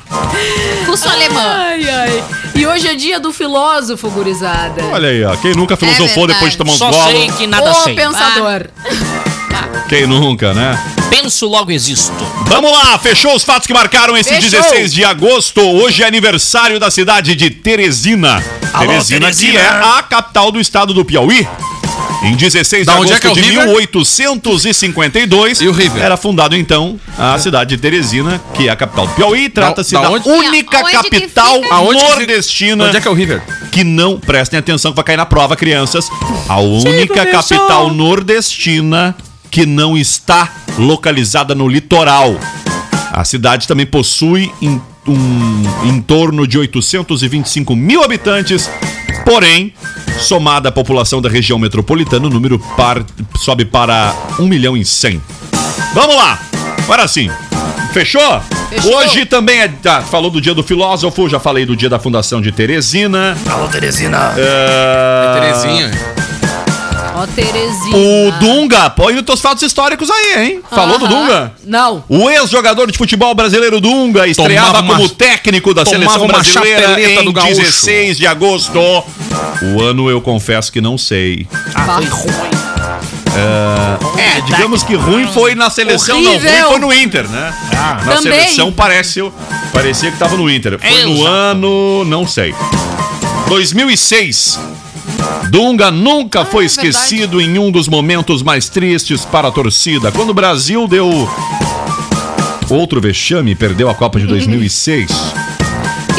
Russo-alemã. 0.85 1.41
Ai, 1.41 1.89
ai. 1.89 2.23
E 2.55 2.65
hoje 2.65 2.87
é 2.87 2.95
dia 2.95 3.19
do 3.19 3.33
filósofo, 3.33 4.09
gurizada. 4.09 4.83
Olha 4.85 5.09
aí, 5.09 5.23
ó. 5.23 5.35
Quem 5.35 5.53
nunca 5.53 5.75
filosofou 5.75 6.27
verdade. 6.27 6.33
depois 6.33 6.51
de 6.53 6.57
tomar 6.57 6.71
uns 6.73 6.77
Só 6.77 6.91
sei 6.91 7.13
golos? 7.25 7.35
que 7.35 7.47
nada 7.47 7.71
o 7.71 7.83
sei. 7.83 7.95
pensador. 7.95 8.67
Quem 9.89 10.05
nunca, 10.05 10.53
né? 10.53 10.77
Penso, 11.09 11.47
logo 11.47 11.71
existo. 11.71 12.13
Vamos 12.47 12.71
lá, 12.71 12.97
fechou 12.99 13.33
os 13.35 13.43
fatos 13.43 13.65
que 13.65 13.73
marcaram 13.73 14.17
esse 14.17 14.29
Fechou. 14.29 14.49
16 14.61 14.93
de 14.93 15.03
agosto. 15.05 15.61
Hoje 15.61 16.03
é 16.03 16.07
aniversário 16.07 16.79
da 16.79 16.91
cidade 16.91 17.35
de 17.35 17.49
Teresina. 17.49 18.43
Alô, 18.73 18.87
Teresina, 18.87 19.19
Teresina. 19.21 19.51
que 19.53 19.57
é 19.57 19.67
a 19.69 20.03
capital 20.03 20.51
do 20.51 20.59
estado 20.59 20.93
do 20.93 21.05
Piauí. 21.05 21.47
Em 22.23 22.35
16 22.35 22.85
Da 22.85 22.93
de 22.93 22.99
onde 22.99 23.11
é 23.11 23.15
agosto 23.15 23.27
é 23.27 23.31
o 23.31 23.35
de 23.35 23.41
River? 23.49 23.67
1852, 23.67 25.61
E 25.61 25.67
o 25.67 25.71
River? 25.71 26.01
era 26.03 26.17
fundado 26.17 26.55
então 26.55 26.99
a 27.17 27.37
cidade 27.37 27.75
de 27.75 27.81
Teresina, 27.81 28.41
que 28.53 28.67
é 28.67 28.71
a 28.71 28.75
capital 28.75 29.07
do 29.07 29.13
Piauí. 29.13 29.49
Trata-se 29.49 29.93
da 29.93 30.01
da, 30.01 30.09
onde? 30.09 30.27
única 30.27 30.79
Onde 30.79 30.91
capital 30.91 31.61
nordestina 31.61 32.85
Onde 32.85 32.97
é 32.97 33.01
que 33.01 33.07
é 33.07 33.11
o 33.11 33.13
River? 33.13 33.41
que 33.71 33.83
não, 33.83 34.19
prestem 34.19 34.57
atenção 34.59 34.91
que 34.91 34.95
vai 34.95 35.05
cair 35.05 35.17
na 35.17 35.25
prova, 35.25 35.55
crianças. 35.55 36.09
A 36.49 36.59
única 36.59 37.13
professor. 37.13 37.57
capital 37.57 37.93
nordestina 37.93 39.15
que 39.57 39.65
não 39.65 39.97
está 39.97 40.53
localizada 40.77 41.55
no 41.55 41.67
litoral. 41.67 42.35
A 43.11 43.23
cidade 43.25 43.67
também 43.67 43.87
possui 43.87 44.51
em, 44.61 44.79
um, 45.07 45.63
em 45.85 45.99
torno 45.99 46.45
de 46.45 46.59
825 46.59 47.75
mil 47.75 48.03
habitantes, 48.03 48.69
porém, 49.25 49.73
somada 50.19 50.69
à 50.69 50.71
população 50.71 51.23
da 51.23 51.27
região 51.27 51.57
metropolitana, 51.57 52.27
o 52.27 52.29
número 52.29 52.59
par- 52.77 53.03
sobe 53.37 53.65
para 53.65 54.13
1 54.39 54.45
milhão 54.45 54.77
e 54.77 54.85
100. 54.85 55.19
Vamos 55.95 56.15
lá, 56.15 56.39
agora 56.83 57.07
sim. 57.07 57.27
Fechou? 57.93 58.39
Fechou. 58.69 58.95
Hoje 58.95 59.25
também 59.25 59.59
é. 59.61 59.69
Tá, 59.69 60.03
falou 60.03 60.29
do 60.29 60.39
dia 60.39 60.53
do 60.53 60.61
filósofo, 60.61 61.27
já 61.27 61.39
falei 61.39 61.65
do 61.65 61.75
dia 61.75 61.89
da 61.89 61.97
fundação 61.97 62.39
de 62.39 62.51
Teresina. 62.51 63.35
Alô, 63.49 63.67
Teresina. 63.69 64.33
É... 64.37 65.39
Terezinha. 65.39 66.16
Ó, 67.17 67.25
Terezinha. 67.27 67.95
O 67.97 68.31
Dunga, 68.39 68.89
põe 68.91 69.15
os 69.15 69.21
teus 69.23 69.41
fatos 69.41 69.63
históricos 69.63 70.09
aí, 70.09 70.37
hein? 70.45 70.61
Falou 70.69 70.99
do 70.99 71.05
Aham. 71.05 71.15
Dunga? 71.15 71.51
Não. 71.65 72.03
O 72.07 72.29
ex-jogador 72.29 72.91
de 72.91 72.97
futebol 72.97 73.33
brasileiro 73.33 73.81
Dunga 73.81 74.27
estreava 74.27 74.67
Tomava 74.67 74.83
uma- 74.85 74.95
como 74.97 75.09
técnico 75.09 75.73
da 75.73 75.83
tomava 75.83 75.99
seleção 76.03 76.21
uma 76.25 76.33
brasileira 76.33 76.81
chapeleta 76.89 77.21
em 77.21 77.25
do 77.25 77.33
gaúcho. 77.33 77.55
16 77.55 78.17
de 78.17 78.27
agosto. 78.27 78.79
O 78.79 79.81
ano 79.81 80.09
eu 80.09 80.21
confesso 80.21 80.71
que 80.71 80.79
não 80.79 80.97
sei. 80.97 81.47
Ah, 81.73 81.85
foi 81.97 82.05
ruim. 82.05 82.57
É, 84.17 84.41
digamos 84.41 84.83
que 84.83 84.95
ruim 84.95 85.27
foi 85.27 85.53
na 85.55 85.69
seleção, 85.69 86.19
não, 86.21 86.31
Horrível. 86.35 86.51
ruim 86.51 86.69
foi 86.71 86.79
no 86.79 86.93
Inter, 86.93 87.27
né? 87.29 87.53
na 87.71 88.15
Também. 88.15 88.41
seleção 88.41 88.71
parece, 88.71 89.21
parecia 89.71 90.11
que 90.11 90.17
tava 90.17 90.35
no 90.35 90.49
Inter. 90.49 90.79
Foi 90.79 91.03
no 91.03 91.13
Exato. 91.13 91.27
ano, 91.27 92.05
não 92.05 92.27
sei. 92.27 92.53
2006. 93.47 94.59
Dunga 95.49 95.91
nunca 95.91 96.43
foi 96.45 96.63
é 96.63 96.67
esquecido 96.67 97.39
em 97.39 97.57
um 97.57 97.71
dos 97.71 97.87
momentos 97.87 98.41
mais 98.41 98.69
tristes 98.69 99.25
para 99.25 99.47
a 99.47 99.51
torcida, 99.51 100.11
quando 100.11 100.31
o 100.31 100.33
Brasil 100.33 100.87
deu 100.87 101.29
outro 102.69 102.99
vexame 102.99 103.51
e 103.51 103.55
perdeu 103.55 103.89
a 103.89 103.95
Copa 103.95 104.19
de 104.19 104.27
2006. 104.27 105.11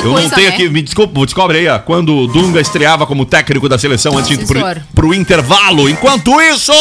Eu 0.02 0.12
não 0.12 0.30
tenho 0.30 0.48
né? 0.48 0.54
aqui, 0.54 0.68
me 0.68 0.80
desculpa, 0.80 1.24
descobre 1.24 1.58
aí, 1.58 1.68
ó, 1.68 1.78
quando 1.78 2.16
o 2.16 2.26
Dunga 2.26 2.60
estreava 2.60 3.06
como 3.06 3.24
técnico 3.26 3.68
da 3.68 3.78
seleção 3.78 4.16
antes 4.16 4.36
de 4.36 4.44
ir 4.44 4.46
pro, 4.46 4.60
pro 4.94 5.14
intervalo. 5.14 5.88
Enquanto 5.88 6.40
isso, 6.40 6.72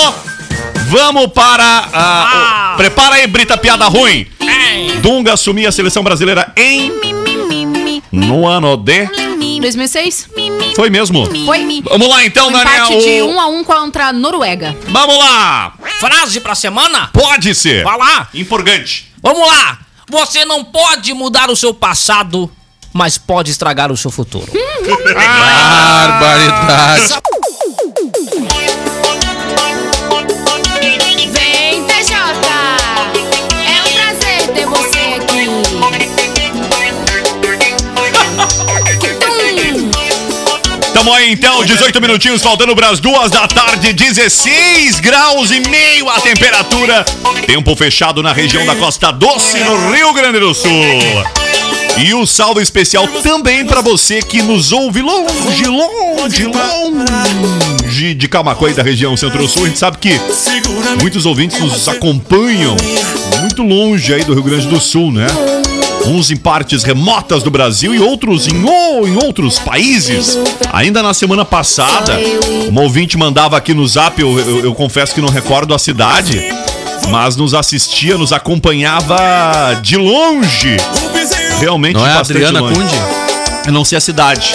vamos 0.87 1.27
para 1.27 1.63
a. 1.63 1.89
Ah. 1.93 2.73
o- 2.73 2.77
prepara 2.77 3.15
aí, 3.15 3.27
Brita 3.27 3.57
Piada 3.57 3.87
Ruim. 3.87 4.27
Dunga 5.01 5.33
assumia 5.33 5.69
a 5.69 5.71
seleção 5.71 6.03
brasileira 6.03 6.53
em. 6.55 6.91
No 8.11 8.47
ano 8.47 8.75
de. 8.77 9.07
2006? 9.61 10.29
Foi 10.75 10.89
mesmo? 10.89 11.25
Foi. 11.45 11.81
Vamos 11.89 12.07
lá 12.09 12.23
então, 12.25 12.49
Um 12.49 12.51
Daniel. 12.51 12.85
empate 12.85 12.99
de 13.01 13.21
1 13.21 13.39
a 13.39 13.47
1 13.47 13.63
contra 13.63 14.07
a 14.07 14.13
Noruega. 14.13 14.75
Vamos 14.87 15.17
lá! 15.17 15.73
Frase 15.99 16.39
pra 16.39 16.53
semana? 16.55 17.09
Pode 17.13 17.53
ser! 17.55 17.83
Vai 17.83 17.97
lá. 17.97 18.27
Empolgante. 18.33 19.11
Vamos 19.21 19.47
lá. 19.47 19.79
Você 20.09 20.45
não 20.45 20.63
pode 20.63 21.13
mudar 21.13 21.49
o 21.49 21.55
seu 21.55 21.73
passado, 21.73 22.49
mas 22.93 23.17
pode 23.17 23.51
estragar 23.51 23.91
o 23.91 23.97
seu 23.97 24.09
futuro. 24.11 24.47
Barbaridade. 26.07 27.13
Aí 41.13 41.31
então, 41.31 41.63
18 41.63 42.01
minutinhos 42.01 42.43
faltando 42.43 42.75
para 42.75 42.89
as 42.89 42.99
duas 42.99 43.31
da 43.31 43.47
tarde, 43.47 43.93
16 43.93 44.99
graus 44.99 45.51
e 45.51 45.59
meio 45.61 46.09
a 46.09 46.19
temperatura. 46.19 47.05
Tempo 47.45 47.75
fechado 47.75 48.21
na 48.21 48.33
região 48.33 48.65
da 48.65 48.75
Costa 48.75 49.11
Doce, 49.11 49.57
no 49.59 49.91
Rio 49.91 50.13
Grande 50.13 50.39
do 50.39 50.53
Sul. 50.53 50.69
E 51.97 52.13
o 52.13 52.27
salve 52.27 52.61
especial 52.61 53.07
também 53.23 53.65
para 53.65 53.81
você 53.81 54.21
que 54.21 54.41
nos 54.41 54.71
ouve 54.71 55.01
longe, 55.01 55.65
longe, 55.65 56.45
longe 56.45 58.13
de 58.13 58.27
Camacuã 58.27 58.69
e 58.69 58.73
da 58.73 58.83
região 58.83 59.15
Centro-Sul. 59.17 59.63
A 59.63 59.67
gente 59.67 59.79
sabe 59.79 59.97
que 59.97 60.19
muitos 61.01 61.25
ouvintes 61.25 61.59
nos 61.59 61.87
acompanham 61.87 62.75
muito 63.41 63.63
longe 63.63 64.13
aí 64.13 64.23
do 64.23 64.33
Rio 64.33 64.43
Grande 64.43 64.67
do 64.67 64.79
Sul, 64.79 65.11
né? 65.11 65.25
Uns 66.07 66.31
em 66.31 66.37
partes 66.37 66.83
remotas 66.83 67.43
do 67.43 67.51
Brasil 67.51 67.93
e 67.93 67.99
outros 67.99 68.47
em, 68.47 68.63
ou, 68.63 69.07
em 69.07 69.15
outros 69.17 69.59
países. 69.59 70.37
Ainda 70.71 71.03
na 71.03 71.13
semana 71.13 71.43
passada, 71.43 72.17
uma 72.69 72.81
ouvinte 72.81 73.17
mandava 73.17 73.57
aqui 73.57 73.73
no 73.73 73.85
zap, 73.87 74.19
eu, 74.21 74.39
eu- 74.39 74.63
eu 74.65 74.73
confesso 74.75 75.13
que 75.13 75.19
não 75.21 75.29
recordo 75.29 75.73
a 75.73 75.79
cidade, 75.79 76.41
mas 77.09 77.35
nos 77.35 77.53
assistia, 77.53 78.17
nos 78.17 78.31
acompanhava 78.31 79.17
de 79.81 79.97
longe. 79.97 80.77
Realmente 81.59 81.95
Não 81.95 82.05
é 82.07 82.13
bastante 82.13 82.43
Adriana 82.43 82.59
longe. 82.61 82.95
Eu 83.65 83.73
não 83.73 83.83
sei 83.83 83.97
a 83.97 84.01
cidade. 84.01 84.53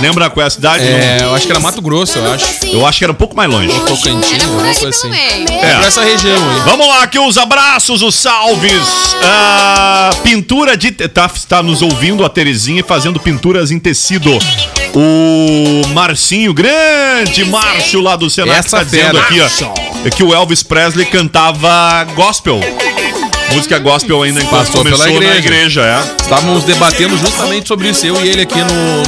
Lembra 0.00 0.28
qual 0.30 0.44
é 0.44 0.46
a 0.46 0.50
cidade? 0.50 0.84
É, 0.84 1.18
eu 1.22 1.34
acho 1.34 1.46
que 1.46 1.52
era 1.52 1.60
Mato 1.60 1.80
Grosso, 1.80 2.18
eu 2.18 2.32
acho. 2.32 2.44
Eu 2.72 2.86
acho 2.86 2.98
que 2.98 3.04
era 3.04 3.12
um 3.12 3.16
pouco 3.16 3.36
mais 3.36 3.50
longe. 3.50 3.68
Tocantins, 3.80 4.32
Era 4.32 4.44
por 4.44 4.54
alguma 4.54 4.74
coisa 4.74 4.88
assim. 4.88 5.10
É, 5.14 5.74
pra 5.76 5.86
essa 5.86 6.02
região 6.04 6.50
aí. 6.50 6.60
Vamos 6.64 6.86
lá, 6.86 7.02
aqui 7.02 7.18
os 7.18 7.38
abraços, 7.38 8.02
os 8.02 8.14
salves. 8.14 8.82
Ah, 9.22 10.10
pintura 10.22 10.76
de. 10.76 10.90
Tá, 10.92 11.30
tá 11.48 11.62
nos 11.62 11.82
ouvindo 11.82 12.24
a 12.24 12.28
Terezinha 12.28 12.84
fazendo 12.84 13.18
pinturas 13.20 13.70
em 13.70 13.78
tecido. 13.78 14.30
O 14.94 15.86
Marcinho, 15.88 16.54
grande 16.54 17.44
Márcio 17.46 18.00
lá 18.00 18.14
do 18.16 18.30
Senac, 18.30 18.60
Essa 18.60 18.78
tá 18.78 18.84
dizendo 18.84 19.20
fera. 19.20 19.46
aqui, 19.46 19.62
ó. 19.64 19.72
é 20.06 20.10
Que 20.10 20.22
o 20.22 20.32
Elvis 20.32 20.62
Presley 20.62 21.06
cantava 21.06 22.04
gospel. 22.14 22.60
Música 23.52 23.78
gospel 23.78 24.22
ainda 24.22 24.42
enquanto 24.42 24.66
Passou 24.66 24.78
começou 24.82 25.04
pela 25.06 25.20
na 25.20 25.36
igreja. 25.36 25.48
igreja, 25.48 25.80
é. 25.82 26.22
Estávamos 26.22 26.64
debatendo 26.64 27.16
justamente 27.16 27.68
sobre 27.68 27.88
isso, 27.88 28.04
eu 28.04 28.24
e 28.24 28.28
ele 28.28 28.42
aqui 28.42 28.58
no, 28.58 28.64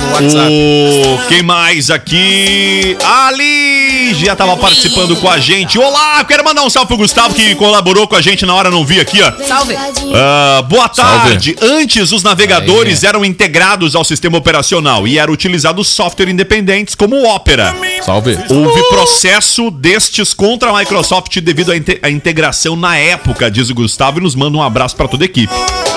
no 0.07 0.13
WhatsApp. 0.13 0.53
O 0.53 1.29
quem 1.29 1.43
mais 1.43 1.91
aqui? 1.91 2.97
A 3.03 3.33
Lígia 3.33 4.37
tava 4.37 4.57
participando 4.57 5.17
com 5.17 5.29
a 5.29 5.39
gente. 5.39 5.79
Olá, 5.79 6.23
quero 6.25 6.45
mandar 6.45 6.63
um 6.63 6.71
salve 6.71 6.87
pro 6.87 6.97
Gustavo 6.97 7.35
que 7.35 7.55
colaborou 7.57 8.07
com 8.07 8.15
a 8.15 8.21
gente 8.21 8.47
na 8.47 8.55
hora 8.55 8.71
não 8.71 8.85
vi 8.85 9.01
aqui, 9.01 9.21
ó. 9.21 9.33
Salve. 9.47 9.75
Ah, 10.15 10.63
boa 10.69 10.89
tarde. 10.89 11.57
Antes, 11.61 12.13
os 12.13 12.23
navegadores 12.23 13.03
eram 13.03 13.25
integrados 13.25 13.97
ao 13.97 14.05
sistema 14.05 14.39
operacional 14.39 15.09
e 15.09 15.19
era 15.19 15.31
utilizado 15.33 15.83
software 15.83 16.29
independentes 16.31 16.95
como 16.95 17.17
o 17.17 17.27
Opera. 17.35 17.75
Salve. 18.05 18.39
Houve 18.49 18.83
processo 18.91 19.71
destes 19.73 20.33
contra 20.33 20.71
a 20.71 20.79
Microsoft 20.79 21.37
devido 21.41 21.73
à 21.73 21.77
inte- 21.77 21.99
à 22.03 22.09
integração 22.11 22.77
na 22.77 22.97
época, 22.97 23.51
diz 23.51 23.71
o 23.71 23.75
Gustavo, 23.75 24.21
e 24.21 24.26
nos 24.27 24.35
manda 24.35 24.59
um 24.59 24.63
abraço 24.63 24.97
para 24.97 25.07
toda 25.07 25.25
a 25.25 25.27
equipe. 25.27 25.53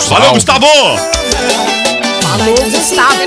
Valeu, 0.08 0.34
Gustavo! 0.34 0.68
Falou, 2.22 2.70
Gustavo. 2.70 3.20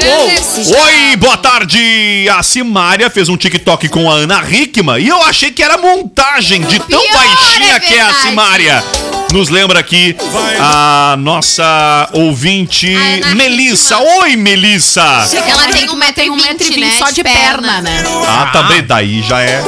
Oi, 0.84 1.16
boa 1.16 1.36
tarde! 1.36 2.28
A 2.28 2.40
Simária 2.42 3.10
fez 3.10 3.28
um 3.28 3.36
TikTok 3.36 3.88
com 3.88 4.08
a 4.08 4.14
Ana 4.14 4.42
Hickman 4.48 5.02
e 5.02 5.08
eu 5.08 5.20
achei 5.24 5.50
que 5.50 5.60
era 5.60 5.76
montagem 5.76 6.62
de 6.62 6.78
tão 6.78 7.00
Pior, 7.00 7.12
baixinha 7.12 7.74
é 7.74 7.80
que 7.80 7.94
é 7.94 8.00
a. 8.00 8.14
Simária. 8.14 8.84
Nos 9.32 9.48
lembra 9.48 9.80
aqui 9.80 10.14
a 10.60 11.16
nossa 11.18 12.10
ouvinte 12.12 12.94
A 12.94 13.26
Ana 13.28 13.34
Melissa. 13.34 13.96
Oi, 13.98 14.36
Melissa! 14.36 15.00
Ela 15.00 15.68
tem 15.68 15.88
um 15.88 15.94
metro 15.96 16.14
Tem 16.14 16.26
e 16.26 16.30
um 16.30 16.36
metro 16.36 16.66
e 16.66 16.68
vinte, 16.68 16.74
vinte 16.74 16.80
né? 16.80 16.98
só 16.98 17.10
de 17.10 17.22
perna, 17.24 17.80
né? 17.80 18.02
Ah, 18.28 18.50
também 18.52 18.82
daí 18.82 19.22
já 19.22 19.40
é. 19.40 19.64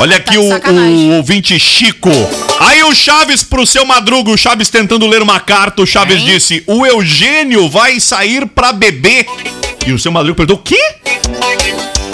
Olha 0.00 0.16
aqui 0.16 0.30
de 0.30 0.38
o, 0.38 0.44
o 0.44 1.16
ouvinte 1.16 1.58
Chico. 1.60 2.08
Aí 2.58 2.82
o 2.84 2.94
Chaves 2.94 3.44
pro 3.44 3.66
seu 3.66 3.84
Madruga, 3.84 4.30
o 4.30 4.38
Chaves 4.38 4.70
tentando 4.70 5.06
ler 5.06 5.20
uma 5.20 5.38
carta, 5.38 5.82
o 5.82 5.86
Chaves 5.86 6.20
Hein? 6.20 6.24
disse: 6.26 6.64
"O 6.66 6.86
Eugênio 6.86 7.68
vai 7.68 8.00
sair 8.00 8.46
pra 8.46 8.72
beber". 8.72 9.26
E 9.86 9.92
o 9.92 9.98
seu 9.98 10.10
Madruga 10.10 10.36
perguntou: 10.36 10.56
"O 10.56 10.62
quê?" 10.62 10.80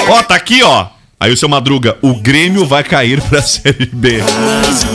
Ó, 0.09 0.21
tá 0.25 0.35
aqui, 0.35 0.65
ó. 0.65 0.87
Aí 1.21 1.33
o 1.33 1.37
seu 1.37 1.49
Madruga, 1.49 1.97
o 2.03 2.15
Grêmio 2.15 2.67
vai 2.67 2.83
cair 2.83 3.21
pra 3.23 3.41
Série 3.43 3.87
B. 3.87 4.21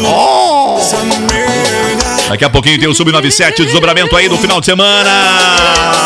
Ó. 0.03 0.79
Daqui 2.33 2.45
a 2.45 2.49
pouquinho 2.49 2.79
tem 2.79 2.87
o 2.89 2.95
Sub-97, 2.95 3.57
desdobramento 3.57 4.15
aí 4.15 4.27
do 4.27 4.39
final 4.39 4.59
de 4.59 4.65
semana. 4.65 5.11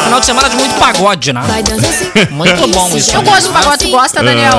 Final 0.03 0.19
de 0.19 0.25
semana 0.25 0.49
de 0.49 0.57
muito 0.57 0.75
pagode, 0.75 1.31
né? 1.31 1.41
Muito 2.31 2.67
bom 2.67 2.97
isso. 2.97 3.15
Eu 3.15 3.21
gosto 3.21 3.47
do 3.47 3.53
pagode, 3.53 3.85
tu 3.85 3.89
gosta, 3.89 4.21
Daniel? 4.21 4.51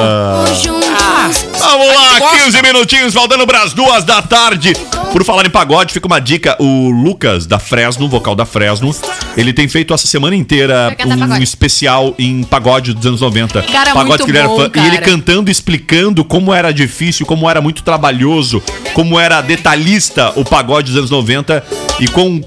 Vamos 1.59 1.87
lá, 1.89 2.19
Gosta. 2.21 2.39
15 2.39 2.63
minutinhos, 2.63 3.13
faltando 3.13 3.47
pras 3.47 3.75
duas 3.75 4.03
da 4.03 4.23
tarde. 4.23 4.75
Por 5.13 5.25
falar 5.25 5.45
em 5.47 5.51
pagode, 5.51 5.93
fica 5.93 6.07
uma 6.07 6.21
dica. 6.21 6.55
O 6.61 6.91
Lucas 6.91 7.45
da 7.47 7.59
Fresno, 7.59 8.09
vocal 8.09 8.37
da 8.37 8.45
Fresno, 8.45 8.95
ele 9.37 9.53
tem 9.53 9.67
feito 9.67 9.93
essa 9.93 10.07
semana 10.07 10.37
inteira 10.37 10.95
um 11.05 11.19
pagode. 11.19 11.43
especial 11.43 12.15
em 12.19 12.43
pagode 12.45 12.93
dos 12.95 13.05
anos 13.07 13.21
90. 13.23 13.63
Cara, 13.63 13.93
pagode 13.95 14.09
muito 14.09 14.25
que 14.27 14.31
ele 14.31 14.39
era 14.39 14.49
fã. 14.49 14.67
E 14.67 14.71
cara. 14.71 14.87
ele 14.87 14.99
cantando, 14.99 15.51
explicando 15.51 16.25
como 16.25 16.53
era 16.55 16.73
difícil, 16.73 17.27
como 17.27 17.49
era 17.51 17.61
muito 17.61 17.83
trabalhoso, 17.83 18.63
como 18.95 19.19
era 19.19 19.41
detalhista 19.41 20.33
o 20.37 20.45
pagode 20.45 20.89
dos 20.93 20.99
anos 20.99 21.11
90 21.11 21.65
e 21.99 22.07
com- 22.09 22.41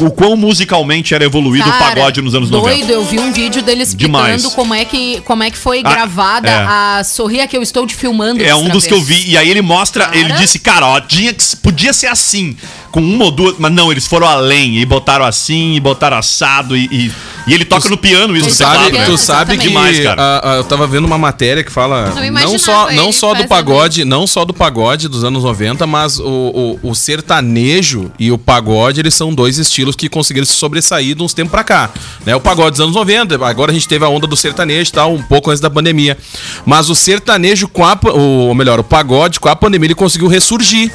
o 0.00 0.10
quão 0.10 0.34
musicalmente 0.36 1.14
era 1.14 1.24
evoluído 1.24 1.68
o 1.68 1.72
Cara, 1.72 1.94
pagode 1.94 2.20
nos 2.20 2.34
anos 2.34 2.50
90. 2.50 2.74
Doido, 2.74 2.90
eu 2.90 3.04
vi 3.04 3.20
um 3.20 3.32
vídeo 3.32 3.62
dele 3.62 3.82
explicando 3.82 4.24
Demais. 4.36 4.46
como 4.54 4.74
é, 4.74 4.84
que, 4.84 5.20
como 5.20 5.42
é 5.44 5.50
que 5.50 5.58
foi 5.58 5.82
Ah, 5.84 5.90
gravada 5.90 6.48
é. 6.50 6.66
a 6.98 7.02
Sorria 7.04 7.46
que 7.46 7.56
eu 7.56 7.62
estou 7.62 7.86
te 7.86 7.94
filmando. 7.94 8.42
É 8.42 8.54
um 8.56 8.68
dos 8.70 8.86
que 8.86 8.94
eu 8.94 9.00
vez. 9.02 9.24
vi. 9.24 9.30
E 9.32 9.36
aí 9.38 9.48
ele 9.48 9.62
mostra, 9.62 10.06
Cara. 10.06 10.16
ele 10.18 10.32
disse, 10.32 10.58
cara, 10.58 10.86
ó, 10.86 11.00
tinha 11.00 11.32
que, 11.32 11.44
podia 11.62 11.92
ser 11.98 12.06
assim, 12.06 12.56
com 12.90 13.00
uma 13.00 13.26
ou 13.26 13.30
duas, 13.30 13.56
mas 13.58 13.72
não, 13.72 13.90
eles 13.92 14.06
foram 14.06 14.26
além 14.26 14.78
e 14.78 14.86
botaram 14.86 15.24
assim, 15.24 15.74
e 15.74 15.80
botaram 15.80 16.16
assado 16.16 16.76
e, 16.76 16.88
e, 16.90 17.12
e 17.46 17.54
ele 17.54 17.64
toca 17.64 17.88
no 17.88 17.96
piano 17.96 18.36
isso 18.36 18.48
Tu 18.48 18.54
sabe, 18.54 18.84
teclado, 18.84 18.92
né? 18.92 19.04
tu 19.04 19.18
sabe 19.18 19.58
que 19.58 19.68
Demais, 19.68 20.00
cara. 20.00 20.22
ah, 20.22 20.40
ah, 20.42 20.56
eu 20.56 20.64
tava 20.64 20.86
vendo 20.86 21.04
uma 21.04 21.18
matéria 21.18 21.62
que 21.62 21.70
fala 21.70 22.10
Não 22.10 22.30
não, 22.30 22.58
só, 22.58 22.90
não 22.92 23.12
só 23.12 23.34
do 23.34 23.46
pagode, 23.46 24.04
não 24.04 24.26
só 24.26 24.44
do 24.44 24.54
pagode 24.54 25.08
dos 25.08 25.24
anos 25.24 25.44
90, 25.44 25.86
mas 25.86 26.18
o, 26.18 26.78
o, 26.82 26.90
o 26.90 26.94
sertanejo 26.94 28.10
e 28.18 28.32
o 28.32 28.38
pagode, 28.38 29.00
eles 29.00 29.14
são 29.14 29.34
dois 29.34 29.58
estilos 29.58 29.94
que 29.94 30.08
conseguiram 30.08 30.46
se 30.46 30.54
sobressair 30.54 31.14
de 31.14 31.22
uns 31.22 31.34
tempos 31.34 31.50
pra 31.50 31.64
cá. 31.64 31.90
Né? 32.24 32.34
O 32.34 32.40
pagode 32.40 32.72
dos 32.72 32.80
anos 32.80 32.94
90, 32.94 33.34
agora 33.46 33.70
a 33.70 33.74
gente 33.74 33.88
teve 33.88 34.04
a 34.04 34.08
onda 34.08 34.26
do 34.26 34.36
sertanejo 34.36 34.90
e 34.90 34.92
tal, 34.92 35.14
um 35.14 35.22
pouco 35.22 35.50
antes 35.50 35.60
da 35.60 35.70
pandemia. 35.70 36.16
Mas 36.64 36.88
o 36.88 36.94
sertanejo 36.94 37.68
com 37.68 37.84
a, 37.84 37.98
ou 38.12 38.54
melhor, 38.54 38.78
o 38.78 38.84
pagode 38.84 39.40
com 39.40 39.48
a 39.48 39.56
pandemia, 39.56 39.88
ele 39.88 39.94
conseguiu 39.94 40.28
ressurgir. 40.28 40.92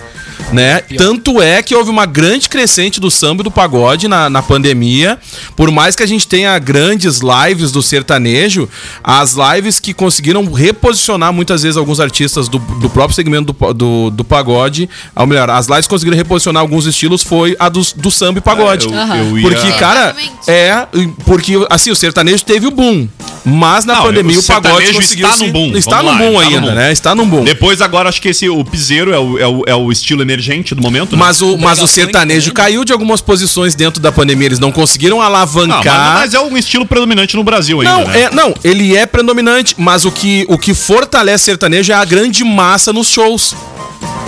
Né? 0.52 0.82
Tanto 0.98 1.42
é 1.42 1.62
que 1.64 1.74
houve 1.76 1.90
uma 1.90 2.06
grande 2.06 2.48
crescente 2.50 3.00
do 3.00 3.10
samba 3.10 3.42
e 3.42 3.44
do 3.44 3.52
pagode 3.52 4.08
na, 4.08 4.30
na 4.30 4.42
pandemia. 4.42 5.18
Por 5.56 5.72
mais 5.72 5.96
que 5.96 6.04
a 6.04 6.06
gente 6.06 6.28
tenha 6.28 6.58
grandes 6.60 7.22
lives 7.22 7.72
do 7.72 7.82
sertanejo, 7.82 8.70
as 9.04 9.34
lives 9.36 9.80
que 9.80 9.94
conseguiram 9.94 10.52
reposicionar 10.52 11.34
muitas 11.34 11.64
vezes 11.64 11.78
alguns 11.78 12.00
artistas 12.00 12.48
do, 12.48 12.60
do 12.60 12.90
próprio 12.90 13.16
segmento 13.16 13.54
do, 13.54 13.74
do, 13.74 14.10
do 14.12 14.24
pagode, 14.24 14.90
ou 15.16 15.26
melhor, 15.26 15.50
as 15.50 15.68
lives 15.68 15.86
que 15.88 15.90
conseguiram 15.90 16.18
reposicionar 16.18 16.62
alguns 16.62 16.86
estilos 16.86 17.24
foi 17.24 17.56
a 17.60 17.70
do, 17.70 17.82
do 17.96 18.12
samba 18.12 18.40
e 18.40 18.42
pagode. 18.42 18.88
É, 18.94 19.20
eu- 19.20 19.24
eu 19.30 19.38
ia- 19.40 19.50
Porque, 19.50 19.72
cara, 19.74 20.16
é. 20.48 20.88
Porque, 21.26 21.54
assim, 21.70 21.90
o 21.92 21.96
sertanejo 21.96 22.44
teve 22.46 22.68
o 22.68 22.72
boom. 22.72 23.08
Mas 23.46 23.84
na 23.86 23.96
Não, 23.96 24.04
pandemia 24.04 24.38
o 24.38 24.40
o, 24.40 24.44
pagode 24.44 24.68
sertanejo 24.86 24.94
conseguiu. 25.02 25.26
está 25.26 25.38
se- 25.38 25.46
no 25.48 25.52
boom, 25.52 25.76
Está 25.78 25.98
vamos 26.02 26.06
no 26.06 26.12
lá, 26.12 26.18
boom 26.18 26.32
está 26.34 26.42
no 26.50 26.56
ainda, 26.56 26.68
boom. 26.68 26.76
né? 26.76 26.92
Está 26.92 27.16
no 27.16 27.26
boom. 27.26 27.44
Depois 27.44 27.82
agora 27.82 28.08
acho 28.10 28.22
que 28.22 28.30
esse, 28.30 28.48
o 28.48 28.64
piseiro 28.64 29.12
é 29.14 29.20
o, 29.20 29.38
é 29.40 29.48
o, 29.48 29.64
é 29.68 29.76
o 29.76 29.92
estilo 29.92 30.23
emergente 30.24 30.74
do 30.74 30.82
momento, 30.82 31.14
né? 31.16 31.20
Mas 31.20 31.42
o, 31.42 31.58
mas 31.58 31.82
o 31.82 31.88
sertanejo 31.88 32.52
caiu 32.54 32.84
de 32.84 32.92
algumas 32.92 33.22
posições 33.22 33.76
dentro 33.76 34.02
da 34.02 34.12
pandemia. 34.12 34.48
Eles 34.48 34.60
não 34.60 34.72
conseguiram 34.72 35.18
Não, 35.18 35.24
mas, 35.24 35.34
alavancar. 35.34 36.14
mas 36.16 36.34
é 36.34 36.40
um 36.40 36.58
estilo 36.58 36.86
predominante 36.86 37.36
no 37.36 37.44
Brasil 37.44 37.82
ainda, 37.82 37.94
Não, 37.94 38.08
né? 38.08 38.22
é, 38.24 38.30
não, 38.32 38.54
ele 38.64 38.96
é 38.96 39.06
predominante, 39.06 39.76
mas 39.78 40.06
o 40.06 40.12
que, 40.12 40.46
o 40.50 40.58
que 40.58 40.74
fortalece 40.74 41.46
sertanejo 41.46 41.92
é 41.92 41.96
a 41.96 42.06
grande 42.06 42.44
massa 42.44 42.92
nos 42.92 43.08
shows. 43.08 43.56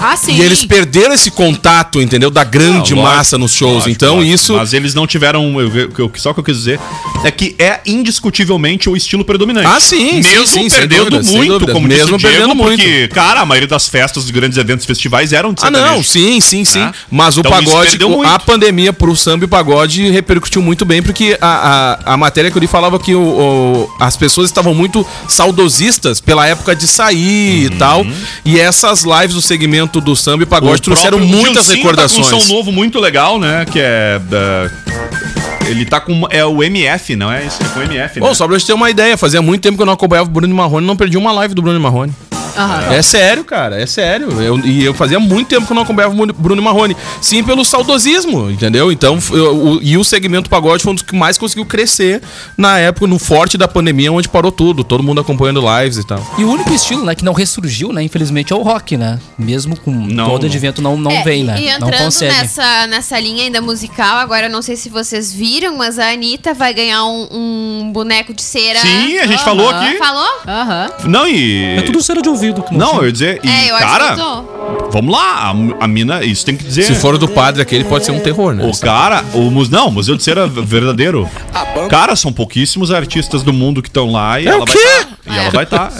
Ah, 0.01 0.15
sim. 0.15 0.33
E 0.35 0.41
eles 0.41 0.63
perderam 0.65 1.13
esse 1.15 1.31
contato, 1.31 2.01
entendeu? 2.01 2.29
Da 2.29 2.43
grande 2.43 2.93
Não, 2.93 3.01
lógico, 3.01 3.01
massa 3.01 3.37
nos 3.37 3.51
shows. 3.53 3.73
lógico, 3.73 3.89
então 3.91 4.15
lógico. 4.17 4.33
isso. 4.35 4.53
Mas 4.55 4.73
eles 4.73 4.93
não 4.93 5.07
tiveram. 5.07 5.59
eu- 5.59 5.91
eu- 5.97 6.11
só 6.15 6.31
o 6.31 6.33
que 6.33 6.39
eu 6.39 6.43
quis 6.43 6.57
dizer 6.57 6.79
é 7.23 7.31
que 7.31 7.55
é 7.57 7.79
indiscutivelmente 7.85 8.89
o 8.89 8.95
estilo 8.95 9.23
predominante. 9.25 9.67
Ah, 9.67 9.79
sim, 9.79 10.21
sim, 10.21 10.29
Mesmo 10.29 10.47
sim, 10.47 10.69
sem 10.69 10.79
perdendo 10.79 11.09
dúvida, 11.09 11.31
muito, 11.31 11.67
como 11.71 11.87
Mesmo 11.87 12.03
disse 12.03 12.13
o 12.13 12.17
Diego, 12.17 12.35
perdendo 12.37 12.55
muito. 12.55 12.77
porque, 12.81 13.07
cara, 13.09 13.41
a 13.41 13.45
maioria 13.45 13.67
das 13.67 13.87
festas, 13.87 14.23
dos 14.23 14.31
grandes 14.31 14.57
eventos, 14.57 14.85
festivais 14.85 15.33
eram 15.33 15.53
de 15.53 15.61
Ah, 15.63 15.71
não, 15.71 15.79
sertanejo. 15.79 16.09
sim, 16.09 16.39
sim, 16.41 16.65
sim. 16.65 16.79
Né? 16.79 16.91
Mas 17.09 17.37
o 17.37 17.39
Então, 17.39 17.51
pagode, 17.51 17.97
a 18.25 18.39
pandemia 18.39 18.93
pro 18.93 19.15
samba 19.15 19.45
e 19.45 19.47
pagode 19.47 20.09
repercutiu 20.09 20.61
muito 20.61 20.85
bem, 20.85 21.01
porque 21.01 21.37
a, 21.41 21.97
a, 22.05 22.13
a 22.13 22.17
matéria 22.17 22.51
que 22.51 22.57
eu 22.57 22.61
li 22.61 22.67
falava 22.67 22.99
que 22.99 23.15
o, 23.15 23.21
o- 23.21 23.89
as 23.99 24.15
pessoas 24.15 24.49
estavam 24.49 24.73
muito 24.75 25.05
saudosistas 25.27 26.19
pela 26.19 26.45
época 26.47 26.75
de 26.75 26.87
sair 26.87 27.65
e 27.65 27.69
tal. 27.71 28.05
E 28.43 28.59
essas 28.59 29.03
lives 29.03 29.33
do 29.35 29.41
segmento 29.41 29.84
do 29.87 30.15
samba 30.15 30.43
e 30.43 30.45
pagode 30.45 30.81
trouxeram 30.81 31.19
muitas 31.19 31.65
Gilcinho 31.65 31.77
recordações. 31.77 32.29
Tá 32.29 32.35
um 32.35 32.39
som 32.41 32.53
novo 32.53 32.71
muito 32.71 32.99
legal, 32.99 33.39
né? 33.39 33.65
Que 33.65 33.79
é. 33.79 34.19
da- 34.29 34.69
ele 35.67 35.83
tá 35.85 35.99
com. 35.99 36.27
É 36.29 36.45
o 36.45 36.61
MF, 36.63 37.15
não 37.15 37.31
é 37.31 37.43
isso? 37.45 37.57
É 37.63 37.67
com 37.69 37.79
o 37.79 37.83
MF, 37.83 38.19
né? 38.19 38.29
Ô, 38.29 38.35
só 38.35 38.47
pra 38.47 38.55
gente 38.57 38.67
ter 38.67 38.73
uma 38.73 38.89
ideia, 38.89 39.17
fazia 39.17 39.41
muito 39.41 39.61
tempo 39.61 39.75
que 39.75 39.81
eu 39.81 39.85
não 39.85 39.93
acompanhava 39.93 40.29
o 40.29 40.31
Bruno 40.31 40.53
Marrone 40.53 40.85
não 40.85 40.95
perdi 40.95 41.17
uma 41.17 41.31
live 41.31 41.55
do 41.55 41.61
Bruno 41.61 41.79
Marrone. 41.79 42.13
Aham. 42.57 42.93
É 42.93 43.01
sério, 43.01 43.43
cara, 43.43 43.79
é 43.81 43.85
sério. 43.85 44.41
Eu- 44.41 44.59
e 44.65 44.83
eu 44.83 44.93
fazia 44.93 45.19
muito 45.19 45.47
tempo 45.47 45.65
que 45.65 45.71
eu 45.71 45.75
não 45.75 45.83
acompanhava 45.83 46.13
o 46.15 46.25
Bruno 46.33 46.61
Marrone. 46.61 46.95
Sim, 47.21 47.43
pelo 47.43 47.63
saudosismo, 47.65 48.49
entendeu? 48.49 48.91
Então, 48.91 49.17
eu- 49.31 49.55
o- 49.55 49.79
e 49.81 49.97
o 49.97 50.03
segmento 50.03 50.49
pagode 50.49 50.83
foi 50.83 50.91
um 50.91 50.95
dos 50.95 51.03
que 51.03 51.15
mais 51.15 51.37
conseguiu 51.37 51.65
crescer 51.65 52.21
na 52.57 52.79
época, 52.79 53.07
no 53.07 53.19
forte 53.19 53.57
da 53.57 53.67
pandemia, 53.67 54.11
onde 54.11 54.27
parou 54.29 54.51
tudo. 54.51 54.83
Todo 54.83 55.03
mundo 55.03 55.21
acompanhando 55.21 55.61
lives 55.81 55.97
e 55.97 56.05
tal. 56.07 56.19
E 56.37 56.43
o 56.43 56.49
único 56.51 56.71
estilo, 56.73 57.03
né, 57.05 57.15
que 57.15 57.23
não 57.25 57.33
ressurgiu, 57.33 57.91
né, 57.91 58.01
infelizmente, 58.03 58.53
é 58.53 58.55
o 58.55 58.61
rock, 58.61 58.95
né? 58.97 59.19
Mesmo 59.37 59.77
com 59.79 59.91
Não, 59.91 60.29
todo 60.29 60.41
não. 60.43 60.49
advento 60.49 60.81
não, 60.81 60.97
não 60.97 61.11
É, 61.11 61.23
vem, 61.23 61.43
né? 61.43 61.55
E 61.59 61.65
não 61.79 61.87
entrando 61.87 62.03
consegue. 62.05 62.33
nessa, 62.33 62.87
nessa 62.87 63.19
linha 63.19 63.43
ainda 63.43 63.61
musical, 63.61 64.17
agora 64.17 64.47
eu 64.47 64.51
não 64.51 64.61
sei 64.61 64.75
se 64.75 64.89
vocês 64.89 65.33
viram, 65.33 65.77
mas 65.77 65.99
a 65.99 66.09
Anitta 66.11 66.53
vai 66.53 66.73
ganhar 66.73 67.05
um, 67.05 67.27
um 67.31 67.91
boneco 67.91 68.33
de 68.33 68.41
cera. 68.41 68.79
Sim, 68.79 69.17
a 69.17 69.25
gente 69.27 69.35
Aham. 69.37 69.45
falou 69.45 69.69
aqui. 69.69 69.97
Falou? 69.97 70.27
Aham. 70.47 70.89
Não, 71.05 71.27
e. 71.27 71.77
É 71.77 71.81
tudo 71.81 72.01
cera 72.01 72.21
de 72.21 72.29
ouvido. 72.29 72.44
Que 72.53 72.75
Não, 72.75 72.97
eu 72.97 73.05
ia 73.05 73.11
dizer. 73.11 73.39
E, 73.43 73.49
É, 73.49 73.69
eu 73.71 73.75
acho 73.75 73.85
cara, 73.85 74.13
que 74.15 74.21
eu 74.21 74.25
tô. 74.25 74.89
vamos 74.91 75.13
lá. 75.13 75.51
A, 75.79 75.85
a 75.85 75.87
mina, 75.87 76.23
isso 76.23 76.45
tem 76.45 76.55
que 76.55 76.63
dizer. 76.63 76.83
Se 76.83 76.95
for 76.95 77.17
do 77.17 77.27
padre 77.27 77.61
aquele, 77.61 77.83
pode 77.83 78.05
ser 78.05 78.11
um 78.11 78.19
terror, 78.19 78.53
né? 78.53 78.65
O 78.65 78.77
cara, 78.79 79.23
o 79.33 79.49
não, 79.69 79.87
o 79.87 79.91
Museu 79.91 80.15
de 80.15 80.23
Cera 80.23 80.47
verdadeiro. 80.47 81.29
Cara, 81.89 82.15
são 82.15 82.31
pouquíssimos 82.31 82.91
artistas 82.91 83.43
do 83.43 83.51
mundo 83.53 83.81
que 83.81 83.89
estão 83.89 84.11
lá 84.11 84.39
e 84.39 84.47
É 84.47 84.49
ela 84.49 84.63
o 84.63 84.65
vai 84.65 84.75
quê? 84.75 84.83
tá, 85.25 85.33
E 85.33 85.37
ela 85.37 85.49
vai 85.49 85.63
estar. 85.63 85.91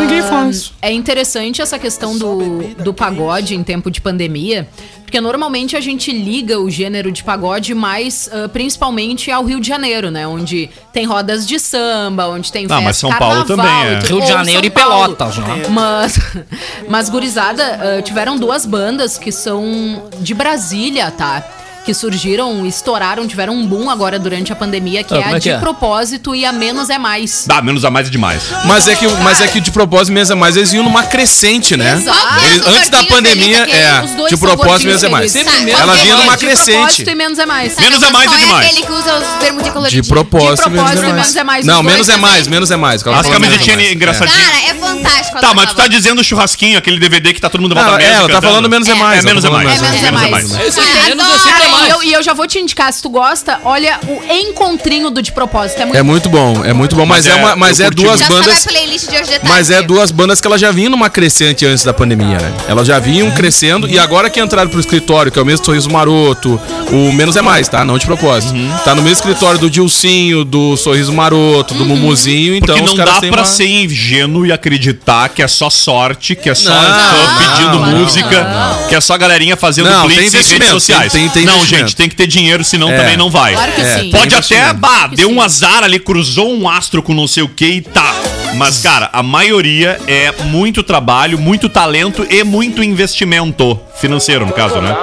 ninguém 0.00 0.22
faz. 0.22 0.72
É 0.82 0.92
interessante 0.92 1.60
essa 1.62 1.78
questão 1.78 2.16
do, 2.16 2.62
do 2.82 2.94
pagode 2.94 3.54
em 3.54 3.62
tempo 3.62 3.90
de 3.90 4.00
pandemia, 4.00 4.68
porque 5.10 5.20
normalmente 5.20 5.76
a 5.76 5.80
gente 5.80 6.12
liga 6.12 6.60
o 6.60 6.70
gênero 6.70 7.10
de 7.10 7.24
pagode 7.24 7.74
mais, 7.74 8.30
ah, 8.32 8.48
principalmente 8.48 9.28
ao 9.28 9.44
Rio 9.44 9.60
de 9.60 9.66
Janeiro, 9.66 10.08
né? 10.08 10.24
Onde 10.24 10.70
tem 10.92 11.04
rodas 11.04 11.44
de 11.44 11.58
samba, 11.58 12.28
onde 12.28 12.52
tem 12.52 12.66
Ah, 12.66 12.68
festa, 12.68 12.84
mas 12.84 12.96
São 12.96 13.10
Paulo 13.10 13.44
carnaval 13.44 13.56
também 13.56 13.96
é. 13.96 13.98
tudo. 13.98 14.08
Rio 14.08 14.20
de 14.20 14.28
Janeiro 14.28 14.60
São 14.60 14.66
e 14.66 14.70
Paulo. 14.70 15.16
Pelotas, 15.16 15.38
né? 15.38 15.66
Mas, 15.70 16.18
mas 16.88 17.08
gurizada, 17.08 17.98
ah, 17.98 18.02
tiveram 18.02 18.36
duas 18.38 18.64
bandas 18.64 19.18
que 19.18 19.32
são 19.32 20.04
de 20.20 20.32
Brasília, 20.32 21.10
tá? 21.10 21.44
Que 21.84 21.94
surgiram, 21.94 22.66
estouraram, 22.66 23.26
tiveram 23.26 23.54
um 23.54 23.66
boom 23.66 23.88
agora 23.88 24.18
durante 24.18 24.52
a 24.52 24.56
pandemia, 24.56 25.02
que 25.02 25.14
Ah, 25.14 25.18
é 25.18 25.24
a 25.24 25.30
é 25.30 25.32
que 25.34 25.40
de 25.40 25.48
é? 25.50 25.58
propósito 25.58 26.34
e 26.34 26.44
a 26.44 26.52
menos 26.52 26.90
é 26.90 26.98
mais. 26.98 27.44
Dá, 27.46 27.62
menos 27.62 27.84
a 27.86 27.90
mais 27.90 28.06
é 28.06 28.10
demais. 28.10 28.42
Mas 28.66 28.86
é 28.86 28.94
que, 28.94 29.08
mas 29.22 29.40
é 29.40 29.48
que 29.48 29.60
de 29.60 29.70
propósito 29.70 30.12
mesmo 30.12 30.34
é 30.34 30.36
mais, 30.36 30.56
eles 30.56 30.72
iam 30.74 30.84
numa 30.84 31.04
crescente, 31.04 31.76
né? 31.78 31.94
Exato. 31.94 32.44
Eles- 32.44 32.66
antes 32.66 32.88
da 32.90 33.02
pandemia, 33.04 33.66
é, 33.68 34.02
de 34.28 34.36
propósito 34.36 34.88
mesmo 34.88 35.06
é 35.06 35.10
mais. 35.10 35.32
Sempre 35.32 35.70
Ela 35.70 35.94
vinha 35.94 36.16
numa 36.16 36.36
de 36.36 36.44
crescente. 36.46 36.76
propósito 36.76 37.10
e 37.10 37.14
menos 37.14 37.38
é 37.38 37.46
mais. 37.46 37.72
Sabe 37.72 37.86
Menos 37.88 38.02
é 38.02 38.10
mais 38.10 38.30
é 38.32 38.36
demais. 38.36 38.66
aquele 38.66 38.86
que 38.86 38.92
usa 38.92 39.14
os 39.18 39.42
bermudinhos 39.42 39.90
De 39.90 40.02
propósito, 40.02 40.50
De 40.56 40.70
propósito, 40.70 40.70
menos 40.70 41.02
é 41.02 41.08
mais. 41.08 41.14
menos 41.14 41.36
é 41.36 41.44
mais. 41.44 41.66
Não, 41.66 41.82
dois 41.82 41.86
menos 41.94 42.08
é 42.10 42.16
mais, 42.18 42.46
menos 42.46 42.70
é 42.70 42.76
mais. 42.76 43.00
As 43.00 43.06
menos 43.06 43.26
é 43.26 43.30
camisetinhas 43.32 43.92
engraçadinhas. 43.92 44.46
Cara, 44.48 44.68
é 44.68 44.74
fantástico. 45.02 45.40
Tá, 45.40 45.46
ela 45.46 45.54
mas 45.54 45.70
tu 45.70 45.76
tá 45.76 45.86
dizendo 45.88 46.22
churrasquinho, 46.24 46.78
aquele 46.78 46.98
DVD 46.98 47.32
que 47.32 47.40
tá 47.40 47.48
todo 47.48 47.60
mundo 47.60 47.74
Não, 47.74 47.82
volta 47.82 48.02
é, 48.02 48.12
ela 48.12 48.28
tá 48.28 48.40
falando 48.42 48.68
menos 48.68 48.88
é 48.88 48.94
mais. 48.94 49.24
É, 49.24 49.26
menos 49.26 49.44
é 49.44 49.48
ela 49.48 49.58
tá 49.58 49.64
mais. 49.64 49.78
É 49.82 49.82
menos 49.82 50.02
é 50.02 50.10
mais. 50.10 50.24
Ah, 50.52 50.58
menos 50.58 50.76
é 50.78 51.68
mais. 51.68 52.04
e 52.04 52.12
eu, 52.12 52.22
já 52.22 52.32
vou 52.32 52.46
te 52.46 52.58
indicar, 52.58 52.92
se 52.92 53.02
tu 53.02 53.08
gosta, 53.08 53.60
olha 53.64 53.98
o 54.06 54.32
encontrinho 54.32 55.10
do 55.10 55.20
de 55.22 55.32
propósito. 55.32 55.80
É 55.82 56.02
muito 56.02 56.28
É 56.28 56.32
bom, 56.32 56.64
é 56.64 56.72
muito 56.72 56.96
bom, 56.96 57.04
mas, 57.06 57.26
é, 57.26 57.30
é, 57.30 57.34
uma, 57.36 57.56
mas 57.56 57.80
eu 57.80 57.86
é 57.86 57.90
duas 57.90 58.20
Já 58.20 58.28
bandas. 58.28 58.58
sabe 58.58 58.76
a 58.76 58.80
playlist 58.80 59.08
de 59.08 59.14
hoje 59.16 59.24
de 59.24 59.30
tarde. 59.30 59.48
Mas 59.48 59.70
é 59.70 59.82
duas 59.82 60.10
bandas 60.10 60.40
que 60.40 60.46
elas 60.46 60.60
já 60.60 60.70
vinham 60.70 60.90
numa 60.90 61.10
crescente 61.10 61.64
antes 61.66 61.84
da 61.84 61.92
pandemia, 61.92 62.38
né? 62.38 62.52
Elas 62.68 62.86
já 62.86 62.98
vinham 62.98 63.30
crescendo 63.32 63.88
e 63.88 63.98
agora 63.98 64.28
que 64.30 64.40
entraram 64.40 64.70
pro 64.70 64.80
escritório, 64.80 65.30
que 65.30 65.38
é 65.38 65.42
o 65.42 65.46
mesmo 65.46 65.64
Sorriso 65.64 65.90
Maroto, 65.90 66.60
o 66.92 67.12
Menos 67.12 67.36
é 67.36 67.42
Mais, 67.42 67.68
tá? 67.68 67.84
Não 67.84 67.98
de 67.98 68.06
propósito. 68.06 68.54
Tá 68.84 68.94
no 68.94 69.02
mesmo 69.02 69.16
escritório 69.18 69.58
do 69.58 69.68
Dilcinho, 69.70 70.44
do 70.44 70.76
Sorriso 70.76 71.12
Maroto, 71.12 71.74
do 71.74 71.84
Mumuzinho, 71.84 72.54
então 72.54 72.74
Porque 72.74 72.84
os 72.84 72.90
não 72.90 72.96
caras 72.96 73.14
dá 73.14 73.20
têm 73.20 73.30
pra 73.30 73.40
uma- 73.40 73.46
ser 73.46 73.66
ingênuo 73.66 74.46
e 74.46 74.52
acreditar 74.52 74.89
que 75.34 75.42
é 75.42 75.48
só 75.48 75.68
sorte, 75.70 76.34
que 76.34 76.48
é 76.50 76.54
só 76.54 76.70
Não, 76.70 76.80
fã 76.80 77.26
não, 77.26 77.38
pedindo 77.38 77.78
não, 77.80 77.98
música, 77.98 78.46
que 78.88 78.94
é 78.94 79.00
só 79.00 79.16
galerinha 79.16 79.56
fazendo 79.56 79.88
Não, 79.90 80.06
blitz 80.06 80.16
tem 80.16 80.28
em 80.28 80.30
redes 80.30 80.34
investimento, 80.50 80.72
sociais. 80.72 81.12
tem- 81.12 81.28
tem 81.28 81.44
não, 81.44 81.54
investimento. 81.56 81.86
gente, 81.88 81.96
tem 81.96 82.08
que 82.08 82.14
ter 82.16 82.26
dinheiro, 82.26 82.64
senão 82.64 82.90
É. 82.90 82.96
também 82.96 83.16
não 83.16 83.30
vai. 83.30 83.52
Claro 83.54 83.72
que 83.72 83.80
É, 83.80 83.98
sim. 84.00 84.10
Pode 84.10 84.48
Tem 84.48 84.58
até, 84.58 84.72
bah, 84.72 85.06
deu 85.08 85.28
sim. 85.28 85.34
um 85.34 85.40
azar 85.40 85.82
ali, 85.84 85.98
cruzou 85.98 86.52
um 86.52 86.68
astro 86.68 87.02
com 87.02 87.14
não 87.14 87.26
sei 87.26 87.42
o 87.42 87.48
que 87.48 87.66
e 87.66 87.80
tá. 87.80 88.14
Mas, 88.54 88.78
cara, 88.78 89.08
a 89.12 89.22
maioria 89.22 89.98
é 90.08 90.32
muito 90.44 90.82
trabalho, 90.82 91.38
muito 91.38 91.68
talento 91.68 92.26
e 92.28 92.42
muito 92.42 92.82
investimento 92.82 93.78
financeiro, 94.00 94.44
no 94.44 94.52
caso, 94.52 94.80
né? 94.80 94.94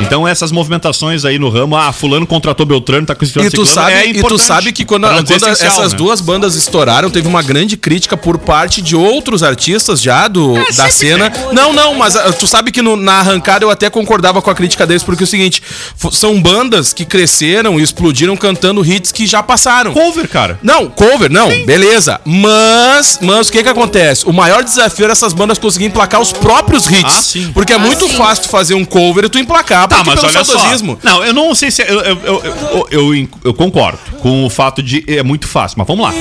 Então 0.00 0.26
essas 0.26 0.50
movimentações 0.52 1.24
aí 1.24 1.38
no 1.38 1.48
ramo, 1.48 1.76
ah, 1.76 1.92
fulano 1.92 2.26
contratou 2.26 2.64
Beltrano, 2.66 3.06
tá 3.06 3.14
com 3.14 3.24
esse 3.24 3.38
E 3.38 3.50
tu, 3.50 3.64
sabe, 3.66 3.92
é 3.92 4.06
e 4.08 4.22
tu 4.22 4.38
sabe 4.38 4.72
que 4.72 4.84
quando, 4.84 5.06
quando 5.06 5.30
essencial, 5.30 5.72
essas 5.72 5.92
né? 5.92 5.98
duas 5.98 6.20
bandas 6.20 6.54
estouraram, 6.54 7.10
teve 7.10 7.28
uma 7.28 7.42
grande 7.42 7.76
crítica 7.76 8.16
por 8.16 8.38
parte 8.38 8.82
de 8.82 8.94
outros 8.96 9.42
artistas 9.42 10.00
já 10.00 10.28
do, 10.28 10.56
É, 10.56 10.72
da 10.72 10.90
cena. 10.90 11.32
Não, 11.52 11.72
não, 11.72 11.94
mas 11.94 12.16
ah, 12.16 12.32
tu 12.32 12.46
sabe 12.46 12.70
que 12.70 12.82
no- 12.82 12.96
na 12.96 13.14
arrancada 13.20 13.64
eu 13.64 13.70
até 13.70 13.88
concordava 13.90 14.40
com 14.42 14.50
a 14.50 14.54
crítica 14.54 14.86
deles, 14.86 15.02
porque 15.02 15.22
é 15.22 15.26
o 15.26 15.28
seguinte: 15.28 15.62
são 16.12 16.40
bandas 16.40 16.92
que 16.92 17.04
cresceram 17.04 17.78
e 17.78 17.82
explodiram 17.82 18.36
cantando 18.36 18.84
hits 18.84 19.12
que 19.12 19.26
já 19.26 19.42
passaram. 19.42 19.92
Cover, 19.92 20.28
cara. 20.28 20.58
Não, 20.62 20.88
cover, 20.88 21.30
não, 21.30 21.48
beleza. 21.64 22.20
Mas, 22.24 23.18
mas 23.22 23.48
o 23.48 23.52
que 23.52 23.62
que 23.62 23.68
acontece? 23.68 24.26
O 24.26 24.32
maior 24.32 24.62
desafio 24.62 25.04
era 25.04 25.12
essas 25.12 25.32
bandas 25.32 25.58
conseguirem 25.58 25.88
emplacar 25.90 26.20
os 26.20 26.32
próprios 26.32 26.86
hits. 26.86 27.04
Ah, 27.04 27.22
sim. 27.22 27.50
Porque 27.52 27.72
é 27.72 27.78
muito 27.78 28.08
sim. 28.08 28.16
fácil 28.16 28.44
tu 28.44 28.50
fazer 28.50 28.74
um 28.74 28.84
cover 28.84 29.24
e 29.24 29.28
tu 29.28 29.38
emplacar, 29.38 29.88
Tá, 29.90 30.04
mas 30.04 30.14
pelo 30.20 30.32
olha 30.32 30.44
só. 30.44 30.52
saudosismo. 30.56 30.98
Não, 31.02 31.24
eu 31.24 31.34
não 31.34 31.54
sei 31.54 31.70
se. 31.70 31.82
Eu, 31.82 32.00
eu, 32.00 32.18
eu, 32.22 32.44
eu, 32.44 32.88
eu- 33.14 33.28
eu 33.44 33.54
concordo 33.54 33.98
com 34.20 34.46
o 34.46 34.48
fato 34.50 34.82
de. 34.82 35.04
É 35.06 35.22
muito 35.22 35.46
fácil, 35.48 35.78
mas 35.78 35.86
vamos 35.86 36.04
lá. 36.04 36.12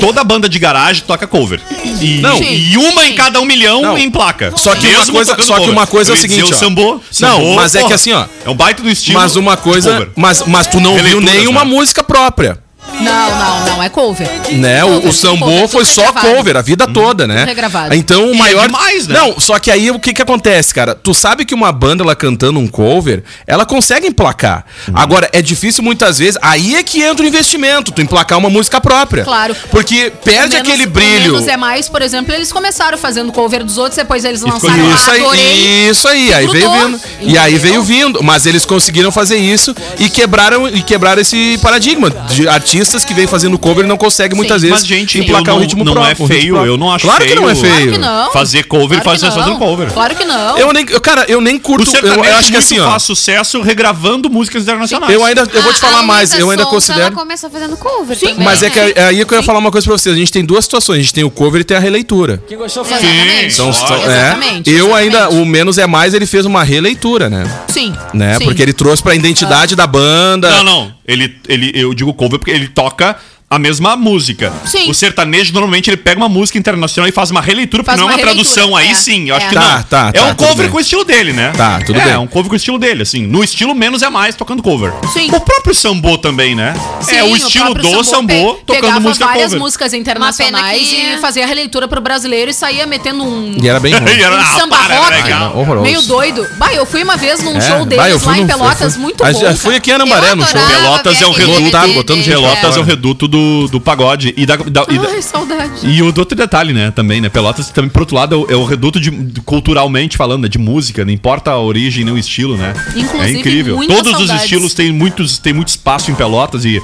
Toda 0.00 0.22
banda 0.22 0.48
de 0.48 0.58
garagem 0.58 1.02
toca 1.06 1.26
cover. 1.26 1.60
E, 2.00 2.20
Não. 2.20 2.40
e 2.42 2.76
uma 2.76 3.04
em 3.06 3.14
cada 3.14 3.40
um 3.40 3.44
milhão 3.44 3.82
Não. 3.82 3.98
em 3.98 4.10
placa. 4.10 4.52
Só 4.56 4.74
que 4.76 4.86
uma 4.86 5.06
coisa- 5.06 5.36
só 5.42 5.58
que 5.60 5.68
uma 5.70 5.86
coisa 5.86 6.12
é 6.12 6.14
o 6.14 6.16
seguinte, 6.16 6.52
ó. 6.52 6.56
sambô, 6.56 7.00
Não, 7.20 7.54
mas 7.54 7.74
é 7.74 7.82
que 7.84 7.92
assim, 7.92 8.12
ó. 8.12 8.26
É 8.44 8.50
um 8.50 8.54
baita 8.54 8.82
do 8.82 8.88
estilo. 8.88 9.18
Mas 9.18 9.34
uma 9.36 9.56
coisa. 9.56 10.08
Mas, 10.14 10.42
mas 10.46 10.66
tu 10.66 10.78
não 10.80 10.96
viu 10.96 11.20
nenhuma 11.20 11.64
né? 11.64 11.70
música 11.70 12.02
própria. 12.04 12.58
Não, 13.00 13.30
não, 13.38 13.66
não, 13.66 13.82
é 13.82 13.88
cover. 13.88 14.28
Né? 14.52 14.84
O, 14.84 14.88
Cover, 14.88 15.08
o 15.08 15.12
sambô 15.12 15.46
cover, 15.46 15.68
foi 15.68 15.84
só 15.84 16.06
regravado. 16.06 16.34
cover 16.36 16.56
a 16.56 16.62
vida 16.62 16.86
toda, 16.86 17.26
né? 17.26 17.44
Regravado. 17.44 17.94
Então 17.94 18.30
o 18.30 18.34
é 18.34 18.36
maior. 18.36 18.66
demais, 18.66 19.06
né? 19.06 19.18
Não, 19.18 19.38
só 19.38 19.58
que 19.58 19.70
aí 19.70 19.90
o 19.90 19.98
que 19.98 20.12
que 20.14 20.22
acontece, 20.22 20.72
cara? 20.74 20.94
Tu 20.94 21.12
sabe 21.14 21.44
que 21.44 21.54
uma 21.54 21.70
banda 21.72 22.02
ela 22.02 22.16
cantando 22.16 22.58
um 22.58 22.66
cover, 22.66 23.22
ela 23.46 23.66
consegue 23.66 24.06
emplacar. 24.06 24.64
Uhum. 24.88 24.94
Agora, 24.96 25.28
é 25.32 25.42
difícil 25.42 25.82
muitas 25.84 26.18
vezes. 26.18 26.38
Aí 26.42 26.74
é 26.76 26.82
que 26.82 27.02
entra 27.02 27.24
o 27.24 27.28
investimento, 27.28 27.92
tu 27.92 28.00
emplacar 28.00 28.38
uma 28.38 28.48
música 28.50 28.80
própria. 28.80 29.24
Claro. 29.24 29.54
Porque 29.70 30.12
perde 30.24 30.56
Menos- 30.56 30.68
aquele 30.68 30.86
brilho. 30.86 31.32
Menos 31.34 31.48
é 31.48 31.56
mais, 31.56 31.88
por 31.88 32.02
exemplo, 32.02 32.32
eles 32.34 32.50
começaram 32.52 32.96
fazendo 32.96 33.32
cover 33.32 33.64
dos 33.64 33.78
outros, 33.78 33.96
depois 33.96 34.24
eles 34.24 34.40
lançaram 34.42 34.90
Isso 34.94 35.10
aí, 35.10 35.20
Adorei. 35.20 35.90
isso 35.90 36.08
aí, 36.08 36.32
aí 36.34 36.46
veio 36.48 36.70
vindo. 36.72 37.00
E 37.20 37.38
aí 37.38 37.58
veio 37.58 37.82
vindo, 37.82 38.22
mas 38.22 38.46
eles 38.46 38.64
conseguiram 38.64 39.10
fazer 39.12 39.36
isso 39.36 39.74
e 39.98 40.08
quebraram 40.08 40.68
e 40.68 40.82
quebraram 40.82 41.20
esse 41.20 41.58
paradigma 41.62 42.10
de 42.10 42.48
artistas 42.86 43.04
que 43.04 43.12
vêm 43.14 43.26
fazendo 43.26 43.58
cover 43.58 43.84
e 43.84 43.88
não 43.88 43.96
conseguem 43.96 44.36
muitas 44.36 44.62
Sim. 44.62 44.68
vezes 44.68 44.82
Mas, 44.82 44.86
gente, 44.88 45.18
emplacar 45.18 45.48
eu 45.48 45.54
não- 45.54 45.60
ritmo 45.60 45.84
não 45.84 45.92
próprio. 45.92 46.06
é 46.06 46.08
um 46.08 46.12
ritmo 46.12 46.26
feio, 46.28 46.52
próprio. 46.54 46.72
eu 46.72 46.76
não 46.76 46.90
acho 46.92 47.04
Claro 47.04 47.24
que 47.26 47.34
não 47.34 47.50
é 47.50 47.54
feio. 47.54 47.66
feio. 47.74 47.76
Claro 47.88 47.92
que 47.92 47.98
não. 47.98 48.32
Fazer 48.32 48.62
cover 48.64 49.00
Claro 49.02 49.18
fazer 49.18 49.26
que 49.32 49.38
fazendo 49.38 49.52
não. 49.52 49.58
cover. 49.58 49.92
Claro 49.92 50.14
que 50.14 50.24
não. 50.24 50.58
Eu 50.58 50.72
nem, 50.72 50.86
eu, 50.88 51.00
cara, 51.00 51.24
eu 51.28 51.40
nem 51.40 51.56
O 51.56 51.60
curto, 51.60 51.86
eu, 51.88 51.90
sertanejo 51.90 52.24
eu 52.30 52.36
acho 52.36 52.50
que 52.50 52.56
assim, 52.56 52.78
ó. 52.78 52.88
faz 52.90 53.02
sucesso 53.02 53.60
regravando 53.60 54.30
músicas 54.30 54.62
internacionais. 54.62 55.12
Eu 55.12 55.24
ainda 55.24 55.42
eu 55.52 55.62
vou 55.62 55.72
te 55.72 55.76
A- 55.76 55.80
falar 55.80 55.98
a 56.00 56.02
mais, 56.02 56.30
Luísa 56.30 56.42
eu 56.42 56.50
ainda 56.50 56.66
considero 56.66 57.02
Ela 57.06 57.10
começou 57.12 57.50
fazendo 57.50 57.76
cover 57.76 58.16
também. 58.18 58.36
mas 58.38 58.62
é 58.62 58.70
que 58.70 58.78
né? 58.80 58.92
é 58.94 59.04
aí 59.06 59.24
que 59.24 59.34
eu 59.34 59.38
ia 59.38 59.42
falar 59.42 59.58
uma 59.58 59.70
coisa 59.72 59.84
pra 59.86 59.96
vocês. 59.98 60.14
A 60.14 60.18
gente 60.18 60.30
tem 60.32 60.44
duas 60.44 60.64
situações. 60.64 60.98
A 60.98 61.02
gente 61.02 61.14
tem 61.14 61.24
o 61.24 61.30
cover 61.30 61.60
e 61.60 61.64
tem 61.64 61.76
a 61.76 61.80
releitura. 61.80 62.40
Exatamente. 62.48 63.54
São, 63.54 63.72
são- 63.72 63.96
Exatamente, 63.96 64.70
é. 64.70 64.72
Eu 64.80 64.86
exatamente. 64.86 65.16
ainda, 65.16 65.30
o 65.30 65.44
menos 65.44 65.78
é 65.78 65.86
mais, 65.86 66.14
ele 66.14 66.26
fez 66.26 66.44
uma 66.46 66.62
releitura, 66.62 67.28
né? 67.28 67.44
Sim. 67.68 67.94
né? 68.14 68.36
sim. 68.38 68.44
Porque 68.44 68.62
ele 68.62 68.72
trouxe 68.72 69.02
pra 69.02 69.14
identidade 69.14 69.74
da 69.74 69.86
banda. 69.86 70.48
Não, 70.50 70.64
não. 70.64 70.95
Ele, 71.06 71.38
ele, 71.48 71.72
eu 71.74 71.94
digo 71.94 72.12
cover 72.14 72.38
porque 72.38 72.50
ele 72.50 72.68
toca 72.68 73.18
a 73.48 73.58
mesma 73.60 73.96
música. 73.96 74.52
Sim. 74.64 74.90
O 74.90 74.94
sertanejo, 74.94 75.52
normalmente, 75.52 75.88
ele 75.88 75.96
pega 75.96 76.18
uma 76.18 76.28
música 76.28 76.58
internacional 76.58 77.08
e 77.08 77.12
faz 77.12 77.30
uma 77.30 77.40
releitura, 77.40 77.84
porque 77.84 77.96
Faz 77.96 78.00
não 78.00 78.10
é 78.10 78.14
uma 78.14 78.20
tradução. 78.20 78.64
releitura, 78.74 78.82
Aí 78.82 78.90
é. 78.90 78.94
sim, 78.94 79.28
eu 79.28 79.36
acho 79.36 79.46
É. 79.46 79.48
que 79.48 79.54
Tá, 79.54 79.60
não. 79.76 79.82
tá, 79.84 80.08
é 80.12 80.12
tá, 80.18 80.24
um 80.26 80.34
cover 80.34 80.56
bem. 80.56 80.70
com 80.70 80.76
o 80.78 80.80
estilo 80.80 81.04
dele, 81.04 81.32
né? 81.32 81.52
Tá, 81.56 81.80
tudo 81.86 82.00
é, 82.00 82.04
bem. 82.04 82.12
É 82.14 82.18
um 82.18 82.26
cover 82.26 82.48
com 82.48 82.54
o 82.54 82.56
estilo 82.56 82.76
dele, 82.78 83.02
assim. 83.02 83.24
No 83.24 83.44
estilo 83.44 83.72
menos 83.72 84.02
é 84.02 84.08
mais, 84.10 84.34
tocando 84.34 84.62
cover. 84.64 84.92
Sim. 85.12 85.30
O 85.32 85.40
próprio 85.40 85.72
sambô 85.74 86.18
também, 86.18 86.56
né? 86.56 86.74
Sim, 87.00 87.16
é 87.16 87.24
o 87.24 87.36
estilo 87.36 87.72
próprio 87.72 87.98
do 87.98 88.04
sambô, 88.04 88.54
pe- 88.54 88.60
tocando 88.66 88.80
pegava 88.82 89.00
música 89.00 89.26
várias 89.26 89.44
cover. 89.44 89.60
músicas 89.60 89.92
internacionais 89.94 90.88
que- 90.88 90.96
e 91.14 91.18
fazia 91.18 91.44
a 91.44 91.46
releitura 91.46 91.86
pro 91.86 92.00
brasileiro 92.00 92.50
e 92.50 92.54
saía 92.54 92.84
metendo 92.86 93.22
um, 93.22 93.56
E 93.62 93.68
era 93.68 93.78
bem 93.78 93.94
ruim. 93.94 94.10
Era- 94.26 94.36
um 94.36 94.40
ah, 94.40 94.44
samba 94.58 94.76
para, 94.76 94.94
era 94.94 95.04
rock 95.04 95.22
legal. 95.22 95.56
Horroroso. 95.56 95.84
meio 95.84 96.02
doido. 96.02 96.46
Bah, 96.58 96.74
eu 96.74 96.84
fui 96.84 97.02
uma 97.02 97.16
vez 97.16 97.40
num 97.44 97.56
É, 97.56 97.60
show 97.60 97.84
deles 97.86 98.06
eu 98.06 98.18
fui 98.18 98.32
lá 98.32 98.38
em 98.38 98.40
no- 98.42 98.46
Pelotas, 98.48 98.96
muito 98.96 99.24
a- 99.24 99.30
bom. 99.32 99.56
fui 99.56 99.76
aqui 99.76 99.90
em 99.90 99.94
Arambaré 99.94 100.34
no 100.34 100.44
show. 100.46 100.60
Pelotas 100.66 101.22
é 101.22 101.26
um 101.26 101.32
reduto. 101.32 101.60
Botando. 101.94 102.24
Pelotas 102.24 102.64
é 102.64 102.68
fora. 102.70 102.80
o 102.80 102.82
reduto 102.84 103.28
do, 103.28 103.35
do 103.70 103.80
pagode 103.80 104.32
e 104.36 104.44
da, 104.46 104.56
da- 104.56 104.86
e 104.88 104.98
da- 104.98 105.08
Ai, 105.08 105.22
saudade. 105.22 105.86
e 105.88 106.02
o 106.02 106.10
do 106.12 106.18
outro 106.18 106.36
detalhe, 106.36 106.72
né, 106.72 106.90
também, 106.90 107.20
né? 107.20 107.28
Pelotas 107.28 107.70
também, 107.70 107.90
por 107.90 108.00
outro 108.02 108.16
lado, 108.16 108.34
é 108.34 108.38
o, 108.38 108.46
é 108.52 108.56
o 108.56 108.64
reduto 108.64 108.98
de, 109.00 109.10
culturalmente 109.44 110.16
falando, 110.16 110.42
né, 110.42 110.48
de 110.48 110.58
música, 110.58 111.04
não 111.04 111.12
importa 111.12 111.50
a 111.50 111.58
origem 111.60 112.04
nem 112.04 112.14
o 112.14 112.18
estilo, 112.18 112.56
né? 112.56 112.72
Inclusive, 112.96 113.36
é 113.36 113.38
incrível. 113.40 113.76
Todos 113.86 114.12
os 114.12 114.18
saudades. 114.18 114.42
estilos 114.42 114.74
têm, 114.74 114.92
muitos, 114.92 115.38
têm 115.38 115.52
muito 115.52 115.68
espaço 115.68 116.10
em 116.10 116.14
Pelotas 116.14 116.64
e, 116.64 116.80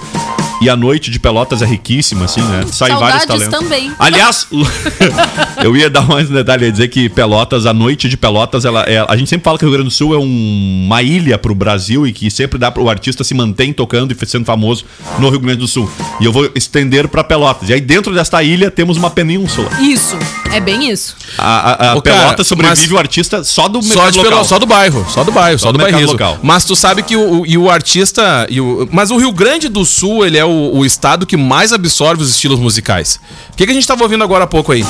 e 0.63 0.69
a 0.71 0.77
noite 0.77 1.11
de 1.11 1.19
Pelotas 1.19 1.61
é 1.63 1.67
riquíssima, 1.67 2.25
assim, 2.27 2.41
né? 2.43 2.65
Sai 2.71 2.91
vários 2.91 3.23
Saudades 3.23 3.49
talentos. 3.49 3.59
também. 3.69 3.93
Aliás, 3.99 4.47
eu 5.63 5.77
ia 5.77 5.89
dar 5.91 6.03
mais 6.03 6.31
um 6.31 6.35
detalhe, 6.35 6.67
ia 6.67 6.73
dizer 6.73 6.89
que 6.89 7.09
Pelotas, 7.09 7.67
a 7.67 7.73
noite 7.73 8.09
de 8.09 8.17
Pelotas, 8.17 8.65
ela 8.65 8.83
é, 8.85 9.05
a 9.09 9.17
gente 9.17 9.29
sempre 9.29 9.45
fala 9.45 9.59
que 9.59 9.65
o 9.65 9.69
Rio 9.69 9.77
Grande 9.77 9.89
do 9.91 9.95
Sul 9.95 10.15
é 10.15 10.19
um- 10.19 10.83
uma 10.87 11.03
ilha 11.03 11.39
pro 11.39 11.55
Brasil 11.55 12.07
e 12.07 12.13
que 12.13 12.31
sempre 12.31 12.59
dá 12.59 12.71
pro 12.71 12.89
artista 12.89 13.25
se 13.25 13.35
mantém 13.35 13.73
tocando 13.73 14.13
e 14.13 14.27
sendo 14.27 14.45
famoso 14.45 14.85
no 15.19 15.29
Rio 15.31 15.41
Grande 15.41 15.59
do 15.59 15.69
Sul. 15.69 15.91
E 16.21 16.25
eu 16.25 16.33
vou 16.33 16.51
estender 16.55 17.09
pra 17.09 17.23
Pelotas. 17.25 17.69
E 17.69 17.73
aí 17.75 17.81
dentro 17.81 18.15
desta 18.15 18.43
ilha 18.43 18.71
temos 18.71 18.97
uma 18.97 19.11
península. 19.11 19.69
Isso, 19.81 20.17
é 20.53 20.61
bem 20.61 20.91
isso. 20.91 21.17
A, 21.39 21.45
a, 21.89 21.91
a 21.93 21.95
Ô, 21.97 22.03
cara, 22.03 22.17
Pelotas 22.21 22.47
sobrevive 22.47 22.95
o 22.95 22.99
artista 22.99 23.43
só 23.45 23.69
do 23.69 23.83
Só, 23.83 24.11
de 24.11 24.19
local. 24.19 24.33
Pelo- 24.33 24.45
só 24.45 24.59
do 24.59 24.67
bairro, 24.67 25.07
só 25.09 25.25
do 25.25 25.33
bairro, 25.33 25.59
só, 25.59 25.67
Só 25.67 25.73
do, 25.73 25.79
do 25.79 26.13
local. 26.13 26.39
Mas 26.43 26.65
tu 26.65 26.75
sabe 26.77 27.03
que 27.03 27.17
o, 27.17 27.41
o- 27.41 27.47
e 27.47 27.57
o 27.59 27.71
artista. 27.71 28.47
E 28.51 28.61
o, 28.61 28.89
mas 28.93 29.11
o 29.11 29.17
Rio 29.17 29.33
Grande 29.33 29.69
do 29.69 29.85
Sul, 29.85 30.25
ele 30.27 30.39
é 30.39 30.45
o, 30.45 30.49
o 30.53 30.85
estado 30.85 31.27
que 31.27 31.37
mais 31.37 31.73
absorve 31.73 32.23
os 32.23 32.31
estilos 32.31 32.59
musicais. 32.59 33.21
O 33.53 33.57
que, 33.57 33.65
que 33.65 33.71
a 33.71 33.75
gente 33.75 33.87
tava 33.87 34.03
ouvindo 34.03 34.25
agora 34.25 34.45
há 34.45 34.47
pouco 34.47 34.73
aí? 34.73 34.85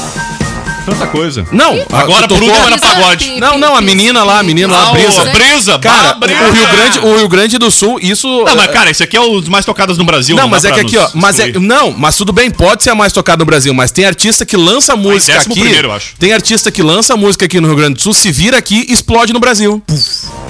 Tanta 0.85 1.07
coisa. 1.07 1.47
Não, 1.53 1.79
Agora 1.93 2.27
tu 2.27 2.35
por 2.35 2.43
último 2.43 2.67
era 2.67 2.79
pagode. 2.79 3.39
Não, 3.41 3.57
não, 3.59 3.77
a 3.77 3.81
menina 3.81 4.25
lá, 4.25 4.41
a 4.41 4.43
menina 4.43 4.73
lá, 4.73 4.87
Ah, 4.87 4.89
a 4.89 4.93
brisa. 4.93 5.23
o 5.23 5.31
Brisa, 5.33 5.79
Cara, 5.79 6.15
Brisa. 6.15 6.41
o 6.43 6.51
Rio, 6.53 6.67
Grande, 6.69 6.99
o 6.99 7.17
Rio 7.19 7.29
Grande 7.29 7.59
do 7.59 7.71
Sul, 7.71 7.99
isso. 8.03 8.27
Não, 8.45 8.57
mas 8.57 8.67
cara, 8.73 8.91
esse 8.91 9.03
aqui 9.03 9.17
é 9.17 9.21
os 9.21 9.49
mais 9.49 9.65
tocados 9.65 9.97
no 9.97 10.05
Brasil. 10.05 10.35
Não, 10.37 10.49
mas 10.49 10.63
dá 10.65 10.71
é 10.71 10.73
que 10.73 10.81
aqui, 10.81 10.97
ó. 10.99 11.09
Mas 11.15 11.39
é, 11.39 11.53
não, 11.53 11.93
mas 11.93 12.17
tudo 12.17 12.33
bem, 12.33 12.51
pode 12.51 12.83
ser 12.83 12.91
a 12.91 12.95
mais 12.95 13.13
tocada 13.13 13.39
no 13.39 13.45
Brasil, 13.45 13.73
mas 13.73 13.91
tem 13.93 14.05
artista 14.05 14.45
que 14.45 14.57
lança 14.57 14.97
música 14.97 15.39
aqui. 15.41 15.51
primeiro, 15.61 15.89
eu 15.89 15.93
acho. 15.93 16.15
Tem 16.19 16.33
artista 16.33 16.71
que 16.71 16.83
lança 16.83 17.17
música 17.17 17.45
aqui 17.45 17.61
no 17.61 17.69
Rio 17.69 17.77
Grande 17.77 17.95
do 17.95 18.01
Sul, 18.03 18.13
se 18.15 18.33
vira 18.33 18.57
aqui, 18.59 18.85
explode 18.89 19.33
no 19.33 19.39
Brasil. 19.41 19.81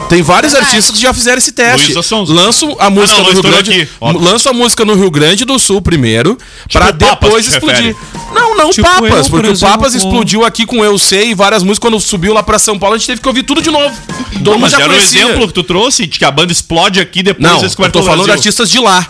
Tem 0.08 0.22
vários 0.22 0.52
Verdade. 0.52 0.72
artistas 0.74 0.96
que 0.96 1.02
já 1.02 1.12
fizeram 1.12 1.38
esse 1.38 1.52
teste. 1.52 1.92
Lanço 2.28 2.76
a 2.78 2.88
música 2.90 3.18
não, 3.18 3.24
no 3.26 3.32
Rio 3.32 3.42
Grande, 3.42 3.70
aqui, 3.82 3.88
lanço 4.00 4.48
a 4.48 4.52
música 4.52 4.84
no 4.84 4.94
Rio 4.94 5.10
Grande 5.10 5.44
do 5.44 5.58
Sul 5.58 5.80
primeiro, 5.82 6.38
pra 6.72 6.86
o 6.90 6.94
Papas, 6.94 7.18
depois 7.20 7.48
explodir. 7.48 7.94
refere? 7.94 7.96
Não, 8.34 8.56
não 8.56 8.70
Tipo 8.70 8.88
Papas, 8.88 9.02
eu, 9.26 9.30
por 9.30 9.42
porque 9.42 9.48
o 9.48 9.58
Papas 9.58 9.94
exemplo. 9.94 10.10
Explodiu 10.22 10.44
aqui 10.44 10.64
com 10.64 10.84
Eu 10.84 10.96
Sei 10.98 11.30
e 11.30 11.34
várias 11.34 11.62
músicas 11.62 11.90
quando 11.90 12.00
subiu 12.00 12.32
lá 12.32 12.42
pra 12.42 12.58
São 12.58 12.78
Paulo, 12.78 12.94
a 12.94 12.98
gente 12.98 13.06
teve 13.08 13.20
que 13.20 13.26
ouvir 13.28 13.42
tudo 13.42 13.60
de 13.60 13.70
novo. 13.70 13.94
Todo 14.32 14.44
Não, 14.44 14.52
mundo 14.52 14.60
mas 14.62 14.72
já 14.72 14.78
era 14.78 14.86
o 14.92 14.94
conhecia. 14.96 15.24
exemplo 15.24 15.48
que 15.48 15.54
tu 15.54 15.62
trouxe 15.64 16.06
de 16.06 16.18
que 16.18 16.24
a 16.24 16.30
banda 16.30 16.52
explode 16.52 17.00
aqui 17.00 17.22
depois 17.22 17.42
Não, 17.76 17.84
eu 17.86 17.90
tô 17.92 18.02
falando 18.02 18.24
de 18.24 18.30
artistas 18.30 18.70
de 18.70 18.78
lá. 18.78 19.06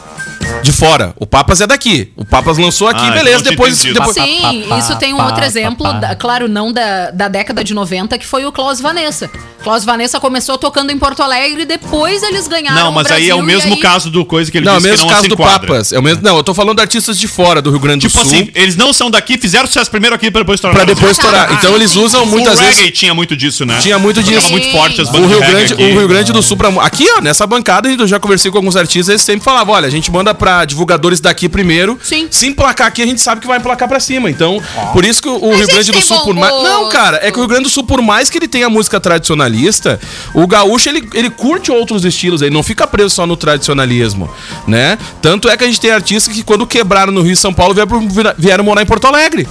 De 0.62 0.72
fora. 0.72 1.12
O 1.18 1.26
Papas 1.26 1.60
é 1.60 1.66
daqui. 1.66 2.12
O 2.16 2.24
Papas 2.24 2.56
lançou 2.58 2.88
aqui, 2.88 3.00
Ah, 3.00 3.08
então 3.08 3.18
beleza. 3.18 3.42
Depois, 3.44 3.78
depois. 3.82 4.14
Sim, 4.14 4.64
isso 4.78 4.96
tem 4.96 5.12
um 5.12 5.22
outro 5.22 5.44
exemplo, 5.44 5.92
da- 5.94 6.14
claro, 6.14 6.48
não 6.48 6.72
da, 6.72 7.10
da 7.10 7.28
década 7.28 7.64
de 7.64 7.74
90, 7.74 8.16
que 8.18 8.26
foi 8.26 8.44
o 8.46 8.52
Klaus 8.52 8.80
Vanessa. 8.80 9.28
Klaus 9.62 9.84
Vanessa 9.84 10.18
começou 10.20 10.58
tocando 10.58 10.90
em 10.90 10.98
Porto 10.98 11.22
Alegre 11.22 11.62
e 11.62 11.64
depois 11.64 12.22
eles 12.22 12.48
ganharam 12.48 12.84
Não, 12.86 12.92
mas 12.92 13.10
aí 13.10 13.28
é 13.30 13.34
o 13.34 13.38
Brasil, 13.38 13.46
mesmo 13.56 13.74
aí- 13.74 13.80
caso 13.80 14.10
do 14.10 14.24
coisa 14.24 14.50
que 14.50 14.58
ele 14.58 14.66
Não, 14.66 14.74
é 14.74 14.76
o 14.76 14.78
disse 14.80 14.90
mesmo 14.90 15.04
que 15.06 15.08
não 15.08 15.14
caso 15.14 15.22
se 15.22 15.28
do 15.28 15.34
enquadra. 15.34 15.68
Papas. 15.68 15.92
É 15.92 15.98
o 15.98 16.02
mesmo, 16.02 16.22
não, 16.22 16.36
eu 16.36 16.42
tô 16.44 16.52
falando 16.54 16.76
de 16.76 16.82
artistas 16.82 17.16
de 17.18 17.28
fora 17.28 17.62
do 17.62 17.70
Rio 17.70 17.78
Grande 17.80 18.06
do 18.06 18.10
Tipo 18.10 18.24
Sul. 18.24 18.32
assim, 18.34 18.50
eles 18.54 18.76
não 18.76 18.92
são 18.92 19.10
daqui, 19.10 19.38
fizeram 19.38 19.66
sucesso 19.66 19.90
primeiro 19.90 20.14
aqui 20.16 20.30
pra 20.30 20.40
depois 20.40 20.58
estourar. 20.58 20.76
Pra 20.76 20.84
depois 20.84 21.16
Brasil. 21.16 21.32
estourar. 21.38 21.58
Então 21.58 21.74
eles 21.76 21.94
usam 21.96 22.26
muitas 22.26 22.58
o 22.58 22.62
vezes. 22.62 22.76
reggae 22.78 22.90
tinha 22.90 23.14
muito 23.14 23.36
disso, 23.36 23.64
né? 23.64 23.78
Tinha 23.80 23.98
muito 23.98 24.22
disso. 24.22 24.40
Tava 24.42 24.50
muito 24.52 24.70
forte 24.72 25.00
as 25.00 25.08
O 25.08 25.12
bandas 25.12 25.30
Rio, 25.30 25.38
de 25.40 25.44
reggae 25.44 25.56
Grande, 25.58 25.72
aqui. 25.74 25.82
o 25.82 25.98
Rio 25.98 26.08
Grande 26.08 26.32
do 26.32 26.42
Sul, 26.42 26.56
pra, 26.56 26.68
aqui, 26.84 27.06
ó, 27.16 27.20
nessa 27.20 27.46
bancada, 27.46 27.88
eu 27.88 28.06
já 28.08 28.18
conversei 28.18 28.50
com 28.50 28.58
alguns 28.58 28.76
artistas, 28.76 29.08
eles 29.10 29.22
sempre 29.22 29.44
falavam: 29.44 29.74
olha, 29.74 29.86
a 29.86 29.90
gente 29.90 30.10
manda 30.10 30.31
pra 30.34 30.64
divulgadores 30.64 31.20
daqui 31.20 31.48
primeiro. 31.48 31.98
Sim. 32.02 32.28
Se 32.30 32.46
emplacar 32.46 32.86
aqui, 32.86 33.02
a 33.02 33.06
gente 33.06 33.20
sabe 33.20 33.40
que 33.40 33.46
vai 33.46 33.58
emplacar 33.58 33.88
pra 33.88 34.00
cima. 34.00 34.30
Então, 34.30 34.62
por 34.92 35.04
isso 35.04 35.22
que 35.22 35.28
o, 35.28 35.54
Rio 35.54 35.66
Grande 35.66 35.92
do 35.92 36.00
Sul, 36.00 36.20
por 36.20 36.34
mais. 36.34 36.52
Não, 36.62 36.88
cara, 36.88 37.20
é 37.22 37.30
que 37.30 37.38
o 37.38 37.40
Rio 37.40 37.48
Grande 37.48 37.64
do 37.64 37.70
Sul, 37.70 37.84
por 37.84 38.00
mais 38.02 38.30
que 38.30 38.38
ele 38.38 38.48
tenha 38.48 38.68
música 38.68 39.00
tradicionalista, 39.00 40.00
o 40.34 40.46
gaúcho, 40.46 40.88
ele, 40.88 41.08
ele 41.14 41.30
curte 41.30 41.70
outros 41.70 42.04
estilos, 42.04 42.42
ele 42.42 42.54
não 42.54 42.62
fica 42.62 42.86
preso 42.86 43.10
só 43.10 43.26
no 43.26 43.36
tradicionalismo, 43.36 44.30
né? 44.66 44.98
Tanto 45.20 45.48
é 45.48 45.56
que 45.56 45.64
a 45.64 45.66
gente 45.66 45.80
tem 45.80 45.90
artistas 45.90 46.34
que, 46.34 46.42
quando 46.42 46.66
quebraram 46.66 47.12
no 47.12 47.22
Rio 47.22 47.32
e 47.32 47.36
São 47.36 47.52
Paulo, 47.52 47.74
vieram, 47.74 48.34
vieram 48.38 48.64
morar 48.64 48.82
em 48.82 48.86
Porto 48.86 49.06
Alegre. 49.06 49.48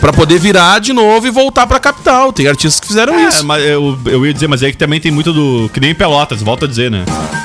Pra 0.00 0.12
poder 0.12 0.36
virar 0.40 0.80
de 0.80 0.92
novo 0.92 1.28
e 1.28 1.30
voltar 1.30 1.64
pra 1.64 1.78
capital. 1.78 2.32
Tem 2.32 2.48
artistas 2.48 2.80
que 2.80 2.88
fizeram 2.88 3.14
É, 3.14 3.28
isso. 3.28 3.46
mas 3.46 3.62
eu, 3.64 3.96
eu 4.06 4.26
ia 4.26 4.34
dizer, 4.34 4.48
mas 4.48 4.60
aí 4.60 4.72
que 4.72 4.76
também 4.78 4.98
tem 5.00 5.12
muito 5.12 5.32
do. 5.32 5.70
Que 5.72 5.78
nem 5.78 5.94
Pelotas, 5.94 6.42
volta 6.42 6.64
a 6.64 6.68
dizer, 6.68 6.90
né? 6.90 7.04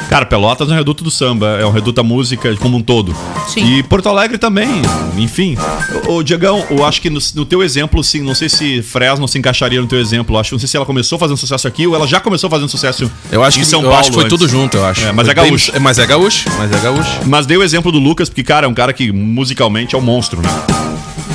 Cara, 0.09 0.25
Pelotas 0.25 0.67
é 0.67 0.71
um 0.73 0.75
reduto 0.75 1.03
do 1.03 1.11
samba, 1.11 1.59
é 1.59 1.65
um 1.65 1.69
reduto 1.69 1.91
da 1.93 2.01
música 2.01 2.55
como 2.57 2.77
um 2.77 2.81
todo. 2.81 3.15
Sim. 3.47 3.63
E 3.77 3.83
Porto 3.83 4.09
Alegre 4.09 4.39
também, 4.39 4.81
enfim. 5.17 5.55
Ô, 6.07 6.23
Diegão, 6.23 6.65
eu 6.71 6.83
acho 6.83 6.99
que 6.99 7.11
no, 7.11 7.19
no 7.35 7.45
teu 7.45 7.61
exemplo, 7.61 8.03
sim, 8.03 8.21
não 8.21 8.33
sei 8.33 8.49
se 8.49 8.81
Fresno 8.81 9.27
se 9.27 9.37
encaixaria 9.37 9.79
no 9.79 9.85
teu 9.85 9.99
exemplo. 9.99 10.35
Eu 10.35 10.39
Acho, 10.39 10.55
não 10.55 10.59
sei 10.59 10.67
se 10.67 10.75
ela 10.77 10.85
começou 10.85 11.19
fazendo 11.19 11.37
sucesso 11.37 11.67
aqui 11.67 11.85
ou 11.85 11.93
ela 11.93 12.07
já 12.07 12.19
começou 12.19 12.49
fazendo 12.49 12.69
sucesso 12.69 13.11
Eu 13.31 13.43
acho 13.43 13.57
em 13.59 13.61
que, 13.61 13.67
São 13.67 13.81
eu 13.81 13.83
Paulo. 13.89 13.99
acho 13.99 14.09
que 14.09 14.15
foi 14.15 14.23
antes. 14.25 14.35
tudo 14.39 14.49
junto, 14.49 14.77
eu 14.77 14.85
acho. 14.85 15.05
É, 15.05 15.11
mas 15.11 15.27
é 15.27 15.33
gaúcho. 15.35 15.71
bem- 15.73 15.81
mas 15.81 15.99
é 15.99 16.05
gaúcho, 16.07 16.49
mas 16.57 16.71
é 16.71 16.79
gaúcho. 16.79 17.11
Mas 17.25 17.45
dei 17.45 17.57
o 17.57 17.61
exemplo 17.63 17.91
do 17.91 17.99
Lucas, 17.99 18.29
porque, 18.29 18.41
cara, 18.43 18.65
é 18.65 18.69
um 18.69 18.73
cara 18.73 18.93
que 18.93 19.11
musicalmente 19.11 19.93
é 19.93 19.97
um 19.97 20.01
monstro, 20.01 20.41
né? 20.41 20.49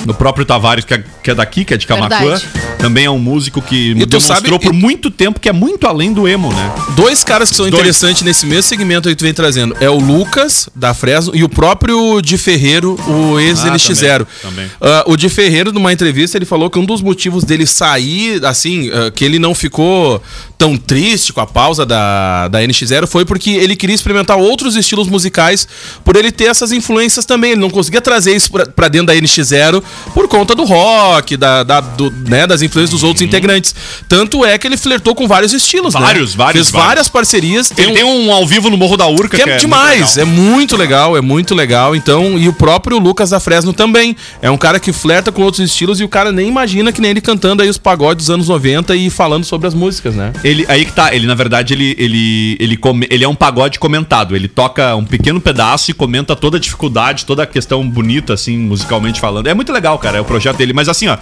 No 0.04 0.12
próprio 0.14 0.44
Tavares, 0.44 0.84
que 0.84 0.94
é, 0.94 1.04
que 1.22 1.30
é 1.30 1.34
daqui, 1.34 1.64
que 1.64 1.72
é 1.72 1.76
de 1.76 1.86
Camacuã, 1.86 2.40
também 2.78 3.04
é 3.04 3.10
um 3.10 3.18
músico 3.18 3.62
que 3.62 3.94
demonstrou 3.94 4.20
sabe- 4.20 4.48
por 4.58 4.74
e- 4.74 4.76
muito 4.76 5.10
tempo 5.10 5.38
que 5.38 5.48
é 5.48 5.52
muito 5.52 5.86
além 5.86 6.12
do 6.12 6.26
emo, 6.26 6.52
né? 6.52 6.72
Dois 6.96 7.22
caras 7.22 7.50
que 7.50 7.54
são 7.56 7.66
Dois. 7.66 7.74
interessantes 7.80 8.22
nesse 8.22 8.44
mesmo 8.44 8.62
segmento 8.64 9.08
aí 9.08 9.14
que 9.14 9.18
tu 9.20 9.24
vem 9.24 9.32
trazendo. 9.32 9.76
É 9.80 9.88
o 9.88 9.98
Lucas, 9.98 10.68
da 10.74 10.92
Fresno, 10.92 11.32
e 11.36 11.44
o 11.44 11.48
próprio 11.48 12.20
Di 12.20 12.36
Ferreiro, 12.36 12.98
o 13.08 13.38
ex-NX0. 13.38 14.22
Ah, 14.22 14.26
também, 14.42 14.66
também. 14.66 14.70
Ah, 14.80 15.04
o 15.06 15.16
Di 15.16 15.28
Ferreiro, 15.28 15.72
numa 15.72 15.92
entrevista, 15.92 16.36
ele 16.36 16.44
falou 16.46 16.68
que 16.68 16.78
um 16.78 16.84
dos 16.84 17.00
motivos 17.00 17.44
dele 17.44 17.64
sair, 17.66 18.44
assim, 18.44 18.90
ah, 18.92 19.10
que 19.10 19.24
ele 19.24 19.38
não 19.38 19.54
ficou 19.54 20.20
tão 20.58 20.76
triste 20.76 21.32
com 21.32 21.40
a 21.40 21.46
pausa 21.46 21.84
da, 21.84 22.46
da 22.48 22.60
NX0 22.62 23.06
foi 23.08 23.24
porque 23.24 23.50
ele 23.50 23.74
queria 23.74 23.94
experimentar 23.94 24.36
outros 24.36 24.76
estilos 24.76 25.08
musicais 25.08 25.66
por 26.04 26.14
ele 26.16 26.30
ter 26.30 26.44
essas 26.44 26.70
influências 26.72 27.24
também. 27.24 27.52
Ele 27.52 27.60
não 27.60 27.70
conseguia 27.70 28.00
trazer 28.00 28.34
isso 28.34 28.50
pra, 28.50 28.66
pra 28.66 28.88
dentro 28.88 29.08
da 29.08 29.14
NX0 29.14 29.82
por 30.14 30.28
conta 30.28 30.54
do 30.54 30.64
rock, 30.64 31.36
da, 31.36 31.62
da- 31.62 31.80
do- 31.80 32.10
né, 32.28 32.46
das 32.46 32.62
influências 32.62 32.90
dos 32.90 33.02
outros 33.02 33.22
integrantes. 33.22 33.74
Tanto 34.08 34.44
é 34.44 34.56
que 34.58 34.66
ele 34.66 34.76
flertou 34.76 35.14
com 35.14 35.26
vários 35.26 35.52
estilos, 35.52 35.94
né? 35.94 36.00
Vários, 36.00 36.34
vários, 36.34 36.52
Fez 36.66 36.70
vários. 36.70 36.86
várias 36.88 37.08
parcerias. 37.08 37.68
Tem 37.68 37.84
Ele 37.86 37.92
um- 37.92 37.94
tem 37.96 38.04
um 38.04 38.32
ao 38.32 38.46
vivo 38.46 38.68
no 38.70 38.76
Morro 38.76 38.96
da 38.96 39.06
Urca, 39.06 39.36
que 39.36 39.42
é, 39.48 39.56
demais, 39.56 40.16
é 40.16 40.24
muito 40.24 40.76
legal, 40.76 41.16
é 41.16 41.20
muito 41.20 41.54
legal. 41.54 41.94
Então, 41.96 42.38
e 42.38 42.48
o 42.48 42.52
próprio 42.52 42.98
Lucas 42.98 43.30
da 43.30 43.40
Fresno 43.40 43.72
também. 43.72 44.16
É 44.40 44.50
um 44.50 44.56
cara 44.58 44.78
que 44.80 44.92
flerta 44.92 45.30
com 45.32 45.42
outros 45.42 45.64
estilos 45.64 46.00
e 46.00 46.04
o 46.04 46.08
cara 46.08 46.30
nem 46.32 46.48
imagina 46.48 46.92
que 46.92 47.00
nem 47.00 47.10
ele 47.10 47.20
cantando 47.20 47.62
aí 47.62 47.68
os 47.68 47.78
pagodes 47.78 48.26
dos 48.26 48.34
anos 48.34 48.48
90 48.48 48.94
e 48.96 49.08
falando 49.10 49.44
sobre 49.44 49.66
as 49.68 49.74
músicas, 49.74 50.14
né? 50.14 50.32
Ele, 50.44 50.64
aí 50.68 50.84
que 50.84 50.92
tá, 50.92 51.14
ele 51.14 51.26
na 51.26 51.34
verdade 51.34 51.72
ele, 51.74 51.94
ele, 51.98 52.56
ele, 52.60 52.76
come- 52.76 53.06
ele 53.10 53.24
é 53.24 53.28
um 53.28 53.34
pagode 53.34 53.78
comentado. 53.78 54.34
Ele 54.36 54.48
toca 54.48 54.94
um 54.96 55.04
pequeno 55.04 55.40
pedaço 55.40 55.90
e 55.90 55.94
comenta 55.94 56.34
toda 56.36 56.56
a 56.56 56.60
dificuldade, 56.60 57.24
toda 57.24 57.42
a 57.42 57.46
questão 57.46 57.88
bonita, 57.88 58.34
assim, 58.34 58.56
musicalmente 58.58 59.20
falando. 59.20 59.46
É 59.46 59.54
muito 59.54 59.72
legal, 59.72 59.81
cara, 59.98 60.18
é 60.18 60.20
o 60.20 60.24
projeto 60.24 60.56
dele. 60.56 60.72
Mas 60.72 60.88
assim, 60.88 61.08
ó, 61.08 61.16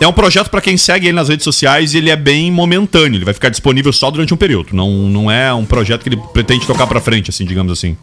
é 0.00 0.06
um 0.06 0.12
projeto 0.12 0.48
pra 0.50 0.60
quem 0.60 0.76
segue 0.76 1.06
ele 1.08 1.14
nas 1.16 1.28
redes 1.28 1.44
sociais 1.44 1.94
e 1.94 1.98
ele 1.98 2.10
é 2.10 2.16
bem 2.16 2.50
momentâneo. 2.50 3.16
Ele 3.18 3.24
vai 3.24 3.34
ficar 3.34 3.48
disponível 3.48 3.92
só 3.92 4.10
durante 4.10 4.32
um 4.34 4.36
período. 4.36 4.68
Não, 4.72 4.90
não 4.90 5.30
é 5.30 5.52
um 5.54 5.64
projeto 5.64 6.02
que 6.02 6.08
ele 6.08 6.20
pretende 6.32 6.66
tocar 6.66 6.86
pra 6.86 7.00
frente, 7.00 7.30
assim, 7.30 7.44
digamos 7.44 7.72
assim. 7.72 7.96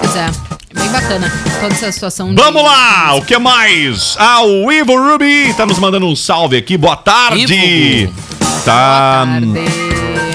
Pois 0.00 0.16
é, 0.16 0.30
bem 0.74 0.88
bacana 0.90 1.30
toda 1.60 1.74
essa 1.74 1.92
situação. 1.92 2.34
de- 2.34 2.40
Vamos 2.42 2.62
lá, 2.62 3.14
o 3.14 3.22
que 3.24 3.36
mais? 3.38 4.16
Ah, 4.18 4.42
o 4.42 4.70
Ivo 4.72 4.94
Ruby 4.96 5.52
tá 5.56 5.66
nos 5.66 5.78
mandando 5.78 6.06
um 6.06 6.16
salve 6.16 6.56
aqui. 6.56 6.76
Boa 6.76 6.96
tarde. 6.96 7.52
Ivo. 7.54 8.14
Tá. 8.64 9.24
Tarde. 9.26 9.54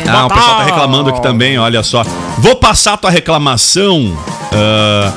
Ah, 0.07 0.25
o 0.25 0.29
pessoal 0.29 0.57
tá 0.57 0.63
reclamando 0.65 1.09
aqui 1.09 1.21
também, 1.21 1.57
olha 1.57 1.81
só. 1.81 2.03
Vou 2.39 2.55
passar 2.57 2.97
tua 2.97 3.09
reclamação 3.09 4.17
ah, 4.51 5.13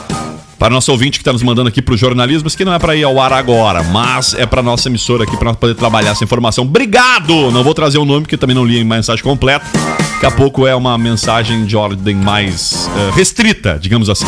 para 0.59 0.70
nosso 0.70 0.90
ouvinte 0.90 1.18
que 1.18 1.24
tá 1.24 1.32
nos 1.32 1.42
mandando 1.42 1.68
aqui 1.68 1.82
pro 1.82 1.96
jornalismo, 1.96 2.44
mas 2.44 2.54
que 2.57 2.64
não 2.64 2.72
é 2.72 2.78
para 2.78 2.96
ir 2.96 3.04
ao 3.04 3.20
ar 3.20 3.32
agora, 3.32 3.82
mas 3.82 4.34
é 4.34 4.46
para 4.46 4.62
nossa 4.62 4.88
emissora 4.88 5.24
aqui 5.24 5.36
para 5.36 5.48
nós 5.50 5.57
poder 5.57 5.74
trabalhar 5.74 6.11
essa 6.12 6.24
informação. 6.24 6.64
Obrigado! 6.64 7.50
Não 7.50 7.62
vou 7.62 7.74
trazer 7.74 7.98
o 7.98 8.04
nome 8.04 8.22
porque 8.22 8.36
também 8.36 8.57
não 8.57 8.64
li 8.64 8.80
a 8.80 8.84
mensagem 8.84 9.22
completa. 9.22 9.66
Daqui 10.14 10.26
a 10.26 10.30
pouco 10.30 10.66
é 10.66 10.74
uma 10.74 10.96
mensagem 10.96 11.66
de 11.66 11.76
ordem 11.76 12.14
mais 12.14 12.88
ah, 12.96 13.14
restrita, 13.14 13.78
digamos 13.80 14.09
assim. 14.09 14.24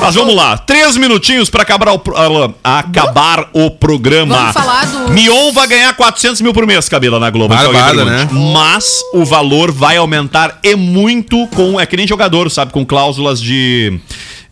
Mas 0.00 0.14
vamos 0.14 0.34
lá, 0.34 0.56
três 0.56 0.96
minutinhos 0.96 1.50
para 1.50 1.62
acabar, 1.62 1.90
o, 1.92 1.98
pro- 1.98 2.14
ah, 2.16 2.78
acabar 2.78 3.50
o 3.52 3.70
programa. 3.70 4.34
Vamos 4.34 4.52
falar 4.54 4.86
do- 4.86 5.10
Mion 5.12 5.52
vai 5.52 5.66
ganhar 5.66 5.92
400 5.94 6.40
mil 6.40 6.54
por 6.54 6.64
mês, 6.66 6.88
Cabela, 6.88 7.18
na 7.18 7.28
Globo. 7.28 7.52
alguém 7.52 7.72
Barbada, 7.72 8.04
né? 8.06 8.28
Mas 8.54 9.00
o 9.12 9.24
valor 9.26 9.70
vai 9.72 9.96
aumentar 9.98 10.58
e 10.62 10.74
muito 10.76 11.46
com. 11.48 11.78
É 11.78 11.84
que 11.84 11.96
nem 11.96 12.06
jogador, 12.06 12.50
sabe? 12.50 12.72
Com 12.72 12.86
cláusulas 12.86 13.40
de. 13.42 14.00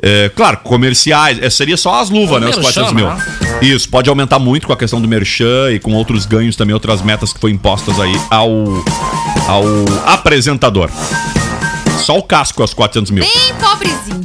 É, 0.01 0.31
claro, 0.35 0.59
comerciais. 0.59 1.39
É, 1.43 1.51
seria 1.51 1.77
só 1.77 2.01
as 2.01 2.11
luvas, 2.11 2.37
O 2.37 2.41
né? 2.41 2.49
Os 2.51 2.57
merchan, 2.57 2.83
400 2.85 2.93
mil. 2.93 3.07
né? 3.09 3.59
Isso, 3.63 3.89
pode 3.89 4.09
aumentar 4.09 4.39
muito 4.39 4.67
com 4.67 4.73
a 4.73 4.77
questão 4.77 5.01
do 5.01 5.09
merchan 5.09 5.73
e 5.73 5.81
com 5.81 5.93
outros 5.95 6.25
ganhos 6.27 6.55
também, 6.57 6.73
outras 6.75 7.03
metas 7.03 7.33
que 7.33 7.41
foram 7.41 7.55
impostas 7.55 7.99
aí 7.99 8.15
ao, 8.31 8.49
ao 9.49 9.65
apresentador. 10.07 10.91
Só 12.05 12.17
o 12.17 12.23
casco 12.23 12.63
é 12.63 12.65
os 12.65 12.73
400 12.73 13.11
mil. 13.11 13.25
Bem 13.25 13.55
pobrezinho. 13.61 14.19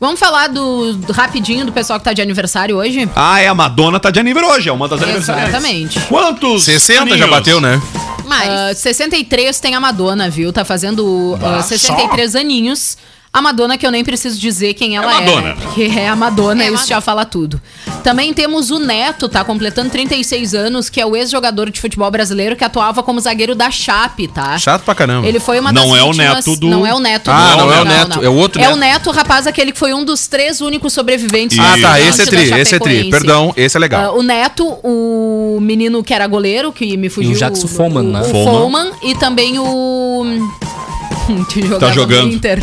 Vamos 0.00 0.20
falar 0.20 0.46
do, 0.48 0.92
do- 0.94 1.12
rapidinho 1.12 1.66
do 1.66 1.72
pessoal 1.72 1.98
que 1.98 2.04
tá 2.04 2.12
de 2.12 2.22
aniversário 2.22 2.76
hoje? 2.76 3.08
Ah, 3.16 3.40
é, 3.40 3.48
a 3.48 3.54
Madonna 3.54 3.98
tá 3.98 4.10
de 4.10 4.20
aniversário 4.20 4.56
hoje, 4.58 4.68
é 4.68 4.72
uma 4.72 4.86
das 4.86 5.02
aniversárias. 5.02 5.48
Exatamente. 5.48 5.98
Quantos? 6.08 6.64
60 6.64 6.98
já 7.08 7.12
aninhos? 7.14 7.30
bateu, 7.30 7.60
né? 7.60 7.80
Mas. 8.24 8.48
Ah, 8.48 8.74
63 8.74 9.58
tem 9.58 9.74
a 9.74 9.80
Madonna, 9.80 10.30
viu? 10.30 10.52
Tá 10.52 10.64
fazendo 10.64 11.36
ah, 11.42 11.56
Ah, 11.58 11.62
63 11.62 12.36
aninhos. 12.36 12.96
A 13.30 13.42
Madonna, 13.42 13.76
que 13.76 13.86
eu 13.86 13.90
nem 13.90 14.02
preciso 14.02 14.38
dizer 14.40 14.72
quem 14.74 14.96
ela 14.96 15.12
é. 15.12 15.20
Madonna. 15.20 15.54
né? 15.54 15.56
Porque 15.60 15.82
é 15.84 16.08
a 16.08 16.16
Madonna, 16.16 16.62
É 16.62 16.66
isso 16.66 16.72
Madonna. 16.72 16.88
já 16.88 17.00
fala 17.00 17.24
tudo. 17.26 17.60
Também 18.02 18.32
temos 18.32 18.70
o 18.70 18.78
Neto, 18.78 19.28
tá 19.28 19.44
completando 19.44 19.90
36 19.90 20.54
anos, 20.54 20.88
que 20.88 20.98
é 21.00 21.04
o 21.04 21.14
ex-jogador 21.14 21.70
de 21.70 21.78
futebol 21.78 22.10
brasileiro 22.10 22.56
que 22.56 22.64
atuava 22.64 23.02
como 23.02 23.20
zagueiro 23.20 23.54
da 23.54 23.70
Chape, 23.70 24.28
tá? 24.28 24.56
Chato 24.58 24.82
pra 24.82 24.94
caramba. 24.94 25.26
Ele 25.28 25.38
foi 25.38 25.60
uma 25.60 25.70
Não 25.72 25.90
das 25.90 25.98
é 26.00 26.02
o 26.02 26.06
vítimas- 26.12 26.34
neto 26.46 26.56
do- 26.56 26.68
Não 26.68 26.86
é 26.86 26.94
o 26.94 26.98
neto. 27.00 27.30
Ah, 27.30 27.52
do- 27.52 27.58
não 27.58 27.72
é 27.72 27.80
o 27.80 27.84
neto, 27.84 28.24
é 28.24 28.28
o 28.30 28.34
outro 28.34 28.60
É 28.60 28.64
neto. 28.64 28.74
o 28.74 28.76
neto, 28.78 29.10
rapaz, 29.10 29.46
aquele 29.46 29.72
que 29.72 29.78
foi 29.78 29.92
um 29.92 30.04
dos 30.04 30.26
três 30.26 30.60
únicos 30.62 30.92
sobreviventes. 30.94 31.58
Ah, 31.58 31.76
tá. 31.80 32.00
Esse 32.00 32.22
é 32.22 32.26
tri, 32.26 32.52
esse 32.60 32.74
é 32.76 32.78
tri. 32.78 33.10
Perdão, 33.10 33.52
esse 33.56 33.76
é 33.76 33.80
legal. 33.80 34.16
o 34.18 34.22
Neto, 34.22 34.66
o 34.82 35.58
menino 35.60 36.02
que 36.02 36.14
era 36.14 36.26
goleiro, 36.26 36.72
que 36.72 36.96
me 36.96 37.10
fugiu. 37.10 37.32
E 37.32 37.34
o 37.34 37.38
Jackson 37.38 37.68
Foman, 37.68 38.00
o, 38.00 38.04
né? 38.04 38.20
O 38.22 38.24
Foman. 38.24 38.52
Foman. 38.60 38.90
E 39.02 39.14
também 39.16 39.58
o. 39.58 40.24
que 41.48 41.62
jogava 41.62 41.80
Tá 41.80 41.88
no 41.88 41.94
jogando. 41.94 42.32
Inter, 42.32 42.60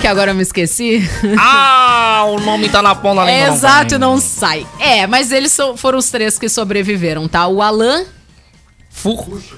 que 0.00 0.06
agora 0.06 0.30
eu 0.30 0.34
me 0.34 0.42
esqueci. 0.42 1.08
Ah, 1.38 2.24
o 2.28 2.40
nome 2.40 2.68
tá 2.68 2.80
na 2.82 2.94
ponta 2.94 3.24
da 3.24 3.30
língua. 3.30 3.54
Exato, 3.54 3.98
não 3.98 4.18
sai. 4.20 4.66
É, 4.78 5.06
mas 5.06 5.32
eles 5.32 5.52
so- 5.52 5.76
foram 5.76 5.98
os 5.98 6.08
três 6.10 6.38
que 6.38 6.48
sobreviveram, 6.48 7.26
tá? 7.28 7.46
O 7.46 7.60
Alan 7.62 8.04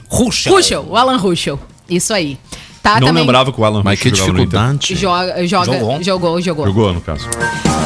Ruxa. 0.08 0.50
Ruschel, 0.50 0.86
o 0.88 0.96
Alan 0.96 1.16
Ruschel. 1.16 1.58
Isso 1.88 2.12
aí. 2.12 2.38
Tá, 2.82 3.00
Não 3.00 3.08
também 3.08 3.22
lembrava 3.22 3.52
que 3.52 3.60
o 3.60 3.64
Alan 3.64 3.82
Mas 3.84 4.00
que 4.00 4.08
Ruschel 4.08 4.26
jogava 4.26 4.38
no 4.38 4.44
Inter. 4.44 4.60
dificuldade. 4.78 4.96
Joga, 4.96 5.46
joga, 5.46 5.78
Jogou. 5.78 6.02
jogou, 6.02 6.40
jogou. 6.40 6.66
Jogou, 6.66 6.94
no 6.94 7.00
caso. 7.00 7.28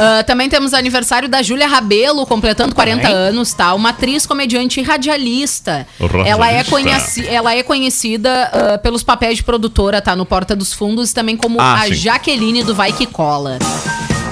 Ah, 0.01 0.23
também 0.25 0.49
temos 0.49 0.75
aniversário 0.75 1.29
da 1.29 1.43
Júlia 1.43 1.67
Rabelo, 1.67 2.27
completando 2.27 2.75
40 2.75 3.09
anos, 3.09 3.53
tá? 3.53 3.75
Uma 3.75 3.91
atriz, 3.91 4.27
comediante 4.27 4.81
e 4.81 4.83
radialista. 4.83 5.87
Radialista. 6.01 6.29
Ela 6.31 6.51
é, 6.51 6.65
conheci 6.65 7.27
ela 7.27 7.55
é 7.55 7.63
conhecida 7.63 8.51
ah, 8.53 8.79
pelos 8.79 9.03
papéis 9.03 9.37
de 9.39 9.45
produtora, 9.45 10.01
tá? 10.01 10.15
No 10.17 10.25
Porta 10.27 10.57
dos 10.57 10.73
Fundos 10.73 11.11
e 11.11 11.15
também 11.15 11.37
como 11.37 11.61
Ah, 11.61 11.75
a 11.83 11.87
sim. 11.87 11.95
Jaqueline 11.95 12.63
do 12.63 12.75
Vai 12.75 12.93
Que 12.93 13.07
Cola. 13.07 13.59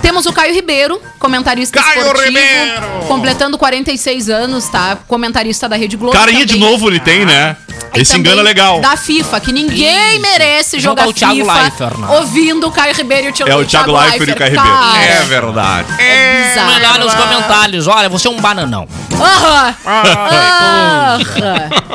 Temos 0.03 0.25
o 0.27 0.33
Caio 0.33 0.55
Ribeiro, 0.55 1.01
comentarista 1.19 1.81
Caio 1.81 2.01
esportivo, 2.01 2.27
Ribeiro! 2.27 2.83
completando 3.07 3.59
46 3.59 4.29
anos, 4.31 4.69
tá? 4.69 4.99
Comentarista 5.07 5.69
da 5.69 5.77
Rede 5.77 5.97
Globo. 5.97 6.17
Carinha 6.17 6.45
de 6.47 6.55
também. 6.55 6.71
novo 6.71 6.89
ele 6.89 7.01
tem, 7.01 7.25
né? 7.27 7.57
E 7.95 8.01
Esse 8.01 8.17
engano 8.17 8.41
é 8.41 8.45
legal. 8.45 8.81
Da 8.81 8.97
FIFA, 8.97 9.41
que 9.41 9.53
ninguém 9.53 10.13
Isso. 10.13 10.23
merece 10.23 10.81
jogar 10.81 11.05
ao 11.05 11.13
Thiago 11.13 11.35
FIFA 11.37 11.53
Leifert, 11.55 11.99
né? 11.99 12.07
ouvindo 12.19 12.67
o 12.69 12.71
Caio 12.73 12.95
Ribeiro 12.95 13.27
e 13.27 13.43
o 13.43 13.49
É 13.49 13.57
o 13.57 13.65
Thiago 13.65 13.93
Leifert 13.93 14.29
e 14.29 14.33
o 14.33 14.37
Caio 14.37 14.51
Ribeiro. 14.53 14.79
Cara, 14.79 15.03
É 15.05 15.23
verdade. 15.25 15.89
é 15.99 16.49
bizarro. 16.49 16.73
Melhor 16.75 16.99
nos 16.99 17.15
comentários. 17.15 17.87
Olha, 17.89 18.09
você 18.09 18.29
é 18.29 18.31
um 18.31 18.41
bananão. 18.41 18.89
Aham. 19.13 19.75
Aham. 19.87 21.19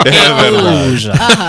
É 0.06 0.42
verdade. 0.42 1.10
Aham. 1.12 1.48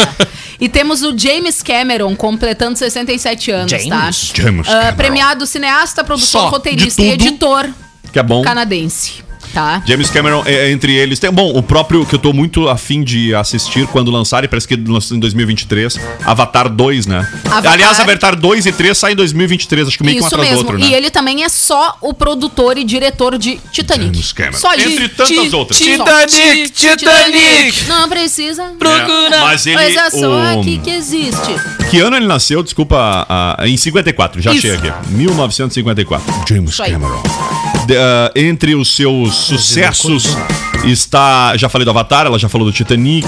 E 0.61 0.69
temos 0.69 1.03
o 1.03 1.17
James 1.17 1.63
Cameron 1.63 2.15
completando 2.17 2.79
67 2.79 3.51
anos, 3.51 3.71
James? 3.71 3.89
tá? 3.89 4.11
James 4.43 4.67
Ah, 4.69 4.73
Cameron. 4.73 4.97
premiado 4.97 5.47
cineasta, 5.47 6.03
produtor, 6.03 6.27
Só, 6.43 6.49
roteirista 6.49 7.03
e 7.03 7.11
editor 7.11 7.69
Que 8.13 8.19
é 8.19 8.23
bom. 8.23 8.43
canadense, 8.43 9.23
tá? 9.57 9.83
James 9.87 10.11
Cameron, 10.11 10.43
é, 10.45 10.71
entre 10.71 10.95
eles, 10.95 11.19
tem. 11.19 11.31
Bom, 11.31 11.51
o 11.57 11.63
próprio 11.63 12.05
que 12.05 12.15
eu 12.15 12.19
tô 12.19 12.31
muito 12.35 12.69
afim 12.69 13.03
de 13.03 13.35
assistir 13.35 13.87
quando 13.87 14.11
lançarem, 14.11 14.49
parece 14.51 14.69
que 14.69 14.77
lançou 14.77 15.17
em 15.17 15.21
2023, 15.21 15.99
Avatar 16.27 16.69
2, 16.69 17.07
né? 17.07 17.27
Avatar. 17.47 17.73
Aliás, 17.73 17.99
Avatar 17.99 18.37
2 18.37 18.67
e 18.67 18.73
3 18.73 18.97
saem 18.99 19.15
em 19.15 19.17
2023, 19.17 19.89
acho 19.89 19.97
que 19.97 20.05
meio 20.05 20.19
que 20.19 20.23
um 20.23 20.27
Isso 20.27 20.35
atrás 20.35 20.51
do 20.51 20.57
mesmo. 20.57 20.71
outro, 20.73 20.79
né? 20.87 20.93
E 20.93 20.95
ele 20.95 21.09
também 21.11 21.43
é 21.43 21.49
só 21.49 21.97
o 22.03 22.13
produtor 22.13 22.77
e 22.77 22.85
diretor 22.85 23.39
de 23.39 23.59
Titanic. 23.73 24.13
James 24.13 24.33
Cameron. 24.33 24.59
Só 24.59 24.75
de 24.75 24.93
Entre 24.93 25.09
tantas 25.09 25.53
outras. 25.55 25.79
Titanic, 25.79 26.71
Titanic. 26.71 27.85
Não 27.89 28.09
precisa. 28.11 28.65
Procura. 28.79 29.37
É, 29.37 29.41
mas 29.41 29.67
ele. 29.67 29.77
Mas 29.77 29.97
é 29.97 30.11
só 30.11 30.29
o- 30.29 30.61
aqui 30.61 30.79
que 30.79 30.91
existe. 30.91 31.57
Que 31.91 32.01
ano 32.01 32.17
ele 32.17 32.27
nasceu? 32.27 32.63
Desculpa, 32.63 33.27
em 33.65 33.77
54, 33.77 34.43
já 34.43 34.53
Isso. 34.53 34.67
achei 34.67 34.79
aqui. 34.79 34.93
1954. 35.11 36.45
James 36.49 36.71
Isso 36.73 36.83
aí. 36.83 36.93
Cameron. 36.93 37.23
De- 37.87 37.97
ah, 37.97 38.30
entre 38.34 38.74
os 38.74 38.95
seus 38.95 39.34
sucessos 39.34 40.37
está. 40.84 41.57
Já 41.57 41.68
falei 41.68 41.84
do 41.84 41.91
Avatar, 41.91 42.26
ela 42.26 42.39
já 42.39 42.49
falou 42.49 42.66
do 42.66 42.72
Titanic, 42.72 43.26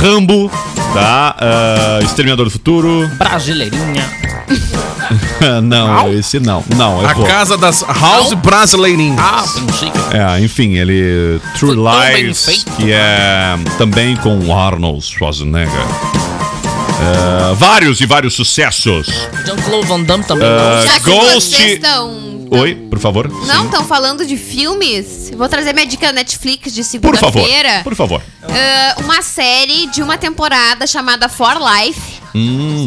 Rambo, 0.00 0.50
tá? 0.94 1.34
Ah, 1.38 1.98
Exterminador 2.02 2.46
do 2.46 2.50
Futuro. 2.50 3.08
Brasileirinha. 3.18 4.10
não, 5.62 6.12
esse 6.12 6.38
não. 6.40 6.64
Não, 6.76 7.04
A 7.06 7.12
vou. 7.14 7.26
casa 7.26 7.56
das 7.56 7.82
House 7.82 8.32
Brasileirinhas. 8.34 9.18
Ah, 9.18 9.44
pensei 9.66 9.90
que... 9.90 9.98
É, 10.16 10.40
enfim, 10.40 10.74
ele. 10.76 11.40
True 11.58 11.74
Foi 11.76 12.34
feito. 12.34 12.72
que 12.76 12.92
é 12.92 13.56
também 13.78 14.16
com 14.16 14.56
Arnold 14.56 15.04
Schwarzenegger. 15.04 15.70
É, 17.02 17.54
vários 17.54 18.00
e 18.00 18.06
vários 18.06 18.34
sucessos. 18.34 19.06
Jean-Claude 19.44 19.86
Van 19.86 20.02
Damme 20.02 20.24
também. 20.24 20.48
Já 20.86 21.00
que 21.00 21.10
Ghost- 21.10 21.32
vocês 21.50 21.72
estão. 21.74 22.32
Oi, 22.50 22.74
por 22.74 22.98
favor. 22.98 23.28
Não 23.46 23.64
estão 23.64 23.84
falando 23.84 24.26
de 24.26 24.36
filmes? 24.36 25.30
Vou 25.34 25.48
trazer 25.48 25.72
minha 25.72 25.86
dica 25.86 26.12
Netflix 26.12 26.72
de 26.74 26.82
Por 26.98 27.16
favor. 27.16 27.40
segunda-feira. 27.40 27.80
Por 27.82 27.94
favor. 27.94 28.22
Ah, 28.42 28.96
uma 29.02 29.22
série 29.22 29.86
de 29.86 30.02
uma 30.02 30.18
temporada 30.18 30.86
chamada 30.86 31.28
For 31.30 31.56
Life. 31.58 32.20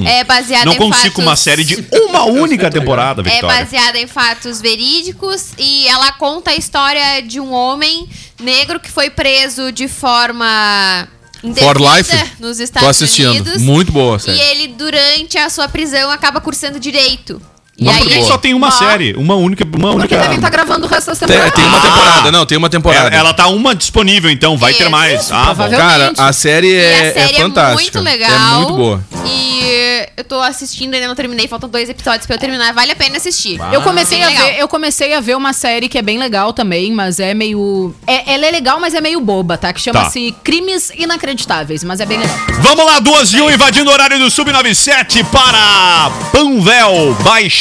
É 0.08 0.24
baseada 0.24 0.66
Não 0.66 0.74
em 0.74 0.78
consigo 0.78 1.04
fatos... 1.10 1.24
uma 1.24 1.36
série 1.36 1.64
de 1.64 1.84
uma 1.94 2.24
única 2.26 2.70
temporada, 2.70 3.22
É 3.26 3.30
Victoria. 3.30 3.58
baseada 3.60 4.00
em 4.00 4.08
fatos 4.08 4.60
verídicos 4.62 5.50
e 5.58 5.88
ela 5.88 6.12
conta 6.14 6.52
a 6.52 6.56
história 6.56 7.22
de 7.22 7.40
um 7.40 7.52
homem 7.52 8.08
negro 8.40 8.80
que 8.80 8.90
foi 8.90 9.10
preso 9.12 9.72
de 9.72 9.88
forma 9.88 11.08
For 11.54 11.78
Life? 11.80 12.12
nos 12.40 12.60
Estados 12.60 12.86
Tô 12.86 12.90
assistindo. 12.90 13.30
Unidos. 13.32 13.62
Muito 13.62 13.92
boa, 13.92 14.18
E 14.18 14.20
sério. 14.22 14.42
ele, 14.42 14.68
durante 14.70 15.38
a 15.38 15.50
sua 15.50 15.68
prisão, 15.68 16.10
acaba 16.10 16.42
cursando 16.42 16.80
direito. 16.80 17.42
E 17.78 17.84
Mas 17.86 17.96
aí 17.96 18.02
por 18.04 18.08
que 18.10 18.18
ele- 18.20 18.26
só 18.26 18.38
tem 18.38 18.54
uma 18.54 18.72
série? 18.72 19.14
Uma 19.18 19.36
única. 19.36 19.66
Uma 19.78 19.90
única. 19.92 20.08
Porque 20.08 20.16
devem 20.18 20.36
estar 20.38 20.50
gravando 20.50 20.86
o 20.86 20.90
resto 20.90 21.08
das 21.08 21.20
Tem, 21.20 21.28
temporadas. 21.28 21.54
tem 21.56 21.66
uma 21.66 21.80
temporada, 21.82 22.32
não, 22.32 22.46
tem 22.46 22.58
uma 22.58 22.70
temporada. 22.70 23.08
Ela, 23.10 23.16
ela 23.18 23.34
tá 23.34 23.48
uma 23.48 23.76
disponível, 23.76 24.32
então 24.32 24.58
vai 24.58 24.74
ter 24.74 24.84
Isso, 24.84 24.92
mais. 24.92 25.30
Ah, 25.32 25.54
bom. 25.54 25.70
Cara, 25.70 26.14
a 26.18 26.32
série 26.32 26.74
é, 26.74 27.10
a 27.10 27.14
série 27.14 27.36
é 27.36 27.40
fantástica. 27.42 28.00
muito 28.00 28.00
legal. 28.00 28.32
É 28.32 28.56
muito 28.60 28.74
boa. 28.76 29.04
E 29.26 30.08
eu 30.16 30.24
tô 30.24 30.40
assistindo, 30.40 30.94
ainda 30.94 31.08
não 31.08 31.16
terminei, 31.16 31.48
faltam 31.50 31.68
dois 31.68 31.90
episódios 31.90 32.26
pra 32.26 32.36
eu 32.36 32.40
terminar. 32.40 32.74
Vale 32.74 32.92
a 32.94 32.96
pena 32.96 33.18
assistir. 33.18 33.60
Eu 33.74 33.82
comecei, 33.82 34.24
a 34.24 34.28
legal. 34.28 34.46
ver, 34.48 34.60
eu 34.60 34.68
comecei 34.70 35.14
a 35.14 35.20
ver 35.20 35.36
uma 35.36 35.52
série 35.52 35.90
que 35.90 35.98
é 35.98 36.02
bem 36.02 36.18
legal 36.18 36.54
também, 36.54 36.94
mas 36.94 37.20
é 37.20 37.34
meio. 37.34 37.94
é- 38.08 38.34
ela 38.36 38.46
é 38.46 38.52
legal, 38.52 38.80
mas 38.80 38.94
é 38.94 39.02
meio 39.02 39.20
boba, 39.20 39.58
tá? 39.58 39.74
Que 39.74 39.82
chama-se 39.82 40.34
Crimes 40.46 40.92
Inacreditáveis, 40.96 41.84
mas 41.84 42.00
é 42.00 42.06
bem 42.06 42.20
legal. 42.20 42.38
Vamos 42.62 42.86
lá, 42.86 43.00
duas 43.00 43.34
e 43.34 43.42
um, 43.42 43.52
invadindo 43.52 43.90
o 43.90 43.94
horário 43.94 44.18
do 44.18 44.28
Sub97 44.28 45.26
para 45.26 46.10
Panvel. 46.32 47.16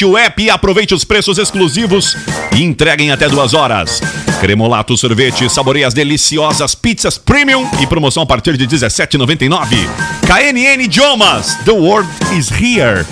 Baixe 0.04 0.06
o 0.06 0.18
app 0.18 0.42
e 0.42 0.50
aproveite 0.50 0.94
os 0.94 1.04
preços 1.04 1.38
exclusivos 1.38 2.16
e 2.54 2.62
entreguem 2.62 3.10
até 3.10 3.28
duas 3.28 3.54
horas. 3.54 4.00
Cremolato 4.40 4.96
Sorvete, 4.96 5.48
saboreie 5.48 5.84
as 5.84 5.94
deliciosas 5.94 6.74
pizzas 6.74 7.16
premium 7.16 7.66
e 7.80 7.86
promoção 7.86 8.22
a 8.22 8.26
partir 8.26 8.56
de 8.56 8.64
R$17,99. 8.64 9.88
KNN 10.26 10.82
Idiomas, 10.82 11.56
the 11.64 11.72
world 11.72 12.08
is 12.36 12.50
here. 12.50 13.06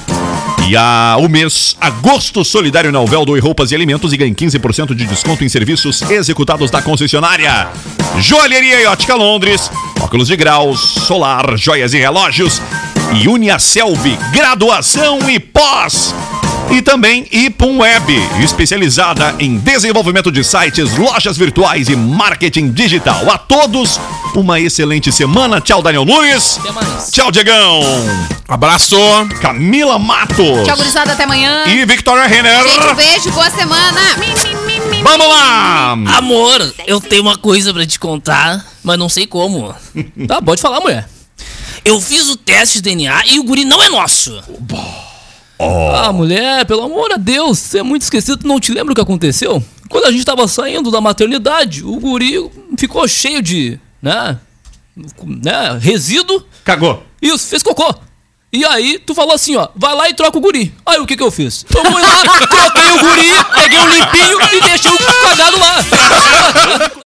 E 0.68 0.76
a, 0.76 1.16
o 1.18 1.28
mês 1.28 1.76
Agosto 1.80 2.44
Solidário 2.44 2.92
na 2.92 3.00
Uvel 3.00 3.24
doe 3.24 3.40
roupas 3.40 3.72
e 3.72 3.74
alimentos 3.74 4.12
e 4.12 4.16
ganhe 4.16 4.34
15% 4.34 4.94
de 4.94 5.06
desconto 5.06 5.44
em 5.44 5.48
serviços 5.48 6.02
executados 6.02 6.70
da 6.70 6.82
concessionária. 6.82 7.68
Joalheria 8.18 8.82
e 8.82 8.86
Ótica 8.86 9.14
Londres, 9.14 9.70
óculos 10.00 10.28
de 10.28 10.36
graus, 10.36 10.80
solar, 10.80 11.56
joias 11.56 11.94
e 11.94 11.98
relógios. 11.98 12.60
E 13.14 13.28
Uniaselv, 13.28 14.18
graduação 14.32 15.30
e 15.30 15.38
pós. 15.38 16.14
E 16.70 16.80
também 16.80 17.26
Ipum 17.30 17.78
Web, 17.80 18.14
especializada 18.42 19.34
em 19.38 19.58
desenvolvimento 19.58 20.32
de 20.32 20.42
sites, 20.42 20.96
lojas 20.96 21.36
virtuais 21.36 21.88
e 21.88 21.96
marketing 21.96 22.70
digital. 22.72 23.30
A 23.30 23.36
todos, 23.36 24.00
uma 24.34 24.58
excelente 24.58 25.12
semana. 25.12 25.60
Tchau, 25.60 25.82
Daniel 25.82 26.04
Nunes. 26.04 26.58
Até 26.58 26.72
mais. 26.72 27.10
Tchau, 27.10 27.30
Diegão. 27.30 27.80
Abraço! 28.48 28.96
Camila 29.40 29.98
Matos. 29.98 30.66
Tchau, 30.66 30.76
gurizada, 30.76 31.12
até 31.12 31.24
amanhã. 31.24 31.64
E 31.66 31.84
Victoria 31.84 32.26
Renner. 32.26 32.62
Gente, 32.68 32.86
um 32.86 32.94
beijo, 32.94 33.30
boa 33.32 33.50
semana. 33.50 34.00
Vamos 35.02 35.26
lá! 35.26 35.92
Amor, 36.16 36.74
eu 36.86 37.00
tenho 37.00 37.22
uma 37.22 37.36
coisa 37.36 37.74
pra 37.74 37.84
te 37.86 37.98
contar, 37.98 38.64
mas 38.82 38.98
não 38.98 39.08
sei 39.08 39.26
como. 39.26 39.74
Tá, 40.26 40.40
pode 40.40 40.62
falar, 40.62 40.80
mulher. 40.80 41.08
Eu 41.84 42.00
fiz 42.00 42.28
o 42.28 42.36
teste 42.36 42.80
de 42.80 42.82
DNA 42.82 43.22
e 43.26 43.38
o 43.40 43.44
guri 43.44 43.64
não 43.64 43.82
é 43.82 43.88
nosso. 43.88 44.40
Ah, 45.62 46.12
mulher, 46.12 46.66
pelo 46.66 46.82
amor 46.82 47.12
a 47.12 47.16
Deus, 47.16 47.58
você 47.58 47.78
é 47.78 47.82
muito 47.82 48.02
esquecido, 48.02 48.38
tu 48.38 48.46
não 48.46 48.58
te 48.58 48.72
lembra 48.72 48.92
o 48.92 48.94
que 48.94 49.00
aconteceu? 49.00 49.62
Quando 49.88 50.06
a 50.06 50.10
gente 50.10 50.24
tava 50.24 50.48
saindo 50.48 50.90
da 50.90 51.00
maternidade, 51.00 51.84
o 51.84 51.98
guri 52.00 52.50
ficou 52.78 53.06
cheio 53.06 53.42
de, 53.42 53.78
né, 54.00 54.38
né, 55.24 55.78
resíduo. 55.80 56.44
Cagou. 56.64 57.04
Isso, 57.20 57.46
fez 57.46 57.62
cocô. 57.62 57.94
E 58.54 58.66
aí, 58.66 58.98
tu 58.98 59.14
falou 59.14 59.34
assim, 59.34 59.56
ó, 59.56 59.68
vai 59.74 59.94
lá 59.94 60.10
e 60.10 60.14
troca 60.14 60.36
o 60.36 60.40
guri. 60.40 60.74
Aí 60.84 60.98
o 60.98 61.06
que 61.06 61.16
que 61.16 61.22
eu 61.22 61.30
fiz? 61.30 61.64
Eu 61.74 61.84
fui 61.84 62.02
lá, 62.02 62.22
troquei 62.22 62.90
o 62.90 62.98
guri, 62.98 63.30
peguei 63.54 63.78
o 63.78 63.86
limpinho 63.86 64.38
e 64.52 64.60
deixei 64.60 64.90
o 64.90 64.98
cagado 64.98 65.58
lá. 65.58 65.76